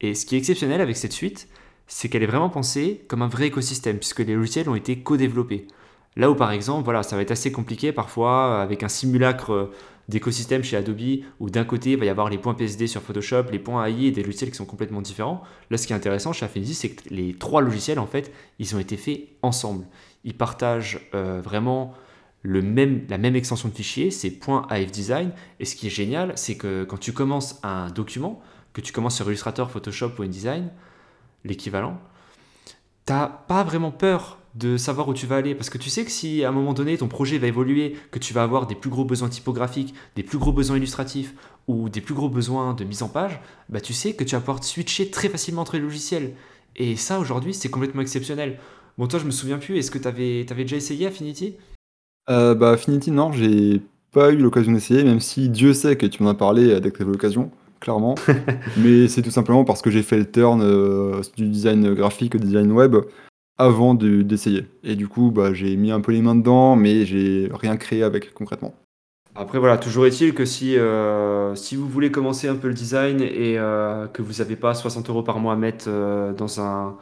Et 0.00 0.14
ce 0.14 0.26
qui 0.26 0.34
est 0.34 0.38
exceptionnel 0.38 0.80
avec 0.80 0.96
cette 0.96 1.12
suite, 1.12 1.48
c'est 1.86 2.08
qu'elle 2.08 2.22
est 2.22 2.26
vraiment 2.26 2.50
pensée 2.50 3.04
comme 3.08 3.22
un 3.22 3.28
vrai 3.28 3.46
écosystème, 3.46 3.98
puisque 3.98 4.20
les 4.20 4.34
logiciels 4.34 4.68
ont 4.68 4.74
été 4.74 5.00
co-développés. 5.00 5.66
Là 6.16 6.30
où 6.30 6.34
par 6.34 6.52
exemple, 6.52 6.84
voilà, 6.84 7.02
ça 7.02 7.16
va 7.16 7.22
être 7.22 7.30
assez 7.30 7.52
compliqué 7.52 7.92
parfois 7.92 8.62
avec 8.62 8.82
un 8.82 8.88
simulacre 8.88 9.70
d'écosystème 10.08 10.62
chez 10.62 10.76
Adobe 10.76 11.00
où 11.40 11.50
d'un 11.50 11.64
côté 11.64 11.92
il 11.92 11.98
va 11.98 12.04
y 12.04 12.08
avoir 12.08 12.28
les 12.28 12.38
points 12.38 12.54
PSD 12.54 12.86
sur 12.86 13.02
Photoshop, 13.02 13.44
les 13.50 13.58
points 13.58 13.86
AI 13.86 14.06
et 14.06 14.10
des 14.10 14.22
logiciels 14.22 14.50
qui 14.50 14.56
sont 14.56 14.66
complètement 14.66 15.02
différents. 15.02 15.42
Là, 15.70 15.78
ce 15.78 15.86
qui 15.86 15.92
est 15.92 15.96
intéressant 15.96 16.32
chez 16.32 16.44
Affinity, 16.44 16.74
c'est 16.74 16.90
que 16.90 17.08
les 17.08 17.34
trois 17.34 17.62
logiciels 17.62 17.98
en 17.98 18.06
fait, 18.06 18.32
ils 18.58 18.74
ont 18.76 18.78
été 18.78 18.96
faits 18.96 19.28
ensemble. 19.42 19.86
Ils 20.24 20.36
partagent 20.36 21.00
euh, 21.14 21.40
vraiment 21.42 21.94
la 22.44 23.18
même 23.18 23.36
extension 23.36 23.68
de 23.68 23.74
fichier, 23.74 24.10
c'est 24.10 24.38
.af 24.68 24.90
design. 24.90 25.32
Et 25.60 25.64
ce 25.64 25.76
qui 25.76 25.86
est 25.86 25.90
génial, 25.90 26.32
c'est 26.36 26.56
que 26.56 26.84
quand 26.84 26.98
tu 26.98 27.12
commences 27.12 27.58
un 27.62 27.88
document, 27.88 28.42
que 28.74 28.80
tu 28.80 28.92
commences 28.92 29.16
sur 29.16 29.26
Illustrator, 29.26 29.70
Photoshop 29.70 30.12
ou 30.18 30.22
InDesign, 30.22 30.70
l'équivalent, 31.44 31.98
t'as 33.06 33.28
pas 33.28 33.64
vraiment 33.64 33.90
peur 33.90 34.38
de 34.54 34.76
savoir 34.76 35.08
où 35.08 35.14
tu 35.14 35.26
vas 35.26 35.36
aller. 35.36 35.54
Parce 35.54 35.70
que 35.70 35.78
tu 35.78 35.90
sais 35.90 36.04
que 36.04 36.10
si 36.10 36.44
à 36.44 36.48
un 36.48 36.52
moment 36.52 36.74
donné 36.74 36.96
ton 36.96 37.08
projet 37.08 37.38
va 37.38 37.46
évoluer, 37.46 37.96
que 38.10 38.18
tu 38.18 38.32
vas 38.32 38.42
avoir 38.42 38.66
des 38.66 38.74
plus 38.74 38.90
gros 38.90 39.04
besoins 39.04 39.28
typographiques, 39.28 39.94
des 40.16 40.22
plus 40.22 40.38
gros 40.38 40.52
besoins 40.52 40.76
illustratifs 40.76 41.34
ou 41.66 41.88
des 41.88 42.00
plus 42.00 42.14
gros 42.14 42.28
besoins 42.28 42.74
de 42.74 42.84
mise 42.84 43.02
en 43.02 43.08
page, 43.08 43.40
bah 43.68 43.80
tu 43.80 43.92
sais 43.92 44.14
que 44.14 44.24
tu 44.24 44.34
vas 44.34 44.40
pouvoir 44.40 44.62
switcher 44.62 45.10
très 45.10 45.28
facilement 45.28 45.62
entre 45.62 45.76
les 45.76 45.82
logiciels. 45.82 46.34
Et 46.76 46.96
ça 46.96 47.18
aujourd'hui 47.18 47.54
c'est 47.54 47.68
complètement 47.68 48.02
exceptionnel. 48.02 48.58
Bon 48.98 49.06
toi 49.06 49.18
je 49.18 49.24
me 49.24 49.30
souviens 49.30 49.58
plus, 49.58 49.76
est-ce 49.78 49.90
que 49.90 49.98
tu 49.98 50.08
avais, 50.08 50.44
déjà 50.44 50.76
essayé 50.76 51.06
Affinity? 51.06 51.54
Euh, 52.30 52.54
Bah 52.54 52.70
Affinity 52.70 53.10
non, 53.10 53.32
j'ai 53.32 53.82
pas 54.12 54.30
eu 54.30 54.36
l'occasion 54.36 54.72
d'essayer, 54.72 55.02
même 55.02 55.20
si 55.20 55.48
Dieu 55.48 55.74
sait 55.74 55.96
que 55.96 56.06
tu 56.06 56.22
m'en 56.22 56.30
as 56.30 56.34
parlé 56.34 56.80
dès 56.80 56.90
que 56.90 56.96
tu 56.96 57.02
avais 57.02 57.12
l'occasion 57.12 57.50
clairement. 57.80 58.14
Mais 58.78 59.08
c'est 59.08 59.20
tout 59.20 59.30
simplement 59.30 59.64
parce 59.64 59.82
que 59.82 59.90
j'ai 59.90 60.02
fait 60.02 60.16
le 60.16 60.30
turn 60.30 60.62
euh, 60.62 61.20
du 61.36 61.48
design 61.48 61.92
graphique 61.92 62.34
au 62.34 62.38
design 62.38 62.72
web 62.72 62.96
avant 63.58 63.94
d'essayer. 63.94 64.66
Et 64.82 64.96
du 64.96 65.08
coup, 65.08 65.30
bah, 65.30 65.54
j'ai 65.54 65.76
mis 65.76 65.90
un 65.90 66.00
peu 66.00 66.12
les 66.12 66.22
mains 66.22 66.34
dedans, 66.34 66.76
mais 66.76 67.04
j'ai 67.04 67.48
rien 67.52 67.76
créé 67.76 68.02
avec 68.02 68.34
concrètement. 68.34 68.74
Après 69.36 69.58
voilà, 69.58 69.78
toujours 69.78 70.06
est-il 70.06 70.32
que 70.32 70.44
si, 70.44 70.76
euh, 70.78 71.56
si 71.56 71.74
vous 71.74 71.88
voulez 71.88 72.12
commencer 72.12 72.46
un 72.46 72.54
peu 72.54 72.68
le 72.68 72.74
design 72.74 73.20
et 73.20 73.58
euh, 73.58 74.06
que 74.06 74.22
vous 74.22 74.34
n'avez 74.34 74.54
pas 74.54 74.74
60 74.74 75.10
euros 75.10 75.24
par 75.24 75.40
mois 75.40 75.54
à 75.54 75.56
mettre 75.56 75.86
euh, 75.88 76.32
dans, 76.32 76.60
un, 76.60 76.96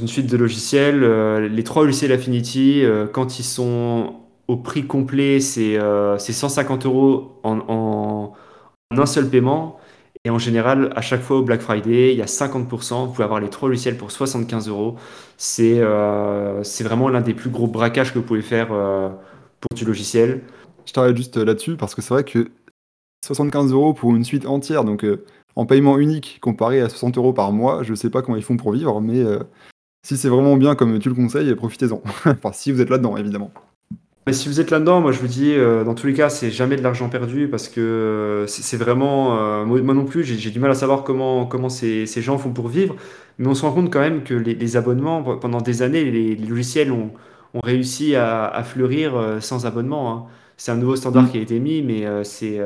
une 0.00 0.06
suite 0.06 0.30
de 0.30 0.36
logiciels, 0.36 1.00
les 1.46 1.64
trois 1.64 1.82
logiciels 1.82 2.12
Affinity, 2.12 2.84
quand 3.12 3.40
ils 3.40 3.44
sont 3.44 4.20
au 4.46 4.56
prix 4.56 4.86
complet, 4.86 5.40
c'est 5.40 5.78
150 6.18 6.86
euros 6.86 7.40
en, 7.42 7.58
en, 7.68 8.34
un 8.96 9.06
seul 9.06 9.28
paiement. 9.28 9.80
Et 10.24 10.30
en 10.30 10.38
général, 10.38 10.92
à 10.96 11.00
chaque 11.00 11.22
fois 11.22 11.38
au 11.38 11.42
Black 11.42 11.60
Friday, 11.60 12.12
il 12.12 12.18
y 12.18 12.22
a 12.22 12.26
50%. 12.26 13.06
Vous 13.06 13.12
pouvez 13.12 13.24
avoir 13.24 13.40
les 13.40 13.50
trois 13.50 13.68
logiciels 13.68 13.96
pour 13.96 14.10
75 14.10 14.68
euros. 14.68 14.96
C'est 15.36 15.80
euh, 15.80 16.62
c'est 16.64 16.84
vraiment 16.84 17.08
l'un 17.08 17.20
des 17.20 17.34
plus 17.34 17.50
gros 17.50 17.66
braquages 17.66 18.12
que 18.12 18.18
vous 18.18 18.24
pouvez 18.24 18.42
faire 18.42 18.68
euh, 18.72 19.08
pour 19.60 19.76
du 19.76 19.84
logiciel. 19.84 20.42
Je 20.86 20.92
t'arrête 20.92 21.16
juste 21.16 21.36
là-dessus 21.36 21.76
parce 21.76 21.94
que 21.94 22.02
c'est 22.02 22.14
vrai 22.14 22.24
que 22.24 22.50
75 23.24 23.72
euros 23.72 23.94
pour 23.94 24.14
une 24.14 24.24
suite 24.24 24.46
entière, 24.46 24.84
donc 24.84 25.04
euh, 25.04 25.24
en 25.56 25.66
paiement 25.66 25.98
unique 25.98 26.38
comparé 26.40 26.80
à 26.80 26.88
60 26.88 27.18
euros 27.18 27.32
par 27.32 27.52
mois, 27.52 27.82
je 27.82 27.94
sais 27.94 28.10
pas 28.10 28.22
comment 28.22 28.36
ils 28.36 28.44
font 28.44 28.56
pour 28.56 28.72
vivre, 28.72 29.00
mais 29.00 29.24
si 30.06 30.16
c'est 30.16 30.28
vraiment 30.28 30.56
bien 30.56 30.74
comme 30.76 30.98
tu 31.00 31.08
le 31.08 31.14
conseilles, 31.14 31.54
profitez-en. 31.54 32.00
enfin, 32.26 32.52
si 32.52 32.70
vous 32.72 32.80
êtes 32.80 32.90
là-dedans, 32.90 33.16
évidemment. 33.16 33.50
Mais 34.28 34.34
si 34.34 34.50
vous 34.50 34.60
êtes 34.60 34.70
là-dedans, 34.70 35.00
moi 35.00 35.10
je 35.10 35.20
vous 35.20 35.26
dis, 35.26 35.54
euh, 35.54 35.84
dans 35.84 35.94
tous 35.94 36.06
les 36.06 36.12
cas, 36.12 36.28
c'est 36.28 36.50
jamais 36.50 36.76
de 36.76 36.82
l'argent 36.82 37.08
perdu 37.08 37.48
parce 37.48 37.66
que 37.66 37.80
euh, 37.80 38.46
c'est 38.46 38.76
vraiment. 38.76 39.38
Euh, 39.38 39.64
moi, 39.64 39.94
non 39.94 40.04
plus, 40.04 40.22
j'ai 40.22 40.50
du 40.50 40.60
mal 40.60 40.70
à 40.70 40.74
savoir 40.74 41.02
comment, 41.02 41.46
comment 41.46 41.70
ces, 41.70 42.04
ces 42.04 42.20
gens 42.20 42.36
font 42.36 42.52
pour 42.52 42.68
vivre, 42.68 42.94
mais 43.38 43.46
on 43.46 43.54
se 43.54 43.62
rend 43.62 43.72
compte 43.72 43.90
quand 43.90 44.00
même 44.00 44.24
que 44.24 44.34
les, 44.34 44.76
abonnements, 44.76 45.22
pendant 45.38 45.62
des 45.62 45.80
années, 45.80 46.04
les, 46.10 46.36
logiciels 46.36 46.92
ont, 46.92 47.10
ont 47.54 47.60
réussi 47.60 48.16
à, 48.16 48.62
fleurir 48.64 49.38
sans 49.40 49.64
abonnement. 49.64 50.12
hein. 50.12 50.26
C'est 50.58 50.72
un 50.72 50.76
nouveau 50.76 50.96
standard 50.96 51.22
mm. 51.22 51.30
qui 51.30 51.38
a 51.38 51.40
été 51.40 51.58
mis, 51.58 51.80
mais 51.80 52.04
c'est 52.22 52.60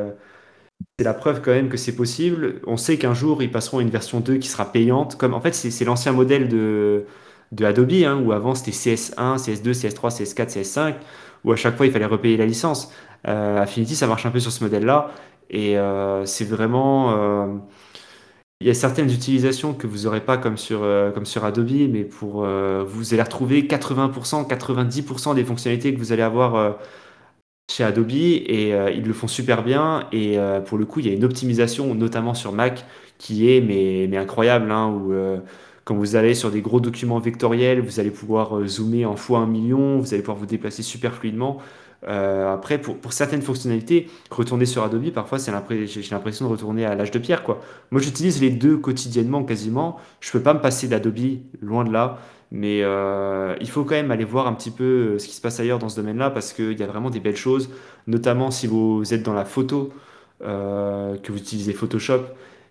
c'est 0.98 1.04
la 1.04 1.14
preuve 1.14 1.42
quand 1.42 1.52
même 1.52 1.68
que 1.68 1.76
c'est 1.76 1.94
possible. 1.94 2.60
On 2.66 2.76
sait 2.76 2.98
qu'un 2.98 3.14
jour, 3.14 3.40
ils 3.40 3.52
passeront 3.52 3.78
à 3.78 3.82
une 3.82 3.90
version 3.90 4.18
2 4.18 4.38
qui 4.38 4.48
sera 4.48 4.72
payante. 4.72 5.16
Comme, 5.16 5.32
en 5.32 5.40
fait, 5.40 5.54
c'est 5.54 5.84
l'ancien 5.84 6.10
modèle 6.10 6.48
de, 6.48 7.04
de 7.52 7.64
Adobe, 7.64 7.92
hein, 8.04 8.20
où 8.20 8.32
avant 8.32 8.56
c'était 8.56 8.72
CS1, 8.72 9.36
CS2, 9.38 9.72
CS3, 9.74 10.10
CS4, 10.10 10.48
CS5 10.58 10.94
où 11.44 11.52
à 11.52 11.56
chaque 11.56 11.76
fois 11.76 11.86
il 11.86 11.92
fallait 11.92 12.06
repayer 12.06 12.36
la 12.36 12.46
licence. 12.46 12.92
Euh, 13.28 13.62
Affinity, 13.62 13.96
ça 13.96 14.06
marche 14.06 14.26
un 14.26 14.30
peu 14.30 14.40
sur 14.40 14.52
ce 14.52 14.62
modèle-là. 14.64 15.10
Et 15.50 15.78
euh, 15.78 16.24
c'est 16.26 16.44
vraiment. 16.44 17.12
Euh, 17.16 17.46
il 18.60 18.68
y 18.68 18.70
a 18.70 18.74
certaines 18.74 19.10
utilisations 19.10 19.74
que 19.74 19.86
vous 19.88 20.04
n'aurez 20.04 20.20
pas 20.20 20.38
comme 20.38 20.56
sur, 20.56 20.86
comme 21.14 21.26
sur 21.26 21.44
Adobe, 21.44 21.90
mais 21.90 22.04
pour, 22.04 22.46
vous 22.86 23.12
allez 23.12 23.22
retrouver 23.22 23.62
80%, 23.62 24.46
90% 24.48 25.34
des 25.34 25.44
fonctionnalités 25.44 25.92
que 25.92 25.98
vous 25.98 26.12
allez 26.12 26.22
avoir 26.22 26.78
chez 27.68 27.82
Adobe 27.82 28.12
et 28.12 28.68
ils 28.94 29.02
le 29.02 29.12
font 29.12 29.26
super 29.26 29.64
bien. 29.64 30.06
Et 30.12 30.38
pour 30.64 30.78
le 30.78 30.86
coup, 30.86 31.00
il 31.00 31.08
y 31.08 31.10
a 31.10 31.12
une 31.12 31.24
optimisation, 31.24 31.92
notamment 31.96 32.34
sur 32.34 32.52
Mac, 32.52 32.84
qui 33.18 33.50
est 33.50 33.60
mais, 33.60 34.16
incroyable. 34.16 34.70
Hein, 34.70 35.02
quand 35.84 35.94
vous 35.94 36.16
allez 36.16 36.34
sur 36.34 36.50
des 36.50 36.60
gros 36.60 36.80
documents 36.80 37.18
vectoriels, 37.18 37.80
vous 37.80 37.98
allez 37.98 38.10
pouvoir 38.10 38.58
euh, 38.58 38.66
zoomer 38.66 39.04
en 39.04 39.16
fois 39.16 39.40
un 39.40 39.46
million, 39.46 39.98
vous 39.98 40.14
allez 40.14 40.22
pouvoir 40.22 40.38
vous 40.38 40.46
déplacer 40.46 40.82
super 40.82 41.14
fluidement. 41.14 41.58
Euh, 42.08 42.52
après, 42.52 42.78
pour, 42.78 43.12
certaines 43.12 43.42
fonctionnalités, 43.42 44.08
retourner 44.30 44.66
sur 44.66 44.82
Adobe, 44.82 45.10
parfois, 45.10 45.38
j'ai 45.38 46.02
l'impression 46.10 46.46
de 46.46 46.50
retourner 46.50 46.84
à 46.84 46.94
l'âge 46.94 47.10
de 47.10 47.18
pierre. 47.18 47.42
Quoi. 47.42 47.60
Moi, 47.90 48.00
j'utilise 48.00 48.40
les 48.40 48.50
deux 48.50 48.76
quotidiennement 48.76 49.44
quasiment. 49.44 49.98
Je 50.20 50.28
ne 50.28 50.32
peux 50.32 50.40
pas 50.40 50.54
me 50.54 50.60
passer 50.60 50.88
d'Adobe, 50.88 51.38
loin 51.60 51.84
de 51.84 51.92
là. 51.92 52.18
Mais 52.50 52.80
euh, 52.82 53.56
il 53.60 53.70
faut 53.70 53.84
quand 53.84 53.94
même 53.94 54.10
aller 54.10 54.24
voir 54.24 54.46
un 54.46 54.52
petit 54.52 54.70
peu 54.70 55.18
ce 55.18 55.26
qui 55.26 55.34
se 55.34 55.40
passe 55.40 55.58
ailleurs 55.58 55.78
dans 55.78 55.88
ce 55.88 55.96
domaine-là 55.96 56.30
parce 56.30 56.52
qu'il 56.52 56.78
y 56.78 56.82
a 56.82 56.86
vraiment 56.86 57.08
des 57.08 57.20
belles 57.20 57.36
choses, 57.36 57.70
notamment 58.06 58.50
si 58.50 58.66
vous 58.66 59.14
êtes 59.14 59.22
dans 59.22 59.32
la 59.32 59.46
photo, 59.46 59.90
que 60.40 61.32
vous 61.32 61.38
utilisez 61.38 61.72
Photoshop. 61.72 62.24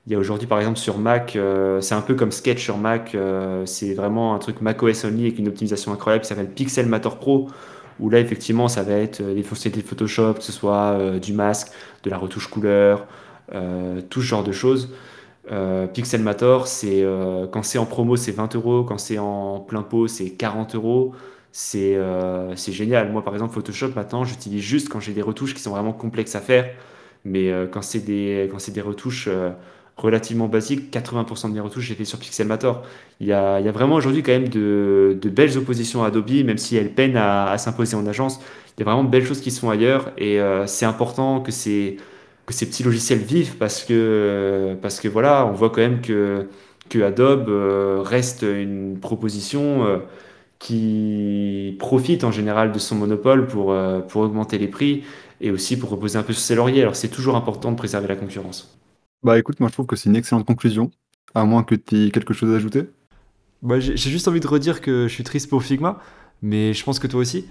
Il 0.08 0.12
y 0.12 0.16
a 0.16 0.20
aujourd'hui, 0.20 0.48
par 0.48 0.58
exemple, 0.60 0.80
sur 0.80 0.98
Mac, 0.98 1.36
euh, 1.36 1.80
c'est 1.80 1.94
un 1.94 2.02
peu 2.02 2.16
comme 2.16 2.32
Sketch 2.32 2.64
sur 2.64 2.78
Mac. 2.78 3.14
euh, 3.14 3.66
c'est 3.68 3.94
vraiment 3.94 4.34
un 4.34 4.40
truc 4.40 4.60
macOS 4.62 5.06
only 5.06 5.26
avec 5.28 5.38
une 5.38 5.48
optimisation 5.48 5.94
incroyable 5.94 6.24
qui 6.24 6.30
s'appelle 6.30 6.50
Pixelmator 6.50 7.20
Pro. 7.20 7.50
Où 8.00 8.10
là, 8.10 8.20
effectivement, 8.20 8.68
ça 8.68 8.82
va 8.82 8.94
être 8.94 9.22
euh, 9.22 9.36
les 9.36 9.44
fonctionnalités 9.44 9.84
de 9.84 9.88
Photoshop, 9.88 10.36
que 10.36 10.44
ce 10.44 10.52
soit 10.52 10.94
euh, 10.98 11.20
du 11.20 11.34
masque, 11.34 11.72
de 12.04 12.10
la 12.10 12.18
retouche 12.18 12.48
couleur, 12.48 13.06
tout 14.10 14.22
ce 14.22 14.26
genre 14.28 14.44
de 14.44 14.52
choses. 14.54 14.90
Pixelmator, 15.94 16.68
c'est 16.68 17.06
quand 17.52 17.64
c'est 17.64 17.78
en 17.78 17.86
promo, 17.86 18.16
c'est 18.16 18.32
20 18.32 18.56
euros. 18.56 18.84
Quand 18.86 18.98
c'est 18.98 19.20
en 19.20 19.60
plein 19.60 19.84
pot, 19.84 20.08
c'est 20.08 20.30
40 20.32 20.76
euros. 20.76 21.14
C'est 21.52 21.98
génial. 22.70 23.12
Moi, 23.12 23.24
par 23.24 23.34
exemple, 23.34 23.54
Photoshop, 23.54 23.90
maintenant, 23.96 24.24
j'utilise 24.24 24.62
juste 24.64 24.88
quand 24.90 25.02
j'ai 25.02 25.12
des 25.14 25.22
retouches 25.22 25.54
qui 25.54 25.62
sont 25.62 25.72
vraiment 25.72 25.92
complexes 25.92 26.36
à 26.36 26.40
faire. 26.40 26.70
Mais 27.26 27.52
quand 27.72 27.82
c'est 27.82 28.00
des, 28.00 28.48
quand 28.52 28.60
c'est 28.60 28.72
des 28.72 28.82
retouches 28.82 29.28
relativement 30.02 30.48
basique. 30.48 30.92
80% 30.94 31.50
de 31.50 31.54
mes 31.54 31.60
retouches, 31.60 31.86
j'ai 31.86 31.96
fait 31.96 32.06
sur 32.06 32.20
Pixelmator. 32.20 32.84
Il 33.20 33.28
y 33.28 33.34
a, 33.34 33.60
il 33.60 33.66
y 33.66 33.70
a 33.70 33.72
vraiment 33.72 33.96
aujourd'hui 33.96 34.24
quand 34.24 34.32
même 34.32 34.50
de, 34.50 35.18
belles 35.26 35.58
oppositions 35.58 36.04
à 36.04 36.08
Adobe, 36.08 36.44
même 36.46 36.58
si 36.58 36.76
elles 36.76 36.92
peinent 36.92 37.18
à, 37.18 37.58
s'imposer 37.58 37.96
en 37.96 38.06
agence. 38.08 38.40
Il 38.78 38.82
y 38.82 38.84
a 38.84 38.86
vraiment 38.86 39.04
de 39.04 39.10
belles 39.10 39.26
choses 39.26 39.42
qui 39.42 39.52
se 39.52 39.60
font 39.60 39.70
ailleurs 39.70 40.12
et 40.18 40.40
euh, 40.40 40.66
c'est 40.66 40.86
important 40.86 41.42
que 41.42 41.52
ces, 41.52 41.98
que 42.46 42.54
petits 42.54 42.84
logiciels 42.84 43.20
vivent 43.20 43.58
parce 43.58 43.84
que, 43.84 44.76
parce 44.82 45.00
que 45.00 45.08
voilà, 45.08 45.46
on 45.46 45.52
voit 45.52 45.70
quand 45.70 45.82
même 45.82 46.02
que, 46.02 46.48
que 46.90 47.00
Adobe 47.04 47.50
euh, 47.50 48.02
reste 48.04 48.44
une 48.44 48.98
proposition 49.00 49.86
euh, 49.86 49.98
qui 50.60 51.76
profite 51.80 52.24
en 52.24 52.32
général 52.32 52.72
de 52.72 52.80
son 52.80 52.96
monopole 52.96 53.48
pour, 53.48 53.76
pour 54.08 54.22
augmenter 54.22 54.58
les 54.58 54.68
prix 54.68 55.04
et 55.42 55.52
aussi 55.52 55.78
pour 55.78 55.90
reposer 55.90 56.18
un 56.20 56.24
peu 56.24 56.34
sur 56.34 56.42
ses 56.42 56.56
lauriers. 56.56 56.82
Alors 56.82 56.96
c'est 56.96 57.10
toujours 57.10 57.36
important 57.36 57.72
de 57.72 57.78
préserver 57.78 58.08
la 58.08 58.16
concurrence. 58.16 58.81
Bah 59.24 59.38
écoute, 59.38 59.60
moi 59.60 59.70
je 59.70 59.74
trouve 59.74 59.86
que 59.86 59.96
c'est 59.96 60.10
une 60.10 60.16
excellente 60.16 60.48
conclusion, 60.48 60.90
à 61.36 61.46
moins 61.46 61.64
que 61.64 61.76
tu 61.76 62.08
aies 62.08 62.12
quelque 62.12 62.34
chose 62.34 62.52
à 62.52 62.56
ajouter. 62.56 62.90
Bah, 63.62 63.80
j'ai 63.80 63.96
juste 63.96 64.28
envie 64.28 64.40
de 64.40 64.48
redire 64.48 64.82
que 64.82 65.08
je 65.08 65.14
suis 65.14 65.24
triste 65.24 65.48
pour 65.48 65.62
Figma, 65.62 66.00
mais 66.42 66.74
je 66.74 66.84
pense 66.84 66.98
que 66.98 67.06
toi 67.06 67.20
aussi. 67.20 67.46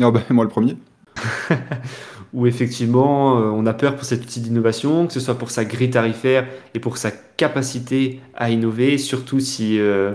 Ah 0.00 0.10
bah 0.10 0.22
moi 0.30 0.44
le 0.44 0.50
premier. 0.50 0.76
où 2.34 2.46
effectivement 2.48 3.38
euh, 3.38 3.44
on 3.44 3.64
a 3.66 3.72
peur 3.72 3.94
pour 3.94 4.04
cet 4.04 4.24
outil 4.24 4.40
d'innovation, 4.40 5.06
que 5.06 5.12
ce 5.12 5.20
soit 5.20 5.38
pour 5.38 5.52
sa 5.52 5.64
grille 5.64 5.90
tarifaire 5.90 6.48
et 6.74 6.80
pour 6.80 6.96
sa 6.98 7.12
capacité 7.12 8.20
à 8.34 8.50
innover, 8.50 8.98
surtout 8.98 9.38
si 9.38 9.78
euh, 9.78 10.14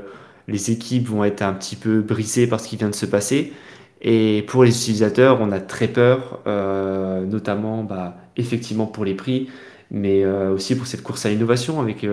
les 0.50 0.72
équipes 0.72 1.08
vont 1.08 1.24
être 1.24 1.42
un 1.42 1.54
petit 1.54 1.78
peu 1.78 2.02
brisées 2.02 2.48
par 2.48 2.60
ce 2.60 2.68
qui 2.68 2.76
vient 2.76 2.90
de 2.90 2.96
se 2.96 3.06
passer. 3.06 3.54
Et 4.02 4.44
pour 4.48 4.64
les 4.64 4.72
utilisateurs, 4.72 5.40
on 5.42 5.52
a 5.52 5.60
très 5.60 5.88
peur, 5.88 6.42
euh, 6.48 7.26
notamment 7.26 7.84
bah, 7.84 8.18
effectivement 8.38 8.86
pour 8.86 9.06
les 9.06 9.14
prix, 9.14 9.50
mais 9.92 10.26
aussi 10.26 10.76
pour 10.76 10.88
cette 10.88 11.04
course 11.04 11.26
à 11.26 11.30
l'innovation 11.30 11.80
avec 11.82 12.06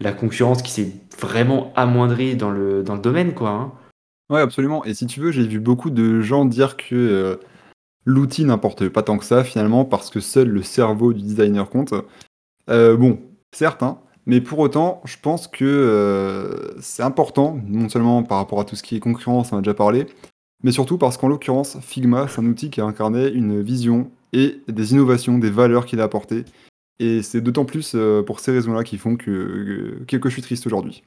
la 0.00 0.12
concurrence 0.12 0.62
qui 0.62 0.70
s'est 0.70 0.92
vraiment 1.18 1.72
amoindrie 1.76 2.36
dans 2.36 2.50
le, 2.50 2.82
dans 2.82 2.94
le 2.94 3.00
domaine. 3.00 3.34
Quoi, 3.34 3.50
hein. 3.50 3.72
Ouais, 4.30 4.40
absolument. 4.40 4.84
Et 4.84 4.94
si 4.94 5.06
tu 5.06 5.20
veux, 5.20 5.30
j'ai 5.30 5.46
vu 5.46 5.60
beaucoup 5.60 5.90
de 5.90 6.20
gens 6.20 6.44
dire 6.44 6.76
que 6.76 7.38
l'outil 8.04 8.44
n'importe 8.44 8.88
pas 8.88 9.02
tant 9.02 9.18
que 9.18 9.24
ça 9.24 9.44
finalement 9.44 9.84
parce 9.84 10.10
que 10.10 10.20
seul 10.20 10.48
le 10.48 10.62
cerveau 10.62 11.12
du 11.12 11.22
designer 11.22 11.68
compte. 11.68 11.94
Euh, 12.70 12.96
bon, 12.96 13.20
certes, 13.52 13.82
hein, 13.82 13.98
mais 14.26 14.40
pour 14.40 14.58
autant, 14.60 15.00
je 15.04 15.16
pense 15.20 15.48
que 15.48 15.64
euh, 15.64 16.80
c'est 16.80 17.02
important, 17.02 17.60
non 17.66 17.88
seulement 17.88 18.22
par 18.22 18.38
rapport 18.38 18.60
à 18.60 18.64
tout 18.64 18.76
ce 18.76 18.82
qui 18.82 18.96
est 18.96 19.00
concurrence, 19.00 19.52
on 19.52 19.58
a 19.58 19.60
déjà 19.60 19.74
parlé, 19.74 20.06
mais 20.62 20.72
surtout 20.72 20.98
parce 20.98 21.16
qu'en 21.16 21.28
l'occurrence, 21.28 21.78
Figma, 21.80 22.28
c'est 22.28 22.40
un 22.40 22.46
outil 22.46 22.70
qui 22.70 22.80
a 22.80 22.84
incarné 22.84 23.28
une 23.28 23.60
vision 23.60 24.10
et 24.32 24.60
des 24.68 24.92
innovations, 24.92 25.38
des 25.38 25.50
valeurs 25.50 25.86
qu'il 25.86 26.00
a 26.00 26.04
apportées. 26.04 26.44
Et 26.98 27.22
c'est 27.22 27.40
d'autant 27.40 27.64
plus 27.64 27.92
euh, 27.94 28.22
pour 28.22 28.40
ces 28.40 28.52
raisons-là 28.52 28.84
qui 28.84 28.98
font 28.98 29.16
que, 29.16 30.04
que, 30.06 30.16
que 30.16 30.28
je 30.28 30.34
suis 30.34 30.42
triste 30.42 30.66
aujourd'hui. 30.66 31.02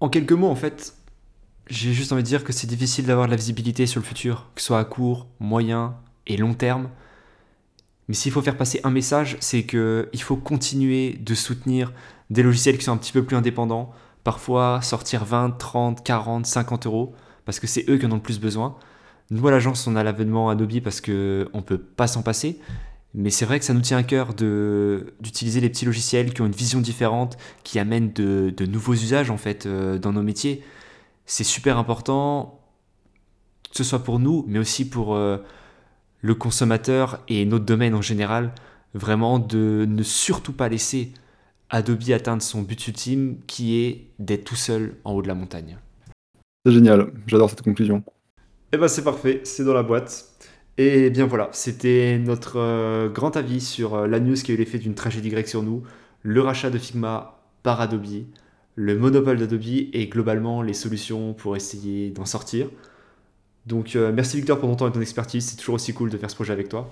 En 0.00 0.08
quelques 0.08 0.32
mots, 0.32 0.48
en 0.48 0.56
fait, 0.56 0.94
j'ai 1.68 1.92
juste 1.92 2.12
envie 2.12 2.22
de 2.22 2.28
dire 2.28 2.44
que 2.44 2.52
c'est 2.52 2.66
difficile 2.66 3.06
d'avoir 3.06 3.26
de 3.26 3.30
la 3.30 3.36
visibilité 3.36 3.86
sur 3.86 4.00
le 4.00 4.04
futur, 4.04 4.50
que 4.54 4.60
ce 4.60 4.68
soit 4.68 4.78
à 4.78 4.84
court, 4.84 5.26
moyen 5.40 5.94
et 6.26 6.36
long 6.36 6.54
terme. 6.54 6.88
Mais 8.08 8.14
s'il 8.14 8.32
faut 8.32 8.42
faire 8.42 8.56
passer 8.56 8.80
un 8.84 8.90
message, 8.90 9.36
c'est 9.40 9.64
qu'il 9.64 10.22
faut 10.22 10.36
continuer 10.36 11.14
de 11.20 11.34
soutenir 11.34 11.92
des 12.30 12.42
logiciels 12.42 12.78
qui 12.78 12.84
sont 12.84 12.92
un 12.92 12.96
petit 12.96 13.12
peu 13.12 13.22
plus 13.22 13.36
indépendants, 13.36 13.92
parfois 14.24 14.82
sortir 14.82 15.24
20, 15.24 15.58
30, 15.58 16.04
40, 16.04 16.46
50 16.46 16.86
euros, 16.86 17.14
parce 17.44 17.60
que 17.60 17.66
c'est 17.66 17.88
eux 17.88 17.98
qui 17.98 18.06
en 18.06 18.12
ont 18.12 18.16
le 18.16 18.20
plus 18.20 18.40
besoin. 18.40 18.76
Nous, 19.30 19.46
à 19.46 19.50
l'agence, 19.50 19.86
on 19.86 19.96
a 19.96 20.02
l'avènement 20.02 20.50
Adobe 20.50 20.80
parce 20.80 21.00
qu'on 21.00 21.12
ne 21.12 21.60
peut 21.64 21.78
pas 21.78 22.06
s'en 22.06 22.22
passer. 22.22 22.58
Mais 23.14 23.30
c'est 23.30 23.44
vrai 23.44 23.58
que 23.58 23.64
ça 23.64 23.74
nous 23.74 23.80
tient 23.80 23.98
à 23.98 24.02
cœur 24.02 24.34
d'utiliser 24.34 25.60
les 25.60 25.68
petits 25.68 25.84
logiciels 25.84 26.32
qui 26.32 26.40
ont 26.40 26.46
une 26.46 26.52
vision 26.52 26.80
différente, 26.80 27.36
qui 27.62 27.78
amènent 27.78 28.12
de, 28.12 28.52
de 28.56 28.66
nouveaux 28.66 28.94
usages 28.94 29.30
en 29.30 29.36
fait 29.36 29.66
euh, 29.66 29.98
dans 29.98 30.12
nos 30.12 30.22
métiers 30.22 30.62
c'est 31.26 31.44
super 31.44 31.78
important, 31.78 32.60
que 33.70 33.76
ce 33.76 33.84
soit 33.84 34.00
pour 34.00 34.18
nous, 34.18 34.44
mais 34.48 34.58
aussi 34.58 34.88
pour 34.88 35.14
euh, 35.14 35.38
le 36.20 36.34
consommateur 36.34 37.22
et 37.28 37.44
notre 37.44 37.64
domaine 37.64 37.94
en 37.94 38.02
général, 38.02 38.52
vraiment 38.94 39.38
de 39.38 39.86
ne 39.88 40.02
surtout 40.02 40.52
pas 40.52 40.68
laisser 40.68 41.12
Adobe 41.70 42.10
atteindre 42.10 42.42
son 42.42 42.62
but 42.62 42.86
ultime, 42.86 43.38
qui 43.46 43.80
est 43.80 44.08
d'être 44.18 44.44
tout 44.44 44.56
seul 44.56 44.96
en 45.04 45.12
haut 45.12 45.22
de 45.22 45.28
la 45.28 45.34
montagne. 45.34 45.78
C'est 46.66 46.72
génial, 46.72 47.12
j'adore 47.26 47.48
cette 47.48 47.62
conclusion. 47.62 48.04
Eh 48.72 48.76
ben 48.76 48.88
c'est 48.88 49.04
parfait, 49.04 49.40
c'est 49.44 49.64
dans 49.64 49.74
la 49.74 49.82
boîte. 49.82 50.31
Et 50.78 51.10
bien 51.10 51.26
voilà, 51.26 51.50
c'était 51.52 52.18
notre 52.18 52.58
euh, 52.58 53.08
grand 53.08 53.36
avis 53.36 53.60
sur 53.60 53.94
euh, 53.94 54.06
la 54.06 54.20
news 54.20 54.34
qui 54.34 54.52
a 54.52 54.54
eu 54.54 54.56
l'effet 54.56 54.78
d'une 54.78 54.94
tragédie 54.94 55.28
grecque 55.28 55.48
sur 55.48 55.62
nous, 55.62 55.82
le 56.22 56.40
rachat 56.40 56.70
de 56.70 56.78
Figma 56.78 57.38
par 57.62 57.80
Adobe 57.80 58.24
le 58.74 58.98
monopole 58.98 59.36
d'Adobe 59.36 59.66
et 59.66 60.06
globalement 60.06 60.62
les 60.62 60.72
solutions 60.72 61.34
pour 61.34 61.56
essayer 61.56 62.08
d'en 62.08 62.24
sortir. 62.24 62.68
Donc 63.66 63.96
euh, 63.96 64.10
merci 64.14 64.38
Victor 64.38 64.58
pour 64.58 64.70
ton 64.70 64.76
temps 64.76 64.88
et 64.88 64.92
ton 64.92 65.02
expertise, 65.02 65.44
c'est 65.44 65.56
toujours 65.56 65.74
aussi 65.74 65.92
cool 65.92 66.08
de 66.08 66.16
faire 66.16 66.30
ce 66.30 66.34
projet 66.34 66.54
avec 66.54 66.70
toi. 66.70 66.90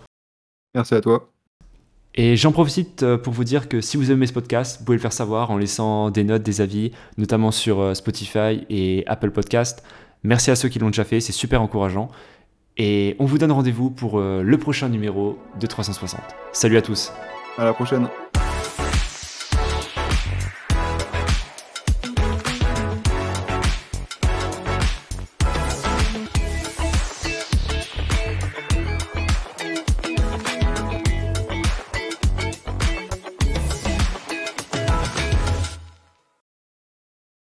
Merci 0.75 0.95
à 0.95 1.01
toi. 1.01 1.31
Et 2.15 2.37
j'en 2.37 2.53
profite 2.53 3.17
pour 3.17 3.33
vous 3.33 3.45
dire 3.45 3.67
que 3.67 3.81
si 3.81 3.97
vous 3.97 4.11
aimez 4.11 4.27
ce 4.27 4.35
podcast, 4.35 4.79
vous 4.79 4.85
pouvez 4.85 4.99
le 4.99 5.03
faire 5.03 5.13
savoir 5.13 5.51
en 5.51 5.57
laissant 5.57 6.11
des 6.11 6.23
notes, 6.23 6.43
des 6.43 6.61
avis, 6.61 6.91
notamment 7.17 7.51
sur 7.51 7.97
Spotify 7.97 8.67
et 8.69 9.05
Apple 9.07 9.31
Podcast. 9.31 9.83
Merci 10.23 10.51
à 10.51 10.57
ceux 10.57 10.69
qui 10.69 10.79
l'ont 10.79 10.91
déjà 10.91 11.05
fait, 11.05 11.21
c'est 11.21 11.33
super 11.33 11.63
encourageant. 11.63 12.11
Et 12.83 13.15
on 13.19 13.27
vous 13.27 13.37
donne 13.37 13.53
rendez-vous 13.53 13.91
pour 13.91 14.19
le 14.19 14.57
prochain 14.57 14.89
numéro 14.89 15.37
de 15.61 15.67
360. 15.67 16.19
Salut 16.53 16.79
à 16.79 16.83
tous. 16.83 17.13
À 17.59 17.67
la 17.67 17.75
prochaine. 17.75 18.09